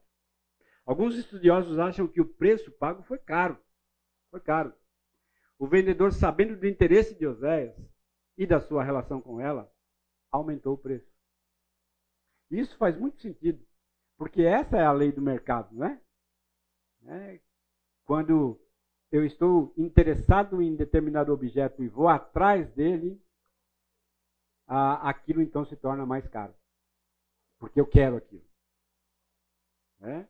Alguns 0.85 1.15
estudiosos 1.15 1.77
acham 1.77 2.07
que 2.07 2.21
o 2.21 2.27
preço 2.27 2.71
pago 2.71 3.03
foi 3.03 3.17
caro. 3.19 3.57
Foi 4.29 4.39
caro. 4.39 4.73
O 5.59 5.67
vendedor, 5.67 6.11
sabendo 6.11 6.57
do 6.57 6.67
interesse 6.67 7.13
de 7.13 7.27
Oséias 7.27 7.75
e 8.37 8.47
da 8.47 8.59
sua 8.59 8.83
relação 8.83 9.21
com 9.21 9.39
ela, 9.39 9.71
aumentou 10.31 10.73
o 10.73 10.77
preço. 10.77 11.11
Isso 12.49 12.75
faz 12.77 12.97
muito 12.97 13.21
sentido, 13.21 13.65
porque 14.17 14.41
essa 14.41 14.77
é 14.77 14.83
a 14.83 14.91
lei 14.91 15.11
do 15.11 15.21
mercado, 15.21 15.73
não 15.73 15.85
é? 15.85 16.01
é 17.05 17.39
quando 18.11 18.59
eu 19.09 19.25
estou 19.25 19.73
interessado 19.77 20.61
em 20.61 20.75
determinado 20.75 21.31
objeto 21.31 21.81
e 21.81 21.87
vou 21.87 22.09
atrás 22.09 22.69
dele, 22.73 23.17
aquilo 24.67 25.41
então 25.41 25.63
se 25.63 25.77
torna 25.77 26.05
mais 26.05 26.27
caro. 26.27 26.53
Porque 27.57 27.79
eu 27.79 27.87
quero 27.87 28.17
aquilo. 28.17 28.45
Né? 29.97 30.27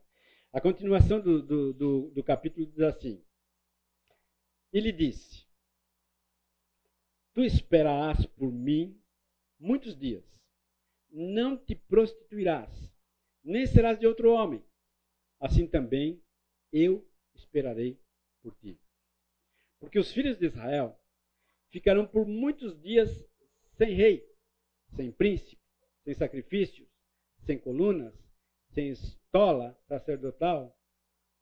A 0.52 0.60
continuação 0.60 1.20
do, 1.20 1.42
do, 1.42 1.72
do, 1.72 2.10
do 2.12 2.22
capítulo 2.22 2.64
diz 2.66 2.78
assim: 2.82 3.20
Ele 4.72 4.92
disse: 4.92 5.44
Tu 7.34 7.40
esperarás 7.40 8.24
por 8.26 8.52
mim 8.52 8.96
muitos 9.58 9.98
dias, 9.98 10.24
não 11.10 11.56
te 11.56 11.74
prostituirás, 11.74 12.70
nem 13.42 13.66
serás 13.66 13.98
de 13.98 14.06
outro 14.06 14.30
homem. 14.30 14.64
Assim 15.40 15.66
também 15.66 16.22
eu 16.72 17.04
esperarei 17.42 17.98
por 18.42 18.54
ti. 18.56 18.78
Porque 19.78 19.98
os 19.98 20.12
filhos 20.12 20.38
de 20.38 20.46
Israel 20.46 20.98
ficarão 21.70 22.06
por 22.06 22.26
muitos 22.26 22.80
dias 22.80 23.08
sem 23.76 23.94
rei, 23.94 24.28
sem 24.94 25.10
príncipe, 25.10 25.60
sem 26.04 26.14
sacrifícios, 26.14 26.88
sem 27.44 27.58
colunas, 27.58 28.14
sem 28.70 28.90
estola 28.90 29.76
sacerdotal 29.88 30.76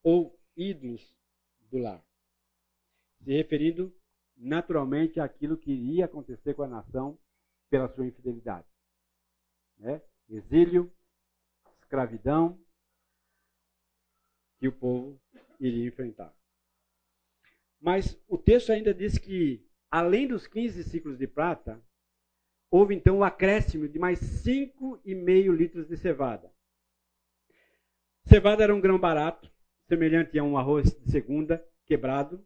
ou 0.03 0.39
ídolos 0.57 1.15
do 1.71 1.79
lar. 1.79 2.05
Se 3.23 3.33
referindo 3.33 3.95
naturalmente 4.37 5.21
àquilo 5.21 5.59
que 5.59 5.73
iria 5.73 6.07
acontecer 6.07 6.55
com 6.55 6.63
a 6.63 6.69
nação 6.69 7.19
pela 7.69 7.89
sua 7.89 8.07
infidelidade. 8.07 8.67
Né? 9.77 10.03
Exílio, 10.29 10.91
escravidão, 11.81 12.59
que 14.59 14.69
o 14.69 14.73
povo 14.73 15.21
iria 15.61 15.87
enfrentar. 15.87 16.35
Mas 17.81 18.21
o 18.27 18.37
texto 18.37 18.73
ainda 18.73 18.93
diz 18.93 19.19
que, 19.19 19.65
além 19.91 20.27
dos 20.27 20.47
15 20.47 20.85
ciclos 20.85 21.19
de 21.19 21.27
prata, 21.27 21.83
houve 22.71 22.95
então 22.95 23.19
o 23.19 23.25
acréscimo 23.25 23.89
de 23.89 23.99
mais 23.99 24.19
5,5 24.21 25.55
litros 25.55 25.89
de 25.89 25.97
cevada. 25.97 26.53
Cevada 28.27 28.63
era 28.63 28.75
um 28.75 28.81
grão 28.81 28.99
barato, 28.99 29.51
semelhante 29.89 30.39
a 30.39 30.45
um 30.45 30.57
arroz 30.57 30.95
de 30.95 31.11
segunda, 31.11 31.67
quebrado. 31.85 32.45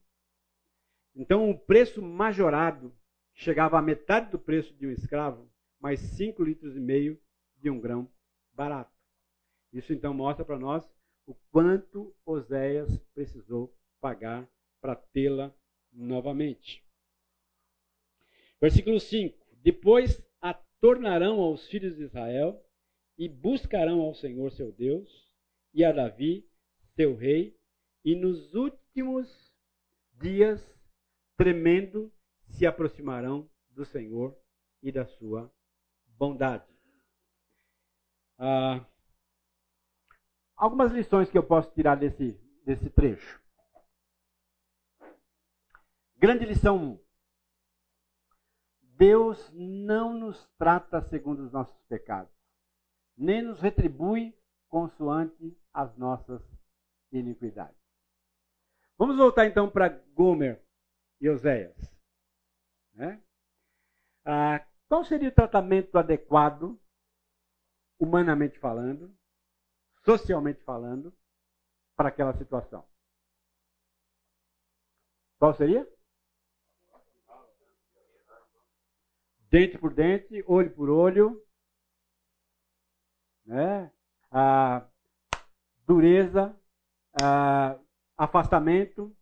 Então 1.14 1.50
o 1.50 1.58
preço 1.58 2.00
majorado 2.00 2.96
chegava 3.34 3.78
à 3.78 3.82
metade 3.82 4.30
do 4.30 4.38
preço 4.38 4.72
de 4.74 4.86
um 4.86 4.90
escravo, 4.90 5.50
mais 5.80 6.00
5 6.00 6.42
litros 6.42 6.76
e 6.76 6.80
meio 6.80 7.20
de 7.56 7.68
um 7.68 7.80
grão 7.80 8.10
barato. 8.52 8.94
Isso 9.72 9.92
então 9.92 10.14
mostra 10.14 10.44
para 10.44 10.58
nós 10.58 10.88
o 11.26 11.34
quanto 11.50 12.14
Oséias 12.24 12.98
precisou 13.14 13.74
pagar 14.00 14.48
para 14.80 14.94
tê-la 14.94 15.54
novamente. 15.92 16.84
Versículo 18.60 19.00
5: 19.00 19.38
Depois 19.62 20.22
a 20.40 20.54
tornarão 20.80 21.40
aos 21.40 21.66
filhos 21.68 21.96
de 21.96 22.02
Israel 22.02 22.62
e 23.16 23.28
buscarão 23.28 24.00
ao 24.00 24.14
Senhor 24.14 24.50
seu 24.52 24.72
Deus 24.72 25.24
e 25.72 25.84
a 25.84 25.92
Davi, 25.92 26.48
seu 26.94 27.16
rei, 27.16 27.58
e 28.04 28.14
nos 28.14 28.54
últimos 28.54 29.52
dias, 30.12 30.62
tremendo, 31.36 32.12
se 32.46 32.66
aproximarão 32.66 33.50
do 33.70 33.84
Senhor 33.84 34.36
e 34.82 34.92
da 34.92 35.06
sua 35.06 35.52
bondade. 36.18 36.72
Ah, 38.38 38.86
algumas 40.64 40.92
lições 40.92 41.30
que 41.30 41.36
eu 41.36 41.42
posso 41.42 41.70
tirar 41.72 41.94
desse, 41.96 42.32
desse 42.64 42.88
trecho. 42.88 43.40
Grande 46.16 46.46
lição 46.46 46.76
1. 46.78 47.04
Deus 48.96 49.50
não 49.52 50.14
nos 50.14 50.48
trata 50.56 51.02
segundo 51.10 51.44
os 51.44 51.52
nossos 51.52 51.76
pecados, 51.82 52.32
nem 53.16 53.42
nos 53.42 53.60
retribui 53.60 54.34
consoante 54.68 55.54
as 55.72 55.94
nossas 55.98 56.40
iniquidades. 57.12 57.76
Vamos 58.96 59.16
voltar 59.16 59.46
então 59.46 59.70
para 59.70 59.88
Gomer 60.14 60.64
e 61.20 61.28
Oséias. 61.28 61.76
Né? 62.94 63.22
Ah, 64.24 64.64
qual 64.88 65.04
seria 65.04 65.28
o 65.28 65.34
tratamento 65.34 65.98
adequado, 65.98 66.80
humanamente 67.98 68.58
falando, 68.58 69.14
socialmente 70.04 70.62
falando, 70.62 71.12
para 71.96 72.08
aquela 72.08 72.36
situação? 72.36 72.86
Qual 75.38 75.54
seria? 75.54 75.88
dente 79.54 79.78
por 79.78 79.94
dente, 79.94 80.42
olho 80.48 80.74
por 80.74 80.90
olho, 80.90 81.40
né? 83.46 83.92
a 84.28 84.84
dureza, 85.86 86.60
a 87.22 87.78
afastamento, 88.16 89.16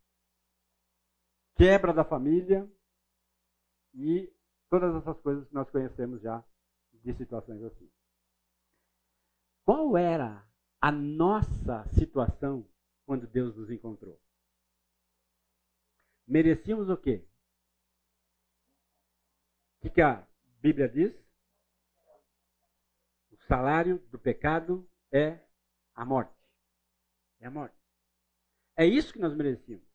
quebra 1.55 1.93
da 1.93 2.03
família 2.03 2.67
e 3.93 4.35
todas 4.71 4.95
essas 4.95 5.21
coisas 5.21 5.47
que 5.47 5.53
nós 5.53 5.69
conhecemos 5.69 6.23
já 6.23 6.43
de 6.95 7.13
situações 7.13 7.63
assim. 7.65 7.91
Qual 9.67 9.99
era 9.99 10.43
a 10.83 10.91
nossa 10.91 11.89
situação 11.91 12.69
quando 13.07 13.29
Deus 13.29 13.55
nos 13.57 13.71
encontrou? 13.71 14.21
Merecíamos 16.27 16.91
o 16.91 16.97
quê? 16.97 17.25
O 19.81 19.91
que, 19.91 20.03
a 20.03 20.27
Bíblia 20.61 20.89
diz? 20.89 21.15
O 23.31 23.37
salário 23.47 23.99
do 24.11 24.19
pecado 24.19 24.89
é 25.13 25.39
a 25.95 26.05
morte. 26.05 26.35
É 27.39 27.47
a 27.47 27.51
morte. 27.51 27.77
É 28.77 28.85
isso 28.85 29.13
que 29.13 29.21
nós 29.21 29.37
merecíamos. 29.37 29.87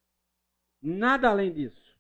Nada 0.82 1.30
além 1.30 1.54
disso. 1.54 1.98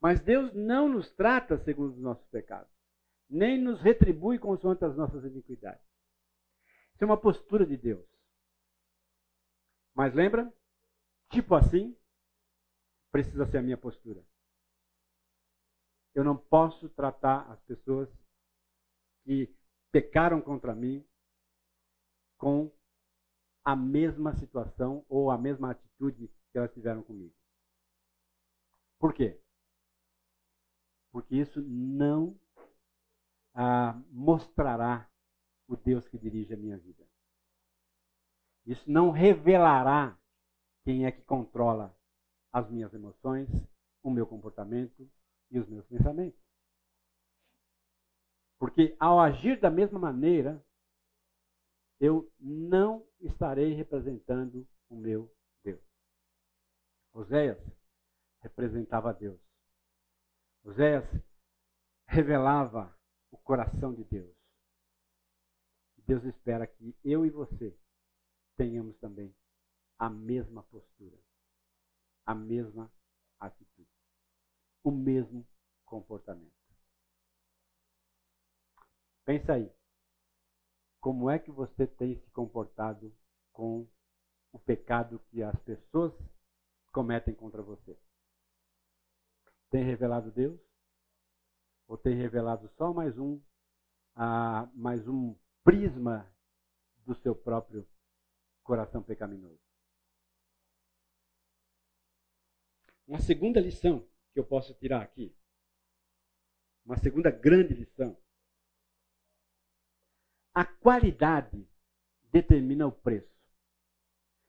Mas 0.00 0.20
Deus 0.20 0.54
não 0.54 0.88
nos 0.88 1.10
trata 1.12 1.58
segundo 1.58 1.92
os 1.92 2.00
nossos 2.00 2.26
pecados, 2.28 2.72
nem 3.28 3.60
nos 3.60 3.82
retribui 3.82 4.38
consoante 4.38 4.84
as 4.84 4.96
nossas 4.96 5.24
iniquidades. 5.24 5.87
Isso 6.98 7.04
é 7.04 7.06
uma 7.06 7.20
postura 7.20 7.64
de 7.64 7.76
Deus. 7.76 8.04
Mas 9.94 10.12
lembra? 10.12 10.52
Tipo 11.30 11.54
assim, 11.54 11.96
precisa 13.12 13.46
ser 13.46 13.58
a 13.58 13.62
minha 13.62 13.78
postura. 13.78 14.20
Eu 16.12 16.24
não 16.24 16.36
posso 16.36 16.88
tratar 16.88 17.48
as 17.52 17.62
pessoas 17.62 18.08
que 19.22 19.48
pecaram 19.92 20.42
contra 20.42 20.74
mim 20.74 21.06
com 22.36 22.68
a 23.64 23.76
mesma 23.76 24.34
situação 24.34 25.06
ou 25.08 25.30
a 25.30 25.38
mesma 25.38 25.70
atitude 25.70 26.26
que 26.50 26.58
elas 26.58 26.72
tiveram 26.74 27.04
comigo. 27.04 27.32
Por 28.98 29.14
quê? 29.14 29.40
Porque 31.12 31.36
isso 31.36 31.62
não 31.62 32.36
ah, 33.54 33.92
mostrará 34.10 35.08
o 35.68 35.76
Deus 35.76 36.08
que 36.08 36.18
dirige 36.18 36.54
a 36.54 36.56
minha 36.56 36.78
vida. 36.78 37.06
Isso 38.66 38.90
não 38.90 39.10
revelará 39.10 40.18
quem 40.84 41.06
é 41.06 41.12
que 41.12 41.22
controla 41.22 41.94
as 42.52 42.68
minhas 42.70 42.92
emoções, 42.92 43.48
o 44.02 44.10
meu 44.10 44.26
comportamento 44.26 45.08
e 45.50 45.58
os 45.58 45.68
meus 45.68 45.86
pensamentos. 45.86 46.40
Porque 48.58 48.96
ao 48.98 49.20
agir 49.20 49.60
da 49.60 49.70
mesma 49.70 49.98
maneira, 49.98 50.62
eu 52.00 52.30
não 52.38 53.06
estarei 53.20 53.74
representando 53.74 54.66
o 54.88 54.96
meu 54.96 55.32
Deus. 55.62 55.80
Oséias 57.12 57.58
representava 58.40 59.12
Deus. 59.12 59.38
Oséias 60.64 61.04
revelava 62.06 62.96
o 63.30 63.36
coração 63.36 63.94
de 63.94 64.04
Deus. 64.04 64.37
Deus 66.08 66.24
espera 66.24 66.66
que 66.66 66.96
eu 67.04 67.24
e 67.24 67.30
você 67.30 67.78
tenhamos 68.56 68.96
também 68.98 69.32
a 69.98 70.10
mesma 70.10 70.64
postura, 70.64 71.18
a 72.26 72.34
mesma 72.34 72.90
atitude 73.38 73.98
o 74.88 74.90
mesmo 74.90 75.46
comportamento. 75.84 76.52
Pensa 79.24 79.54
aí. 79.54 79.70
Como 81.00 81.30
é 81.30 81.38
que 81.38 81.50
você 81.50 81.86
tem 81.86 82.16
se 82.16 82.30
comportado 82.30 83.14
com 83.52 83.86
o 84.52 84.58
pecado 84.58 85.20
que 85.30 85.42
as 85.42 85.58
pessoas 85.60 86.12
cometem 86.92 87.34
contra 87.34 87.62
você? 87.62 87.96
Tem 89.70 89.84
revelado 89.84 90.32
Deus? 90.32 90.58
Ou 91.86 91.96
tem 91.96 92.16
revelado 92.16 92.68
só 92.76 92.92
mais 92.92 93.16
um, 93.18 93.40
ah, 94.14 94.68
mais 94.74 95.06
um 95.06 95.36
prisma 95.64 96.30
do 97.04 97.14
seu 97.14 97.34
próprio 97.34 97.88
coração 98.62 99.02
pecaminoso? 99.02 99.60
Uma 103.06 103.20
segunda 103.20 103.60
lição 103.60 104.06
que 104.32 104.38
eu 104.38 104.44
posso 104.44 104.74
tirar 104.74 105.02
aqui? 105.02 105.34
Uma 106.84 106.98
segunda 106.98 107.30
grande 107.30 107.74
lição. 107.74 108.16
A 110.52 110.64
qualidade 110.64 111.66
determina 112.30 112.86
o 112.86 112.92
preço. 112.92 113.38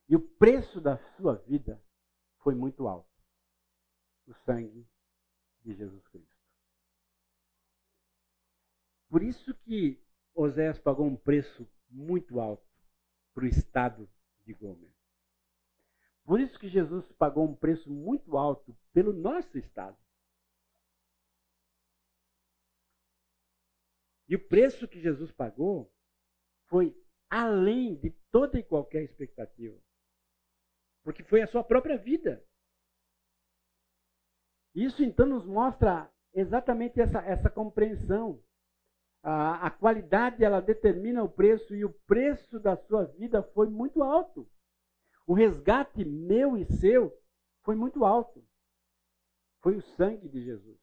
E 0.09 0.15
o 0.15 0.21
preço 0.21 0.81
da 0.81 0.97
sua 1.15 1.35
vida 1.35 1.81
foi 2.39 2.55
muito 2.55 2.87
alto. 2.87 3.09
O 4.27 4.33
sangue 4.45 4.87
de 5.61 5.73
Jesus 5.73 6.07
Cristo. 6.07 6.39
Por 9.09 9.23
isso 9.23 9.53
que 9.55 10.01
Oséias 10.41 10.79
pagou 10.79 11.05
um 11.05 11.17
preço 11.17 11.69
muito 11.89 12.39
alto 12.39 12.65
para 13.33 13.43
o 13.43 13.47
estado 13.47 14.09
de 14.45 14.53
Gomer. 14.53 14.93
Por 16.23 16.39
isso 16.39 16.57
que 16.57 16.69
Jesus 16.69 17.11
pagou 17.13 17.45
um 17.45 17.55
preço 17.55 17.89
muito 17.89 18.37
alto 18.37 18.77
pelo 18.93 19.11
nosso 19.11 19.57
estado. 19.57 19.97
E 24.29 24.35
o 24.35 24.47
preço 24.47 24.87
que 24.87 25.01
Jesus 25.01 25.31
pagou 25.31 25.91
foi 26.67 26.95
além 27.29 27.95
de 27.95 28.11
toda 28.31 28.59
e 28.59 28.63
qualquer 28.63 29.03
expectativa. 29.03 29.77
Porque 31.03 31.23
foi 31.23 31.41
a 31.41 31.47
sua 31.47 31.63
própria 31.63 31.97
vida. 31.97 32.41
Isso 34.73 35.03
então 35.03 35.25
nos 35.25 35.45
mostra 35.45 36.09
exatamente 36.33 37.01
essa, 37.01 37.19
essa 37.25 37.49
compreensão. 37.49 38.41
A, 39.21 39.69
qualidade 39.69 40.43
ela 40.43 40.61
determina 40.61 41.23
o 41.23 41.29
preço 41.29 41.75
e 41.75 41.83
o 41.83 41.93
preço 42.07 42.59
da 42.59 42.77
sua 42.77 43.03
vida 43.03 43.43
foi 43.43 43.69
muito 43.69 44.01
alto. 44.01 44.49
O 45.27 45.33
resgate 45.33 46.05
meu 46.05 46.57
e 46.57 46.65
seu 46.65 47.13
foi 47.63 47.75
muito 47.75 48.05
alto. 48.05 48.43
Foi 49.61 49.75
o 49.75 49.81
sangue 49.81 50.29
de 50.29 50.41
Jesus. 50.41 50.79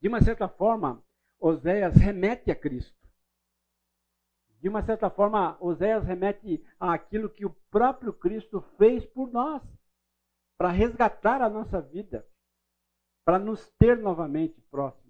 De 0.00 0.08
uma 0.08 0.22
certa 0.22 0.48
forma, 0.48 1.04
Oséias 1.38 1.94
remete 1.96 2.50
a 2.50 2.56
Cristo. 2.56 3.02
De 4.58 4.68
uma 4.68 4.82
certa 4.82 5.10
forma, 5.10 5.56
Oséias 5.60 6.04
remete 6.04 6.64
àquilo 6.78 7.28
que 7.28 7.44
o 7.44 7.54
próprio 7.70 8.12
Cristo 8.12 8.60
fez 8.78 9.04
por 9.04 9.30
nós, 9.30 9.62
para 10.56 10.70
resgatar 10.70 11.42
a 11.42 11.50
nossa 11.50 11.80
vida, 11.80 12.24
para 13.24 13.40
nos 13.40 13.68
ter 13.78 13.98
novamente 13.98 14.60
próximos, 14.70 15.01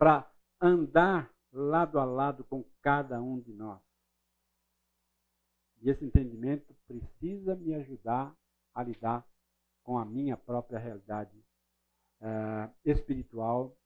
para 0.00 0.32
andar 0.58 1.30
lado 1.52 1.98
a 1.98 2.04
lado 2.06 2.42
com 2.44 2.64
cada 2.80 3.20
um 3.20 3.38
de 3.38 3.52
nós. 3.52 3.78
E 5.82 5.90
esse 5.90 6.02
entendimento 6.02 6.74
precisa 6.86 7.54
me 7.54 7.74
ajudar 7.74 8.34
a 8.74 8.82
lidar 8.82 9.28
com 9.82 9.98
a 9.98 10.04
minha 10.06 10.38
própria 10.38 10.78
realidade 10.78 11.36
uh, 12.22 12.74
espiritual 12.82 13.76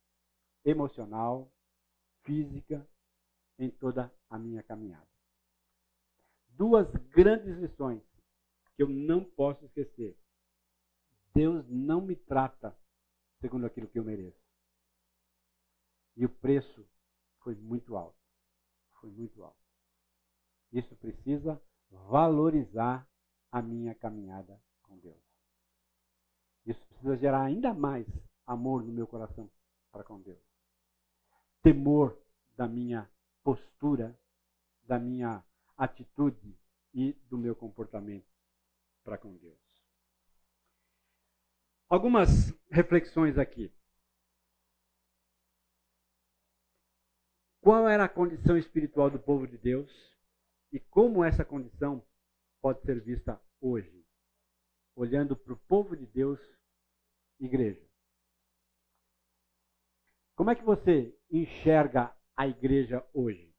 emocional, 0.63 1.51
física, 2.23 2.87
em 3.59 3.69
toda 3.69 4.09
a 4.29 4.39
minha 4.39 4.63
caminhada. 4.63 5.07
Duas 6.47 6.89
grandes 7.09 7.57
lições 7.57 8.01
que 8.77 8.83
eu 8.83 8.87
não 8.87 9.21
posso 9.21 9.65
esquecer. 9.65 10.17
Deus 11.33 11.67
não 11.67 11.99
me 11.99 12.15
trata 12.15 12.73
segundo 13.41 13.65
aquilo 13.65 13.87
que 13.87 13.99
eu 13.99 14.03
mereço. 14.05 14.44
E 16.15 16.25
o 16.25 16.29
preço 16.29 16.87
foi 17.39 17.55
muito 17.55 17.95
alto. 17.95 18.17
Foi 18.99 19.09
muito 19.09 19.43
alto. 19.43 19.57
Isso 20.71 20.95
precisa 20.95 21.61
valorizar 21.89 23.07
a 23.51 23.61
minha 23.61 23.93
caminhada 23.95 24.61
com 24.81 24.97
Deus. 24.97 25.23
Isso 26.65 26.85
precisa 26.87 27.17
gerar 27.17 27.43
ainda 27.43 27.73
mais 27.73 28.07
amor 28.45 28.83
no 28.83 28.91
meu 28.91 29.07
coração 29.07 29.49
para 29.91 30.03
com 30.03 30.19
Deus 30.21 30.45
temor 31.65 32.15
da 32.55 32.67
minha 32.67 33.09
postura, 33.43 34.15
da 34.83 34.99
minha 34.99 35.43
atitude 35.75 36.55
e 36.93 37.13
do 37.27 37.39
meu 37.39 37.55
comportamento 37.55 38.31
para 39.03 39.17
com 39.17 39.35
Deus. 39.37 39.57
Algumas 41.89 42.53
reflexões 42.69 43.39
aqui. 43.39 43.73
Qual 47.65 47.89
era 47.89 48.03
a 48.03 48.07
condição 48.07 48.55
espiritual 48.59 49.09
do 49.09 49.17
povo 49.17 49.47
de 49.47 49.57
Deus 49.57 49.91
e 50.71 50.79
como 50.79 51.23
essa 51.23 51.43
condição 51.43 52.05
pode 52.61 52.79
ser 52.83 53.03
vista 53.03 53.41
hoje, 53.59 54.05
olhando 54.95 55.35
para 55.35 55.51
o 55.51 55.57
povo 55.67 55.97
de 55.97 56.05
Deus, 56.05 56.39
igreja? 57.39 57.83
Como 60.35 60.51
é 60.51 60.55
que 60.55 60.63
você 60.63 61.17
enxerga 61.31 62.15
a 62.37 62.47
igreja 62.47 63.03
hoje? 63.11 63.51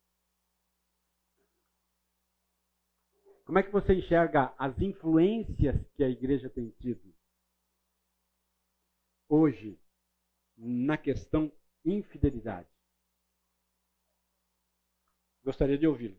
Como 3.44 3.58
é 3.58 3.64
que 3.64 3.72
você 3.72 3.92
enxerga 3.92 4.54
as 4.56 4.80
influências 4.80 5.84
que 5.96 6.04
a 6.04 6.08
igreja 6.08 6.48
tem 6.48 6.70
tido? 6.78 7.12
Hoje, 9.28 9.76
na 10.56 10.96
questão 10.96 11.50
infidelidade. 11.84 12.75
Gostaria 15.46 15.78
de 15.78 15.86
ouvi-lo. 15.86 16.16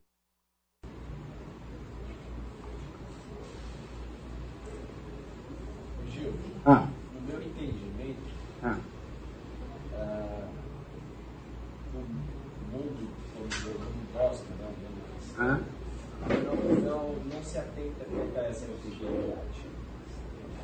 Gil, 6.09 6.33
ah. 6.65 6.87
no 7.13 7.21
meu 7.27 7.41
entendimento, 7.43 8.21
ah. 8.63 8.79
gosta, 14.13 14.45
né? 14.55 14.73
Ah. 15.37 15.59
Não, 16.29 16.75
não, 16.79 17.13
não 17.25 17.43
se 17.43 17.57
atenta 17.57 18.05
a 18.39 18.43
essa 18.43 18.63
infidelidade. 18.63 19.65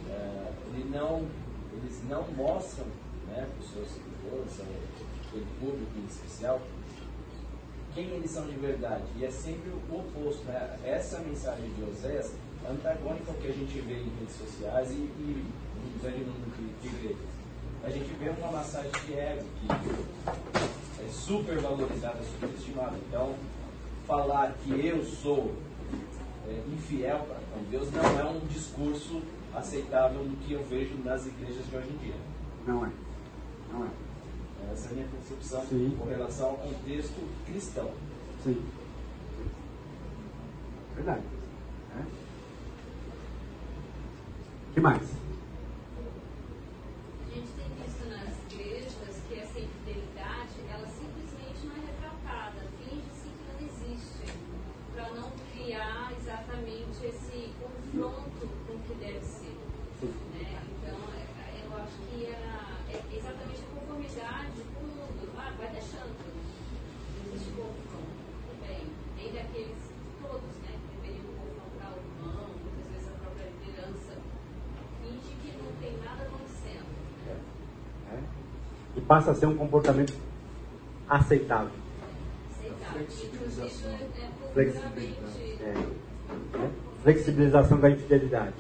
É, 0.09 0.53
ele 0.73 0.89
não, 0.89 1.27
eles 1.73 2.01
não 2.07 2.25
mostram 2.31 2.87
né, 3.27 3.45
para 3.45 3.59
os 3.59 3.73
seus 3.73 3.89
seguidores, 3.89 4.61
aquele 5.27 5.45
público 5.59 5.91
em 5.97 6.05
especial, 6.05 6.61
quem 7.93 8.05
eles 8.05 8.31
são 8.31 8.45
de 8.45 8.55
verdade. 8.55 9.03
E 9.17 9.25
é 9.25 9.31
sempre 9.31 9.69
o 9.69 9.95
oposto. 9.95 10.43
Né? 10.45 10.79
Essa 10.83 11.19
mensagem 11.19 11.69
de 11.73 11.83
Oséias 11.83 12.33
é 12.65 12.71
antagônica 12.71 13.31
ao 13.31 13.37
que 13.37 13.47
a 13.47 13.51
gente 13.51 13.79
vê 13.81 13.95
em 13.95 14.11
redes 14.19 14.35
sociais 14.37 14.91
e, 14.91 14.95
e 14.95 15.45
no 15.75 16.01
grande 16.01 16.23
de, 16.23 16.81
de 16.81 16.95
igrejas. 16.95 17.33
A 17.83 17.89
gente 17.89 18.13
vê 18.13 18.29
uma 18.29 18.51
massagem 18.51 18.91
de 19.05 19.13
ego 19.13 19.43
que 19.59 21.03
é 21.03 21.09
super 21.09 21.59
valorizada, 21.59 22.19
super 22.23 22.49
estimada. 22.57 22.95
Então, 23.07 23.35
falar 24.07 24.53
que 24.63 24.71
eu 24.85 25.03
sou 25.03 25.53
é, 26.47 26.61
infiel 26.73 27.19
para 27.27 27.37
Deus 27.69 27.91
não 27.91 28.19
é 28.19 28.23
um 28.25 28.39
discurso 28.47 29.21
aceitável 29.53 30.23
do 30.23 30.35
que 30.37 30.53
eu 30.53 30.63
vejo 30.65 30.95
nas 31.03 31.25
igrejas 31.25 31.65
de 31.69 31.75
hoje 31.75 31.89
em 31.89 31.97
dia. 31.97 32.15
Não 32.65 32.85
é. 32.85 32.89
Não 33.71 33.85
é. 33.85 33.89
Essa 34.71 34.87
é 34.87 34.91
a 34.91 34.93
minha 34.93 35.07
concepção 35.07 35.65
Sim. 35.67 35.95
com 35.97 36.05
relação 36.05 36.49
ao 36.49 36.57
contexto 36.57 37.19
cristão. 37.45 37.91
Sim. 38.43 38.63
Verdade. 40.95 41.23
É. 41.97 42.01
O 44.69 44.73
que 44.73 44.79
mais? 44.81 45.22
Passa 79.13 79.29
a 79.29 79.35
ser 79.35 79.45
um 79.45 79.55
comportamento 79.55 80.11
aceitável. 81.07 81.69
Flexibilização. 82.91 83.99
Flexibilização. 84.55 85.61
É. 85.61 86.69
Flexibilização 87.03 87.79
da 87.79 87.91
infidelidade. 87.91 88.55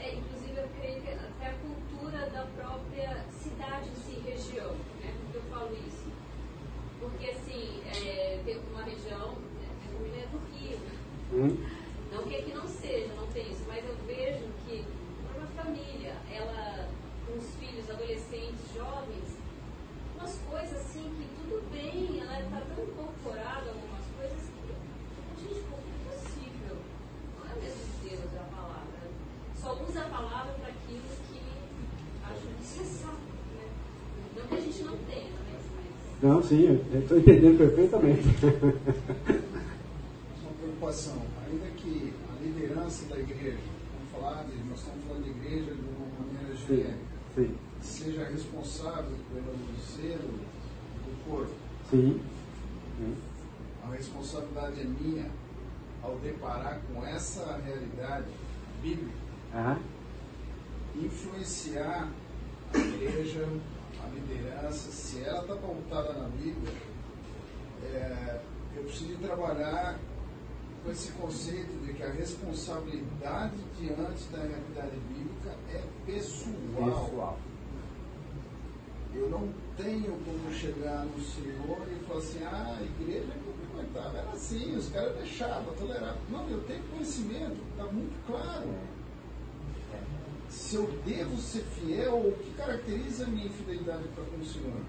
É, 0.00 0.16
inclusive 0.16 0.58
eu 0.58 0.68
creio 0.80 1.00
que 1.02 1.10
até 1.10 1.50
a 1.50 1.54
cultura 1.62 2.18
da 2.30 2.46
própria 2.60 3.16
cidade 3.30 3.90
região, 4.24 4.72
né? 5.00 5.14
Porque 5.20 5.38
eu 5.38 5.42
falo 5.42 5.70
isso. 5.86 6.08
Porque 6.98 7.30
assim, 7.30 7.80
é, 7.86 8.40
tem 8.44 8.58
uma 8.72 8.82
região, 8.82 9.34
né, 9.34 9.68
a 9.70 10.18
é 10.18 10.26
do 10.32 10.40
Rio. 10.52 10.78
Hum. 11.32 11.56
Não 12.12 12.24
que 12.24 12.34
aqui 12.34 12.52
não 12.52 12.66
seja, 12.66 13.14
não 13.14 13.28
tem 13.28 13.52
isso, 13.52 13.62
mas 13.68 13.84
eu 13.84 13.94
vejo 14.04 14.46
que 14.66 14.84
uma 15.36 15.46
família, 15.46 16.16
ela, 16.34 16.88
com 17.24 17.38
os 17.38 17.54
filhos, 17.60 17.88
adolescentes, 17.88 18.74
jovens, 18.74 19.36
umas 20.26 20.38
coisas 20.50 20.80
assim 20.80 21.02
que 21.02 21.28
tudo 21.36 21.62
bem, 21.70 22.20
ela 22.20 22.40
está 22.40 22.60
tão 22.74 22.84
incorporada 22.84 23.66
a 23.66 23.72
algumas 23.72 24.04
coisas 24.16 24.40
que 24.40 24.66
Não, 36.22 36.42
sim, 36.42 36.80
eu 36.92 37.00
estou 37.00 37.18
entendendo 37.18 37.58
perfeitamente. 37.58 38.22
Uma 40.42 40.52
preocupação, 40.58 41.22
ainda 41.46 41.66
que 41.76 42.12
a 42.30 42.42
liderança 42.42 43.04
da 43.06 43.18
igreja, 43.18 43.58
vamos 43.92 44.10
falar, 44.12 44.44
de, 44.44 44.56
nós 44.68 44.78
estamos 44.78 45.04
falando 45.06 45.24
de 45.24 45.30
igreja 45.30 45.74
de 45.74 45.80
uma 45.80 46.08
maneira 46.26 46.56
genérica, 46.56 47.54
seja 47.80 48.24
responsável 48.24 49.16
pelo 49.32 49.54
zelo 49.96 50.40
do 51.04 51.28
corpo. 51.28 51.54
Sim. 51.90 52.20
A 53.84 53.90
responsabilidade 53.90 54.80
é 54.80 54.84
minha 54.84 55.30
ao 56.02 56.16
deparar 56.16 56.80
com 56.92 57.04
essa 57.06 57.60
realidade 57.64 58.26
bíblica, 58.82 59.12
uhum. 59.54 61.04
influenciar 61.04 62.08
a 62.72 62.78
igreja, 62.78 63.48
a 64.02 64.08
liderança, 64.08 64.90
se 64.90 65.22
ela 65.22 65.42
está 65.42 65.56
pautada 65.56 66.12
na 66.14 66.28
Bíblia, 66.28 66.72
é, 67.84 68.40
eu 68.76 68.84
preciso 68.84 69.16
trabalhar 69.18 69.98
com 70.86 70.92
esse 70.92 71.10
conceito 71.12 71.84
de 71.84 71.92
que 71.94 72.02
a 72.04 72.12
responsabilidade 72.12 73.56
diante 73.76 74.22
da 74.30 74.38
realidade 74.38 74.96
bíblica 75.08 75.56
é 75.72 75.82
pessoal. 76.06 76.54
pessoal. 76.76 77.38
Eu 79.12 79.28
não 79.28 79.52
tenho 79.76 80.16
como 80.24 80.54
chegar 80.54 81.04
no 81.04 81.20
Senhor 81.20 81.78
e 81.90 82.04
falar 82.06 82.20
assim, 82.20 82.44
ah, 82.44 82.78
a 82.78 82.82
igreja 82.82 83.32
que 83.32 83.46
eu 83.46 83.54
frequentava 83.64 84.18
era 84.18 84.30
assim, 84.30 84.76
os 84.76 84.88
caras 84.90 85.16
deixavam, 85.16 85.74
toleravam. 85.74 86.18
Não, 86.30 86.48
eu 86.48 86.62
tenho 86.64 86.82
conhecimento, 86.84 87.56
está 87.70 87.84
muito 87.92 88.26
claro. 88.26 88.72
Se 90.48 90.76
eu 90.76 90.86
devo 91.04 91.36
ser 91.38 91.64
fiel, 91.64 92.14
o 92.14 92.32
que 92.32 92.50
caracteriza 92.52 93.24
a 93.24 93.28
minha 93.28 93.46
infidelidade 93.46 94.04
para 94.14 94.24
com 94.24 94.36
o 94.36 94.46
Senhor? 94.46 94.80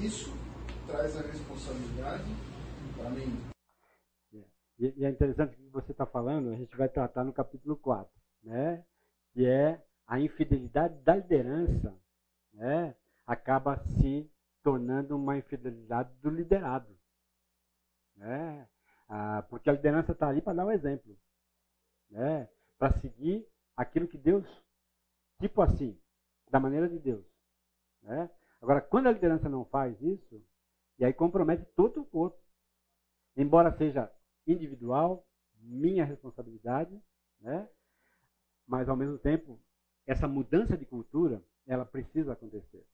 Isso 0.00 0.32
traz 0.88 1.16
a 1.16 1.20
responsabilidade 1.20 2.24
para 2.96 3.10
mim. 3.10 3.47
E 4.78 5.04
é 5.04 5.10
interessante 5.10 5.54
o 5.54 5.56
que 5.56 5.68
você 5.70 5.90
está 5.90 6.06
falando, 6.06 6.50
a 6.50 6.56
gente 6.56 6.76
vai 6.76 6.88
tratar 6.88 7.24
no 7.24 7.32
capítulo 7.32 7.76
4, 7.76 8.12
né? 8.44 8.84
que 9.32 9.44
é 9.44 9.84
a 10.06 10.20
infidelidade 10.20 10.96
da 11.02 11.16
liderança, 11.16 11.92
né? 12.52 12.94
acaba 13.26 13.76
se 13.76 14.30
tornando 14.62 15.16
uma 15.16 15.36
infidelidade 15.36 16.14
do 16.22 16.30
liderado. 16.30 16.96
Né? 18.16 18.68
Ah, 19.08 19.44
porque 19.50 19.68
a 19.68 19.72
liderança 19.72 20.12
está 20.12 20.28
ali 20.28 20.40
para 20.40 20.54
dar 20.54 20.66
um 20.66 20.70
exemplo. 20.70 21.18
Né? 22.08 22.48
Para 22.78 22.92
seguir 23.00 23.48
aquilo 23.76 24.06
que 24.06 24.16
Deus, 24.16 24.46
tipo 25.40 25.60
assim, 25.60 26.00
da 26.50 26.60
maneira 26.60 26.88
de 26.88 27.00
Deus. 27.00 27.24
Né? 28.02 28.30
Agora, 28.60 28.80
quando 28.80 29.08
a 29.08 29.12
liderança 29.12 29.48
não 29.48 29.64
faz 29.64 30.00
isso, 30.00 30.40
e 31.00 31.04
aí 31.04 31.12
compromete 31.12 31.64
todo 31.74 32.00
o 32.00 32.06
corpo. 32.06 32.38
Embora 33.36 33.76
seja 33.76 34.12
individual, 34.52 35.26
minha 35.60 36.04
responsabilidade, 36.04 37.00
né? 37.40 37.68
mas 38.66 38.88
ao 38.88 38.96
mesmo 38.96 39.18
tempo, 39.18 39.60
essa 40.06 40.26
mudança 40.26 40.76
de 40.76 40.86
cultura, 40.86 41.42
ela 41.66 41.84
precisa 41.84 42.32
acontecer. 42.32 42.86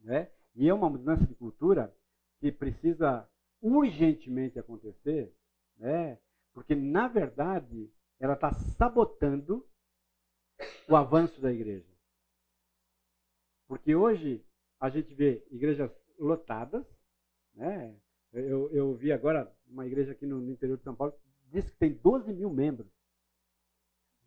Né? 0.00 0.30
E 0.54 0.68
é 0.68 0.74
uma 0.74 0.90
mudança 0.90 1.26
de 1.26 1.34
cultura 1.34 1.94
que 2.40 2.50
precisa 2.50 3.28
urgentemente 3.60 4.58
acontecer, 4.58 5.34
né? 5.76 6.18
porque, 6.52 6.74
na 6.74 7.08
verdade, 7.08 7.90
ela 8.18 8.34
está 8.34 8.52
sabotando 8.52 9.66
o 10.88 10.96
avanço 10.96 11.40
da 11.40 11.52
igreja. 11.52 11.88
Porque 13.66 13.94
hoje 13.94 14.44
a 14.80 14.90
gente 14.90 15.14
vê 15.14 15.46
igrejas 15.50 15.90
lotadas, 16.18 16.84
né? 17.54 17.96
Eu, 18.32 18.70
eu 18.72 18.94
vi 18.94 19.12
agora 19.12 19.52
uma 19.70 19.86
igreja 19.86 20.12
aqui 20.12 20.26
no, 20.26 20.40
no 20.40 20.50
interior 20.50 20.76
de 20.76 20.84
São 20.84 20.94
Paulo, 20.94 21.14
diz 21.46 21.68
que 21.70 21.76
tem 21.78 21.94
12 21.94 22.32
mil 22.32 22.50
membros. 22.50 22.90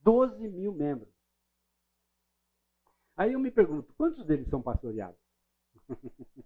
12 0.02 0.48
mil 0.50 0.74
membros. 0.74 1.14
Aí 3.16 3.34
eu 3.34 3.39
me 3.39 3.52
pergunto, 3.52 3.94
quantos 3.94 4.26
deles 4.26 4.48
são 4.50 4.62
pastoreados? 4.62 5.20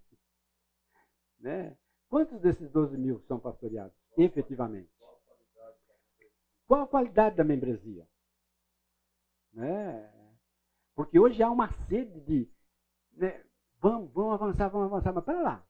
né? 1.40 1.76
Quantos 2.08 2.40
desses 2.40 2.70
12 2.70 2.96
mil 2.96 3.20
são 3.26 3.38
pastoreados, 3.38 3.94
efetivamente? 4.16 4.90
Qual 6.66 6.82
a 6.82 6.88
qualidade 6.88 7.36
da 7.36 7.44
membresia? 7.44 8.06
Né? 9.52 10.12
Porque 10.94 11.18
hoje 11.18 11.42
há 11.42 11.50
uma 11.50 11.72
sede 11.86 12.20
de. 12.20 12.50
Né? 13.12 13.44
Vamos, 13.80 14.12
vamos 14.12 14.34
avançar, 14.34 14.68
vamos 14.68 14.92
avançar, 14.92 15.12
mas 15.12 15.24
para 15.24 15.40
lá. 15.40 15.66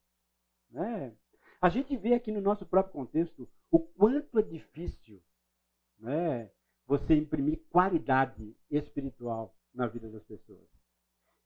Né? 0.71 1.17
A 1.61 1.69
gente 1.69 1.97
vê 1.97 2.15
aqui 2.15 2.31
no 2.31 2.41
nosso 2.41 2.65
próprio 2.65 2.93
contexto 2.93 3.49
o 3.71 3.81
quanto 3.81 4.39
é 4.39 4.43
difícil 4.43 5.21
né, 5.99 6.51
você 6.87 7.17
imprimir 7.17 7.61
qualidade 7.71 8.57
espiritual 8.71 9.55
na 9.75 9.87
vida 9.87 10.09
das 10.09 10.23
pessoas. 10.23 10.69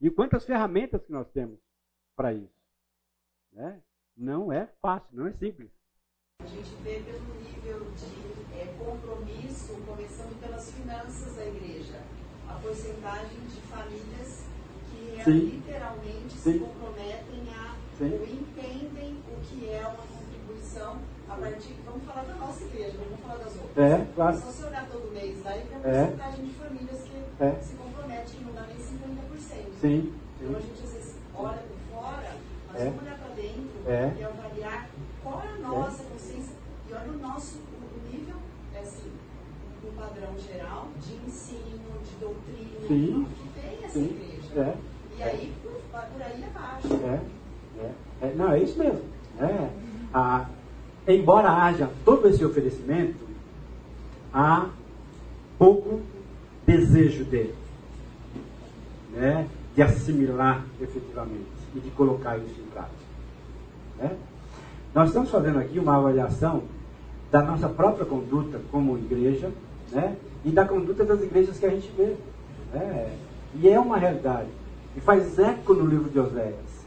E 0.01 0.11
quantas 0.11 0.45
ferramentas 0.45 1.03
que 1.05 1.13
nós 1.13 1.31
temos 1.31 1.59
para 2.15 2.35
isso. 2.35 2.63
Né? 3.53 3.83
Não 4.17 4.53
é 4.53 4.67
fácil, 4.81 5.09
não 5.17 5.27
é 5.27 5.33
simples. 5.33 5.71
A 6.41 6.47
gente 6.47 6.75
vê 6.83 7.01
pelo 7.01 7.35
nível 7.35 7.81
de 7.93 8.59
é, 8.59 8.67
compromisso, 8.79 9.75
começando 9.87 10.39
pelas 10.41 10.71
finanças 10.73 11.37
da 11.37 11.47
igreja, 11.47 12.03
a 12.49 12.59
porcentagem 12.61 13.41
de 13.47 13.61
famílias 13.63 14.47
que 14.91 15.25
Sim. 15.25 15.39
literalmente 15.47 16.33
Sim. 16.35 16.53
se 16.53 16.59
comprometem 16.59 17.55
a 17.55 17.62
Ou 18.05 18.25
entendem 18.25 19.17
o 19.29 19.41
que 19.43 19.69
é 19.69 19.81
uma 19.87 20.05
contribuição 20.19 20.97
a 21.29 21.35
partir. 21.35 21.77
Vamos 21.85 22.05
falar 22.05 22.23
da 22.23 22.35
nossa 22.35 22.65
igreja, 22.65 22.99
não 22.99 23.05
vamos 23.05 23.21
falar 23.21 23.39
das 23.39 23.55
outras. 23.55 23.93
É, 23.93 24.07
claro. 24.15 24.39
Só 24.39 24.51
se 24.51 24.65
olhar 24.65 24.89
todo 24.89 25.13
mês, 25.13 25.39
daí 25.45 25.63
tem 25.67 25.77
a 25.77 25.95
é. 25.95 26.05
porcentagem 26.05 26.45
de 26.45 26.53
famílias 26.55 27.01
que 27.03 27.45
é. 27.45 27.61
se 27.61 27.75
comprometem, 27.75 28.35
que 28.35 28.45
não 28.45 28.53
dá 28.53 28.63
nem 28.63 28.77
50%. 28.77 29.81
Sim. 29.81 30.13
Então 30.41 30.57
a 30.57 30.61
gente 30.61 30.83
às 30.83 30.93
vezes 30.93 31.15
olha 31.35 31.73
nós 32.73 32.81
é. 32.81 32.85
vamos 32.87 33.03
olhar 33.03 33.19
para 33.19 33.35
dentro 33.35 33.71
é. 33.87 34.13
e 34.19 34.25
avaliar 34.25 34.89
qual 35.23 35.43
é 35.43 35.49
a 35.49 35.59
nossa 35.59 36.03
é. 36.03 36.07
consciência 36.07 36.55
e 36.89 36.93
olha 36.95 37.11
o 37.11 37.19
nosso 37.19 37.59
o 37.59 38.11
nível, 38.11 38.37
é 38.75 38.79
assim, 38.79 39.13
um 39.85 39.93
padrão 39.93 40.39
geral 40.39 40.89
de 40.99 41.15
ensino, 41.27 42.01
de 42.03 42.17
doutrina, 42.19 42.89
Sim. 42.89 43.27
que 43.37 43.61
tem 43.61 43.85
essa 43.85 43.99
Sim. 43.99 44.05
igreja. 44.05 44.61
É. 44.61 44.93
E 45.19 45.23
aí, 45.23 45.55
por, 45.63 45.73
por 45.73 46.23
aí 46.23 46.45
abaixo. 46.45 46.89
É. 46.95 47.42
É. 48.23 48.33
Não, 48.35 48.53
é 48.53 48.61
isso 48.61 48.79
mesmo. 48.79 49.03
É. 49.41 49.69
Ah, 50.15 50.47
embora 51.07 51.51
haja 51.51 51.91
todo 52.05 52.29
esse 52.29 52.45
oferecimento, 52.45 53.27
há 54.33 54.69
pouco 55.59 56.01
desejo 56.67 57.25
dele 57.25 57.55
né, 59.13 59.47
de 59.75 59.83
assimilar 59.83 60.65
efetivamente 60.81 61.47
e 61.75 61.81
de 61.81 61.91
colocar 61.91 62.39
isso 62.39 62.61
em 62.61 62.71
prática. 62.71 62.97
Né? 63.99 64.17
Nós 64.95 65.09
estamos 65.09 65.31
fazendo 65.31 65.59
aqui 65.59 65.79
uma 65.79 65.97
avaliação 65.97 66.63
da 67.31 67.43
nossa 67.43 67.69
própria 67.69 68.05
conduta 68.05 68.61
como 68.71 68.99
igreja 68.99 69.51
né? 69.91 70.17
e 70.45 70.51
da 70.51 70.65
conduta 70.65 71.05
das 71.05 71.23
igrejas 71.23 71.59
que 71.59 71.67
a 71.67 71.71
gente 71.71 71.91
vê. 71.97 72.15
Né? 72.73 73.17
E 73.55 73.69
é 73.69 73.79
uma 73.79 73.97
realidade. 73.97 74.49
E 74.97 75.01
faz 75.01 75.39
eco 75.39 75.75
no 75.75 75.87
livro 75.87 76.11
de 76.11 76.19
Oséias. 76.19 76.85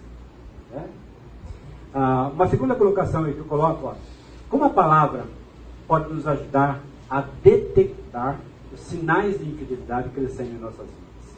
Né? 0.72 0.86
Ah, 1.98 2.30
uma 2.34 2.46
segunda 2.48 2.76
colocação 2.76 3.24
que 3.24 3.38
eu 3.38 3.46
coloco, 3.46 3.88
ó, 3.88 3.93
como 4.50 4.66
a 4.66 4.70
palavra 4.70 5.24
pode 5.88 6.14
nos 6.14 6.28
ajudar 6.28 6.82
a 7.10 7.22
detectar 7.41 8.38
os 8.74 8.82
sinais 8.82 9.39
de 9.39 9.46
infidelidade 9.46 10.10
crescendo 10.10 10.58
em 10.58 10.60
nossas 10.60 10.86
vidas. 10.86 11.38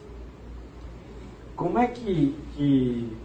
Como 1.54 1.78
é 1.78 1.86
que, 1.86 2.36
que 2.56 3.16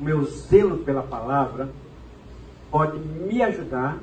o 0.00 0.02
meu 0.02 0.24
zelo 0.24 0.78
pela 0.78 1.02
palavra 1.02 1.68
pode 2.70 2.98
me 2.98 3.42
ajudar 3.42 3.98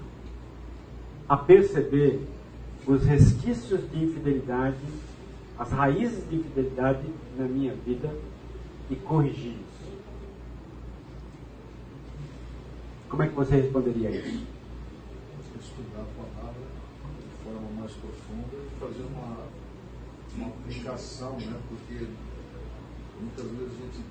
a 1.28 1.36
perceber 1.36 2.22
os 2.86 3.04
resquícios 3.04 3.82
de 3.90 4.04
infidelidade, 4.04 4.78
as 5.58 5.72
raízes 5.72 6.30
de 6.30 6.36
infidelidade 6.36 7.08
na 7.36 7.46
minha 7.46 7.74
vida 7.74 8.14
e 8.92 8.96
corrigir 8.96 9.54
isso. 9.54 9.76
Como 13.16 13.24
é 13.24 13.30
que 13.30 13.36
você 13.36 13.56
responderia 13.56 14.10
a 14.10 14.12
isso? 14.12 14.46
Estudar 15.58 16.02
a 16.02 16.22
palavra 16.22 16.68
de 17.18 17.44
forma 17.46 17.80
mais 17.80 17.94
profunda 17.94 18.58
e 18.58 18.78
fazer 18.78 19.04
uma, 19.04 19.48
uma 20.36 20.48
aplicação, 20.50 21.40
né? 21.40 21.58
porque 21.70 22.08
muitas 23.18 23.46
vezes 23.52 23.72
a 23.72 23.86
gente 23.86 24.04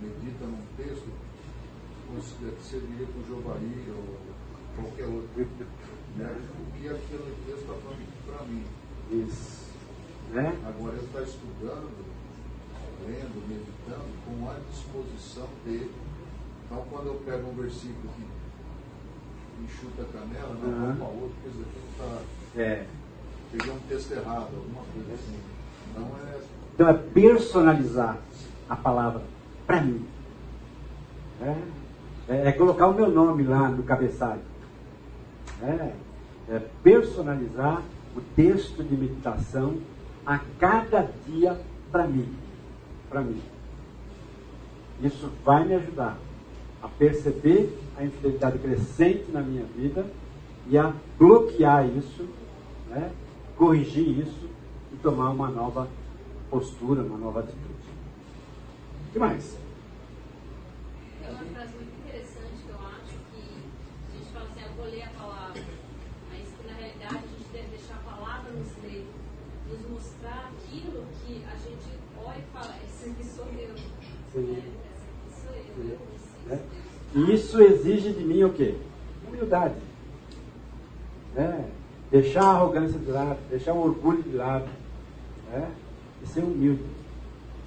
medita 0.00 0.44
num 0.44 0.62
texto, 0.76 1.08
serviria 2.62 3.08
com 3.08 3.26
Jovari 3.26 3.84
ou 3.88 4.18
qualquer 4.76 5.06
outro. 5.06 5.48
Né? 6.16 6.48
O 6.56 6.78
que 6.78 6.88
aquele 6.88 7.36
texto 7.44 7.60
está 7.62 7.74
falando 7.74 8.24
para 8.24 8.46
mim. 8.46 8.64
Isso. 9.10 9.66
Né? 10.30 10.56
Agora 10.64 10.94
ele 10.94 11.06
está 11.06 11.22
estudando, 11.22 11.90
lendo, 13.04 13.48
meditando, 13.48 14.14
com 14.24 14.48
a 14.48 14.60
disposição 14.70 15.48
de 15.66 15.90
Então, 16.74 16.84
quando 16.90 17.06
eu 17.06 17.14
pego 17.24 17.50
um 17.50 17.54
versículo 17.54 18.12
que 18.16 19.62
me 19.62 19.68
chuta 19.68 20.02
a 20.02 20.06
canela, 20.06 20.54
não 20.54 20.68
uhum. 20.68 20.86
vou 20.86 20.96
para 20.96 21.06
outro, 21.06 21.36
aqui 21.46 21.78
não 22.00 22.08
está. 22.08 22.60
É. 22.60 22.86
Peguei 23.52 23.72
um 23.72 23.78
texto 23.88 24.12
errado, 24.12 24.48
alguma 24.56 24.82
coisa 24.92 25.14
assim. 25.14 25.38
Então 25.90 26.10
é. 26.26 26.40
Então 26.74 26.88
é 26.88 26.92
personalizar 26.92 28.18
a 28.68 28.74
palavra 28.74 29.22
para 29.64 29.82
mim. 29.82 30.04
É, 31.40 31.56
é, 32.28 32.48
é, 32.48 32.52
colocar 32.52 32.88
o 32.88 32.94
meu 32.94 33.08
nome 33.08 33.44
lá 33.44 33.68
no 33.68 33.84
cabeçalho. 33.84 34.42
É, 35.62 35.92
é 36.48 36.58
personalizar 36.82 37.82
o 38.16 38.20
texto 38.34 38.82
de 38.82 38.96
meditação 38.96 39.78
a 40.26 40.40
cada 40.58 41.08
dia 41.28 41.60
para 41.92 42.08
mim. 42.08 42.34
Para 43.08 43.20
mim. 43.20 43.40
Isso 45.00 45.30
vai 45.44 45.64
me 45.64 45.74
ajudar 45.74 46.18
a 46.84 46.88
perceber 46.88 47.74
a 47.96 48.04
infidelidade 48.04 48.58
crescente 48.58 49.32
na 49.32 49.40
minha 49.40 49.64
vida 49.64 50.06
e 50.68 50.76
a 50.76 50.92
bloquear 51.18 51.88
isso, 51.88 52.28
né? 52.90 53.10
corrigir 53.56 54.18
isso 54.18 54.50
e 54.92 54.96
tomar 54.96 55.30
uma 55.30 55.48
nova 55.48 55.88
postura, 56.50 57.02
uma 57.02 57.16
nova 57.16 57.40
atitude. 57.40 57.88
O 59.08 59.12
que 59.12 59.18
mais? 59.18 59.56
É 61.22 61.30
uma 61.30 61.44
frase 61.44 61.74
muito 61.76 61.92
interessante 62.04 62.62
que 62.66 62.68
eu 62.68 62.76
acho 62.76 63.16
que 63.32 63.62
a 64.12 64.18
gente 64.18 64.32
fala 64.32 64.44
assim, 64.50 64.60
eu 64.60 64.74
vou 64.76 64.84
ler 64.84 65.02
a 65.04 65.08
palavra, 65.08 65.62
mas 66.30 66.48
que 66.48 66.66
na 66.66 66.74
realidade 66.74 67.16
a 67.16 67.38
gente 67.38 67.48
deve 67.50 67.68
deixar 67.68 67.94
a 67.94 68.10
palavra 68.10 68.52
nos 68.52 68.68
ler, 68.82 69.06
nos 69.70 69.90
mostrar 69.90 70.52
aquilo 70.52 71.06
que 71.24 71.42
a 71.44 71.56
gente 71.56 71.98
olha 72.22 72.38
e 72.38 72.52
fala, 72.52 72.74
esse 72.84 73.08
aqui 73.08 73.24
sou 73.24 73.46
eu. 73.46 73.74
Sim. 74.32 74.52
Né? 74.52 74.62
Esse 74.92 75.06
aqui 75.08 75.40
sou 75.40 75.54
eu, 75.54 75.90
eu 75.90 75.98
preciso. 75.98 76.34
É. 76.50 76.84
E 77.14 77.32
isso 77.32 77.62
exige 77.62 78.12
de 78.12 78.24
mim 78.24 78.42
o 78.42 78.52
quê? 78.52 78.74
Humildade. 79.28 79.76
É. 81.36 81.64
Deixar 82.10 82.42
a 82.42 82.50
arrogância 82.50 82.98
de 82.98 83.10
lado, 83.10 83.38
deixar 83.48 83.72
o 83.72 83.84
orgulho 83.84 84.22
de 84.22 84.36
lado. 84.36 84.68
É. 85.52 85.68
E 86.22 86.26
ser 86.26 86.42
humilde 86.42 86.84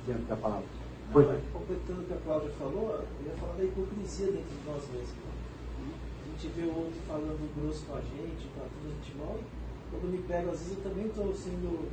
diante 0.05 0.23
da 0.23 0.35
palavra. 0.35 0.65
Foi. 1.13 1.23
Completando 1.53 2.01
o 2.01 2.05
que 2.05 2.13
a 2.13 2.17
Cláudia 2.17 2.49
falou, 2.59 2.89
eu 2.91 3.25
ia 3.25 3.37
falar 3.37 3.53
da 3.53 3.63
hipocrisia 3.63 4.27
dentro 4.27 4.49
de 4.49 4.69
nós 4.69 4.83
mesmos. 4.91 5.15
A 5.17 6.29
gente 6.29 6.47
vê 6.53 6.63
o 6.63 6.75
outro 6.75 6.99
falando 7.07 7.55
grosso 7.55 7.85
com 7.85 7.93
a 7.93 8.01
gente, 8.01 8.47
com 8.53 8.61
a 8.61 8.89
gente 8.89 9.17
mal, 9.17 9.39
e 9.39 9.91
quando 9.91 10.11
me 10.11 10.17
pego, 10.19 10.51
às 10.51 10.59
vezes 10.59 10.77
eu 10.77 10.83
também 10.83 11.07
estou 11.07 11.33
sendo, 11.33 11.87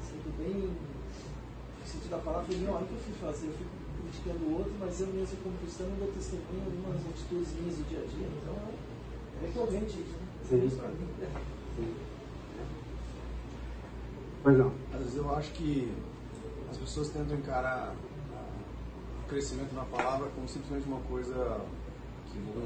sendo 0.00 0.38
bem, 0.38 0.70
no 0.70 1.86
sentido 1.86 2.10
da 2.10 2.18
palavra, 2.18 2.56
não, 2.56 2.74
olha 2.74 2.84
o 2.84 2.86
que 2.86 2.94
eu 2.94 3.00
fui 3.00 3.14
fazer, 3.20 3.46
eu 3.48 3.52
fico 3.52 3.81
criticando 4.00 4.44
o 4.44 4.58
outro, 4.58 4.72
mas 4.78 5.00
eu 5.00 5.06
mesmo 5.08 5.36
como 5.42 5.58
cristão 5.58 5.88
não 5.88 5.96
dou 5.96 6.12
testemunho 6.12 6.64
algumas 6.64 7.00
atitudes 7.06 7.52
minhas 7.54 7.76
do 7.76 7.88
dia 7.88 7.98
a 7.98 8.06
dia. 8.06 8.28
Então 8.40 8.54
é 9.42 9.46
recorrente 9.46 10.00
isso, 10.00 10.16
né? 10.16 10.26
Sim. 10.48 10.66
Isso 10.66 10.76
Sim. 11.76 11.94
Pois 14.42 14.58
não. 14.58 14.72
Às 14.92 14.98
vezes 15.00 15.16
eu 15.16 15.34
acho 15.34 15.52
que 15.52 15.92
as 16.70 16.76
pessoas 16.76 17.08
tentam 17.10 17.36
encarar 17.36 17.94
o 19.24 19.28
crescimento 19.28 19.72
na 19.74 19.84
palavra 19.84 20.28
como 20.34 20.48
simplesmente 20.48 20.86
uma 20.86 21.00
coisa, 21.00 21.60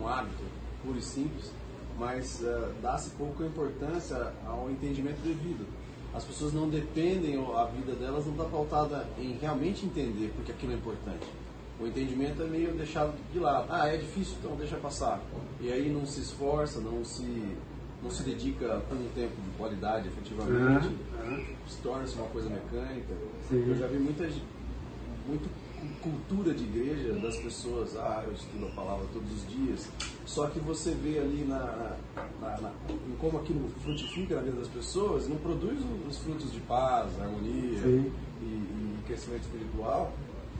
um 0.00 0.08
hábito 0.08 0.42
puro 0.82 0.98
e 0.98 1.02
simples, 1.02 1.52
mas 1.98 2.40
uh, 2.40 2.72
dá-se 2.80 3.10
pouca 3.10 3.44
importância 3.44 4.32
ao 4.46 4.70
entendimento 4.70 5.20
devido 5.22 5.66
as 6.16 6.24
pessoas 6.24 6.52
não 6.54 6.68
dependem, 6.68 7.36
a 7.36 7.64
vida 7.64 7.92
delas 7.92 8.24
não 8.24 8.32
está 8.32 8.44
pautada 8.44 9.06
em 9.18 9.36
realmente 9.38 9.84
entender 9.84 10.32
porque 10.34 10.50
aquilo 10.50 10.72
é 10.72 10.74
importante. 10.76 11.26
O 11.78 11.86
entendimento 11.86 12.42
é 12.42 12.46
meio 12.46 12.72
deixado 12.72 13.12
de 13.30 13.38
lado. 13.38 13.66
Ah, 13.68 13.86
é 13.86 13.98
difícil, 13.98 14.34
então 14.40 14.56
deixa 14.56 14.76
passar. 14.76 15.20
E 15.60 15.70
aí 15.70 15.90
não 15.90 16.06
se 16.06 16.20
esforça, 16.20 16.80
não 16.80 17.04
se, 17.04 17.22
não 18.02 18.10
se 18.10 18.22
dedica 18.22 18.82
um 18.90 19.08
tempo 19.14 19.34
de 19.42 19.58
qualidade 19.58 20.08
efetivamente, 20.08 20.86
uhum. 20.86 21.44
se 21.68 21.82
torna-se 21.82 22.14
uma 22.14 22.28
coisa 22.28 22.48
mecânica. 22.48 23.14
Sim. 23.46 23.68
Eu 23.68 23.76
já 23.76 23.86
vi 23.86 23.98
muita, 23.98 24.26
muito 25.28 25.50
cultura 26.02 26.54
de 26.54 26.64
igreja 26.64 27.14
das 27.14 27.36
pessoas, 27.36 27.96
ah, 27.96 28.22
eu 28.26 28.32
estudo 28.32 28.66
a 28.66 28.70
palavra 28.70 29.06
todos 29.12 29.30
os 29.32 29.48
dias, 29.48 29.88
só 30.24 30.48
que 30.48 30.58
você 30.60 30.92
vê 30.92 31.18
ali 31.18 31.44
na, 31.46 31.96
na, 32.40 32.60
na 32.60 32.72
em 32.90 33.16
como 33.18 33.38
aquilo 33.38 33.68
frutifica 33.82 34.36
na 34.36 34.42
vida 34.42 34.58
das 34.58 34.68
pessoas, 34.68 35.28
não 35.28 35.36
produz 35.36 35.78
os 36.08 36.18
frutos 36.18 36.52
de 36.52 36.60
paz, 36.60 37.10
harmonia 37.20 37.78
e, 37.86 38.12
e, 38.42 38.98
crescimento 39.06 39.42
espiritual, 39.42 40.12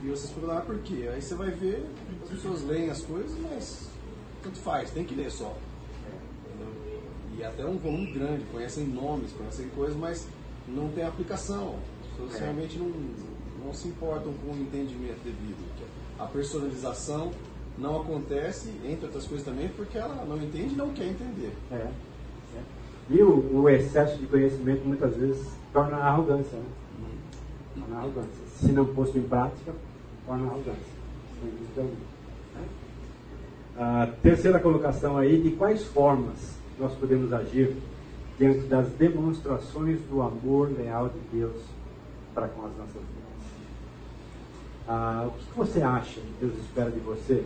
e 0.03 0.09
você 0.09 0.27
se 0.27 0.33
perguntar 0.33 0.59
ah, 0.59 0.61
por 0.61 0.79
quê? 0.79 1.09
Aí 1.13 1.21
você 1.21 1.35
vai 1.35 1.51
ver, 1.51 1.85
as 2.23 2.29
pessoas 2.29 2.63
leem 2.63 2.89
as 2.89 3.01
coisas, 3.01 3.37
mas 3.39 3.89
tanto 4.43 4.57
faz, 4.59 4.91
tem 4.91 5.03
que 5.03 5.15
ler 5.15 5.31
só. 5.31 5.55
E 7.37 7.43
até 7.43 7.63
um 7.65 7.77
volume 7.77 8.11
grande, 8.11 8.43
conhecem 8.51 8.85
nomes, 8.85 9.31
conhecem 9.31 9.69
coisas, 9.69 9.95
mas 9.95 10.27
não 10.67 10.89
tem 10.89 11.03
aplicação. 11.03 11.75
As 12.01 12.07
pessoas 12.09 12.35
é. 12.35 12.45
realmente 12.45 12.77
não 12.79 12.91
não 13.67 13.73
se 13.73 13.89
importam 13.89 14.33
com 14.33 14.53
o 14.53 14.55
entendimento 14.55 15.19
devido. 15.25 15.57
A 16.17 16.25
personalização 16.25 17.31
não 17.77 18.01
acontece, 18.01 18.69
entre 18.85 19.05
outras 19.05 19.27
coisas 19.27 19.45
também, 19.45 19.67
porque 19.67 19.97
ela 19.97 20.25
não 20.25 20.37
entende 20.37 20.73
e 20.73 20.77
não 20.77 20.89
quer 20.93 21.07
entender. 21.07 21.51
É. 21.69 21.75
é. 21.75 21.91
E 23.09 23.21
o, 23.21 23.61
o, 23.61 23.69
excesso 23.69 24.17
de 24.17 24.25
conhecimento 24.25 24.85
muitas 24.85 25.15
vezes 25.15 25.47
torna 25.73 25.97
arrogância. 25.97 26.57
Né? 26.57 26.65
Torna 27.75 27.97
arrogância. 27.97 28.45
Se 28.55 28.71
não 28.71 28.85
posto 28.85 29.17
em 29.17 29.23
prática, 29.23 29.73
torna 30.25 30.47
arrogância. 30.47 30.97
Então, 31.43 31.83
né? 31.83 32.65
A 33.77 34.07
terceira 34.23 34.59
colocação 34.59 35.17
aí, 35.17 35.39
de 35.41 35.51
quais 35.51 35.83
formas 35.83 36.57
nós 36.79 36.93
podemos 36.95 37.31
agir 37.33 37.75
diante 38.39 38.61
das 38.61 38.87
demonstrações 38.89 39.99
do 40.09 40.21
amor 40.21 40.71
leal 40.75 41.09
de 41.09 41.19
Deus 41.37 41.61
para 42.33 42.47
com 42.47 42.65
as 42.65 42.75
nossas 42.77 42.93
vidas? 42.93 43.16
Ah, 44.87 45.27
o 45.27 45.31
que 45.31 45.57
você 45.57 45.81
acha 45.81 46.21
que 46.21 46.33
Deus 46.39 46.57
espera 46.59 46.89
de 46.89 46.99
você 46.99 47.45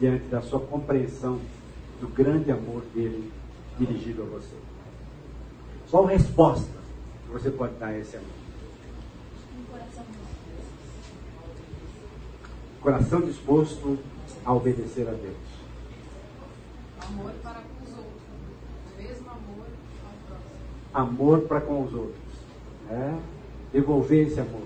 diante 0.00 0.24
da 0.28 0.40
sua 0.40 0.60
compreensão 0.60 1.38
do 2.00 2.08
grande 2.08 2.50
amor 2.50 2.82
dele 2.94 3.30
dirigido 3.78 4.22
a 4.22 4.24
você? 4.24 4.56
Qual 5.90 6.06
resposta 6.06 6.72
que 7.26 7.32
você 7.32 7.50
pode 7.50 7.74
dar 7.74 7.88
a 7.88 7.98
esse 7.98 8.16
amor? 8.16 8.30
Coração 12.80 13.20
disposto 13.20 13.98
a 14.44 14.54
obedecer 14.54 15.06
a 15.08 15.12
Deus. 15.12 15.36
Amor 17.08 17.32
para 17.42 17.60
com 17.60 17.84
os 17.84 17.98
outros. 17.98 18.22
O 18.94 19.02
mesmo 19.02 19.30
amor 19.30 19.66
ao 20.04 20.28
próximo. 20.28 20.50
Amor 20.94 21.40
para 21.42 21.60
com 21.60 21.84
os 21.84 21.92
outros. 21.92 22.16
É? 22.88 23.18
Devolver 23.72 24.28
esse 24.28 24.40
amor. 24.40 24.62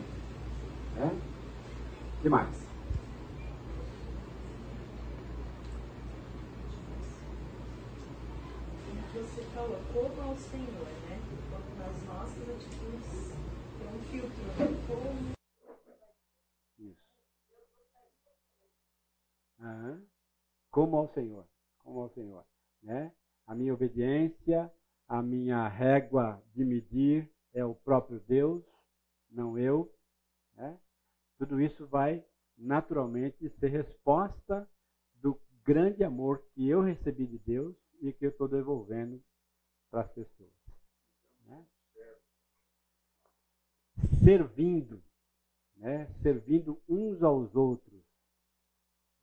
É? 0.98 1.29
Demais. 2.22 2.70
Você 9.12 9.42
falou 9.54 9.78
como 9.92 10.22
ao 10.22 10.36
Senhor, 10.36 10.86
né? 11.08 11.20
Nas 11.78 12.02
nossas 12.04 12.48
atitudes 12.48 13.32
tem 13.78 13.88
um 13.88 14.02
filtro, 14.04 14.42
né? 14.44 14.66
Como... 14.86 15.34
Isso. 16.78 17.06
Uhum. 19.58 20.06
Como 20.70 20.96
ao 20.96 21.12
Senhor. 21.12 21.46
Como 21.78 22.00
ao 22.00 22.10
Senhor. 22.10 22.44
Né? 22.82 23.12
A 23.46 23.54
minha 23.54 23.74
obediência, 23.74 24.72
a 25.08 25.22
minha 25.22 25.66
régua 25.68 26.42
de 26.54 26.64
medir 26.64 27.30
é 27.52 27.64
o 27.64 27.74
próprio 27.74 28.20
Deus, 28.20 28.62
não 29.30 29.58
eu. 29.58 29.92
Né? 30.54 30.78
Tudo 31.40 31.58
isso 31.58 31.86
vai 31.86 32.22
naturalmente 32.58 33.48
ser 33.58 33.68
resposta 33.68 34.68
do 35.22 35.40
grande 35.64 36.04
amor 36.04 36.44
que 36.52 36.68
eu 36.68 36.82
recebi 36.82 37.26
de 37.26 37.38
Deus 37.38 37.74
e 38.02 38.12
que 38.12 38.26
eu 38.26 38.30
estou 38.30 38.46
devolvendo 38.46 39.24
para 39.90 40.02
as 40.02 40.12
pessoas. 40.12 40.52
Né? 41.46 41.66
Servindo, 44.22 45.02
né? 45.76 46.12
servindo 46.22 46.78
uns 46.86 47.22
aos 47.22 47.56
outros. 47.56 48.02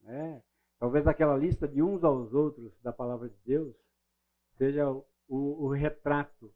Né? 0.02 0.42
Talvez 0.80 1.06
aquela 1.06 1.38
lista 1.38 1.68
de 1.68 1.84
uns 1.84 2.04
aos 2.04 2.34
outros 2.34 2.74
da 2.82 2.92
palavra 2.92 3.30
de 3.30 3.38
Deus 3.46 3.76
seja 4.58 4.90
o, 4.90 5.06
o 5.28 5.72
retrato 5.72 6.52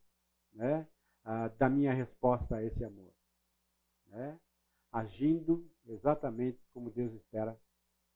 né? 0.53 0.87
ah, 1.23 1.49
da 1.49 1.69
minha 1.69 1.93
resposta 1.93 2.55
a 2.55 2.63
esse 2.63 2.83
amor. 2.83 3.13
Né? 4.07 4.39
Agindo 4.91 5.69
exatamente 5.85 6.59
como 6.73 6.91
Deus 6.91 7.13
espera 7.13 7.59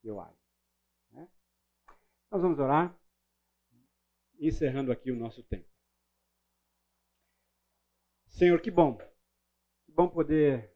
que 0.00 0.08
eu 0.08 0.20
haja. 0.20 0.36
Né? 1.10 1.28
Nós 2.30 2.42
vamos 2.42 2.58
orar, 2.58 2.96
encerrando 4.38 4.92
aqui 4.92 5.10
o 5.10 5.16
nosso 5.16 5.42
tempo. 5.44 5.68
Senhor, 8.28 8.60
que 8.60 8.70
bom, 8.70 8.98
que 9.86 9.92
bom 9.92 10.08
poder 10.08 10.70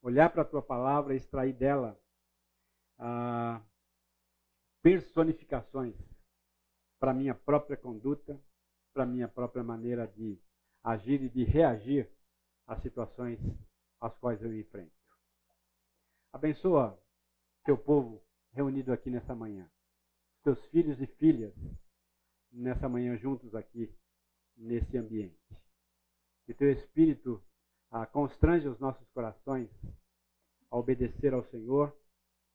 olhar 0.00 0.30
para 0.30 0.42
a 0.42 0.46
tua 0.46 0.62
palavra 0.62 1.12
e 1.12 1.18
extrair 1.18 1.52
dela 1.52 2.00
ah, 2.98 3.62
personificações 4.82 5.94
para 6.98 7.12
minha 7.12 7.34
própria 7.34 7.76
conduta, 7.76 8.40
para 8.94 9.04
minha 9.04 9.28
própria 9.28 9.62
maneira 9.62 10.06
de 10.06 10.40
agir 10.82 11.22
e 11.22 11.28
de 11.28 11.44
reagir 11.44 12.10
às 12.66 12.80
situações 12.80 13.38
às 14.00 14.16
quais 14.16 14.42
eu 14.42 14.58
enfrento. 14.58 15.01
Abençoa 16.32 16.98
teu 17.62 17.76
povo 17.76 18.24
reunido 18.54 18.90
aqui 18.90 19.10
nessa 19.10 19.34
manhã, 19.34 19.70
teus 20.42 20.58
filhos 20.68 20.98
e 20.98 21.06
filhas 21.06 21.54
nessa 22.50 22.88
manhã 22.88 23.18
juntos 23.18 23.54
aqui 23.54 23.94
nesse 24.56 24.96
ambiente. 24.96 25.38
Que 26.46 26.54
teu 26.54 26.72
Espírito 26.72 27.42
ah, 27.90 28.06
constrange 28.06 28.66
os 28.66 28.80
nossos 28.80 29.06
corações 29.10 29.68
a 30.70 30.76
obedecer 30.78 31.34
ao 31.34 31.44
Senhor 31.50 31.94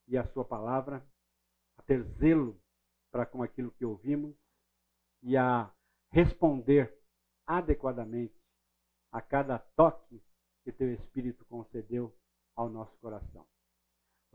e 0.08 0.18
à 0.18 0.28
Sua 0.30 0.44
palavra, 0.44 1.06
a 1.78 1.84
ter 1.84 2.02
zelo 2.18 2.60
para 3.12 3.28
com 3.28 3.44
aquilo 3.44 3.72
que 3.72 3.86
ouvimos 3.86 4.36
e 5.22 5.38
a 5.38 5.72
responder 6.12 6.92
adequadamente 7.46 8.36
a 9.12 9.22
cada 9.22 9.60
toque 9.60 10.20
que 10.64 10.72
teu 10.72 10.92
Espírito 10.92 11.46
concedeu 11.46 12.12
ao 12.56 12.70
nosso 12.70 12.98
coração. 12.98 13.46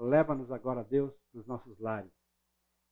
Leva-nos 0.03 0.51
agora, 0.51 0.83
Deus, 0.83 1.13
para 1.31 1.41
os 1.41 1.47
nossos 1.47 1.79
lares. 1.79 2.11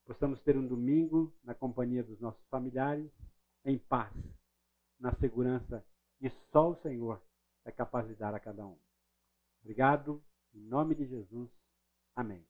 Possamos 0.06 0.40
ter 0.42 0.56
um 0.56 0.64
domingo 0.64 1.34
na 1.42 1.54
companhia 1.54 2.04
dos 2.04 2.20
nossos 2.20 2.44
familiares, 2.46 3.10
em 3.64 3.76
paz, 3.76 4.14
na 4.98 5.12
segurança 5.16 5.84
que 6.20 6.30
só 6.52 6.70
o 6.70 6.80
Senhor 6.82 7.20
é 7.64 7.72
capaz 7.72 8.06
de 8.06 8.14
dar 8.14 8.32
a 8.32 8.38
cada 8.40 8.64
um. 8.64 8.78
Obrigado, 9.60 10.22
em 10.54 10.60
nome 10.60 10.94
de 10.94 11.04
Jesus. 11.04 11.50
Amém. 12.14 12.49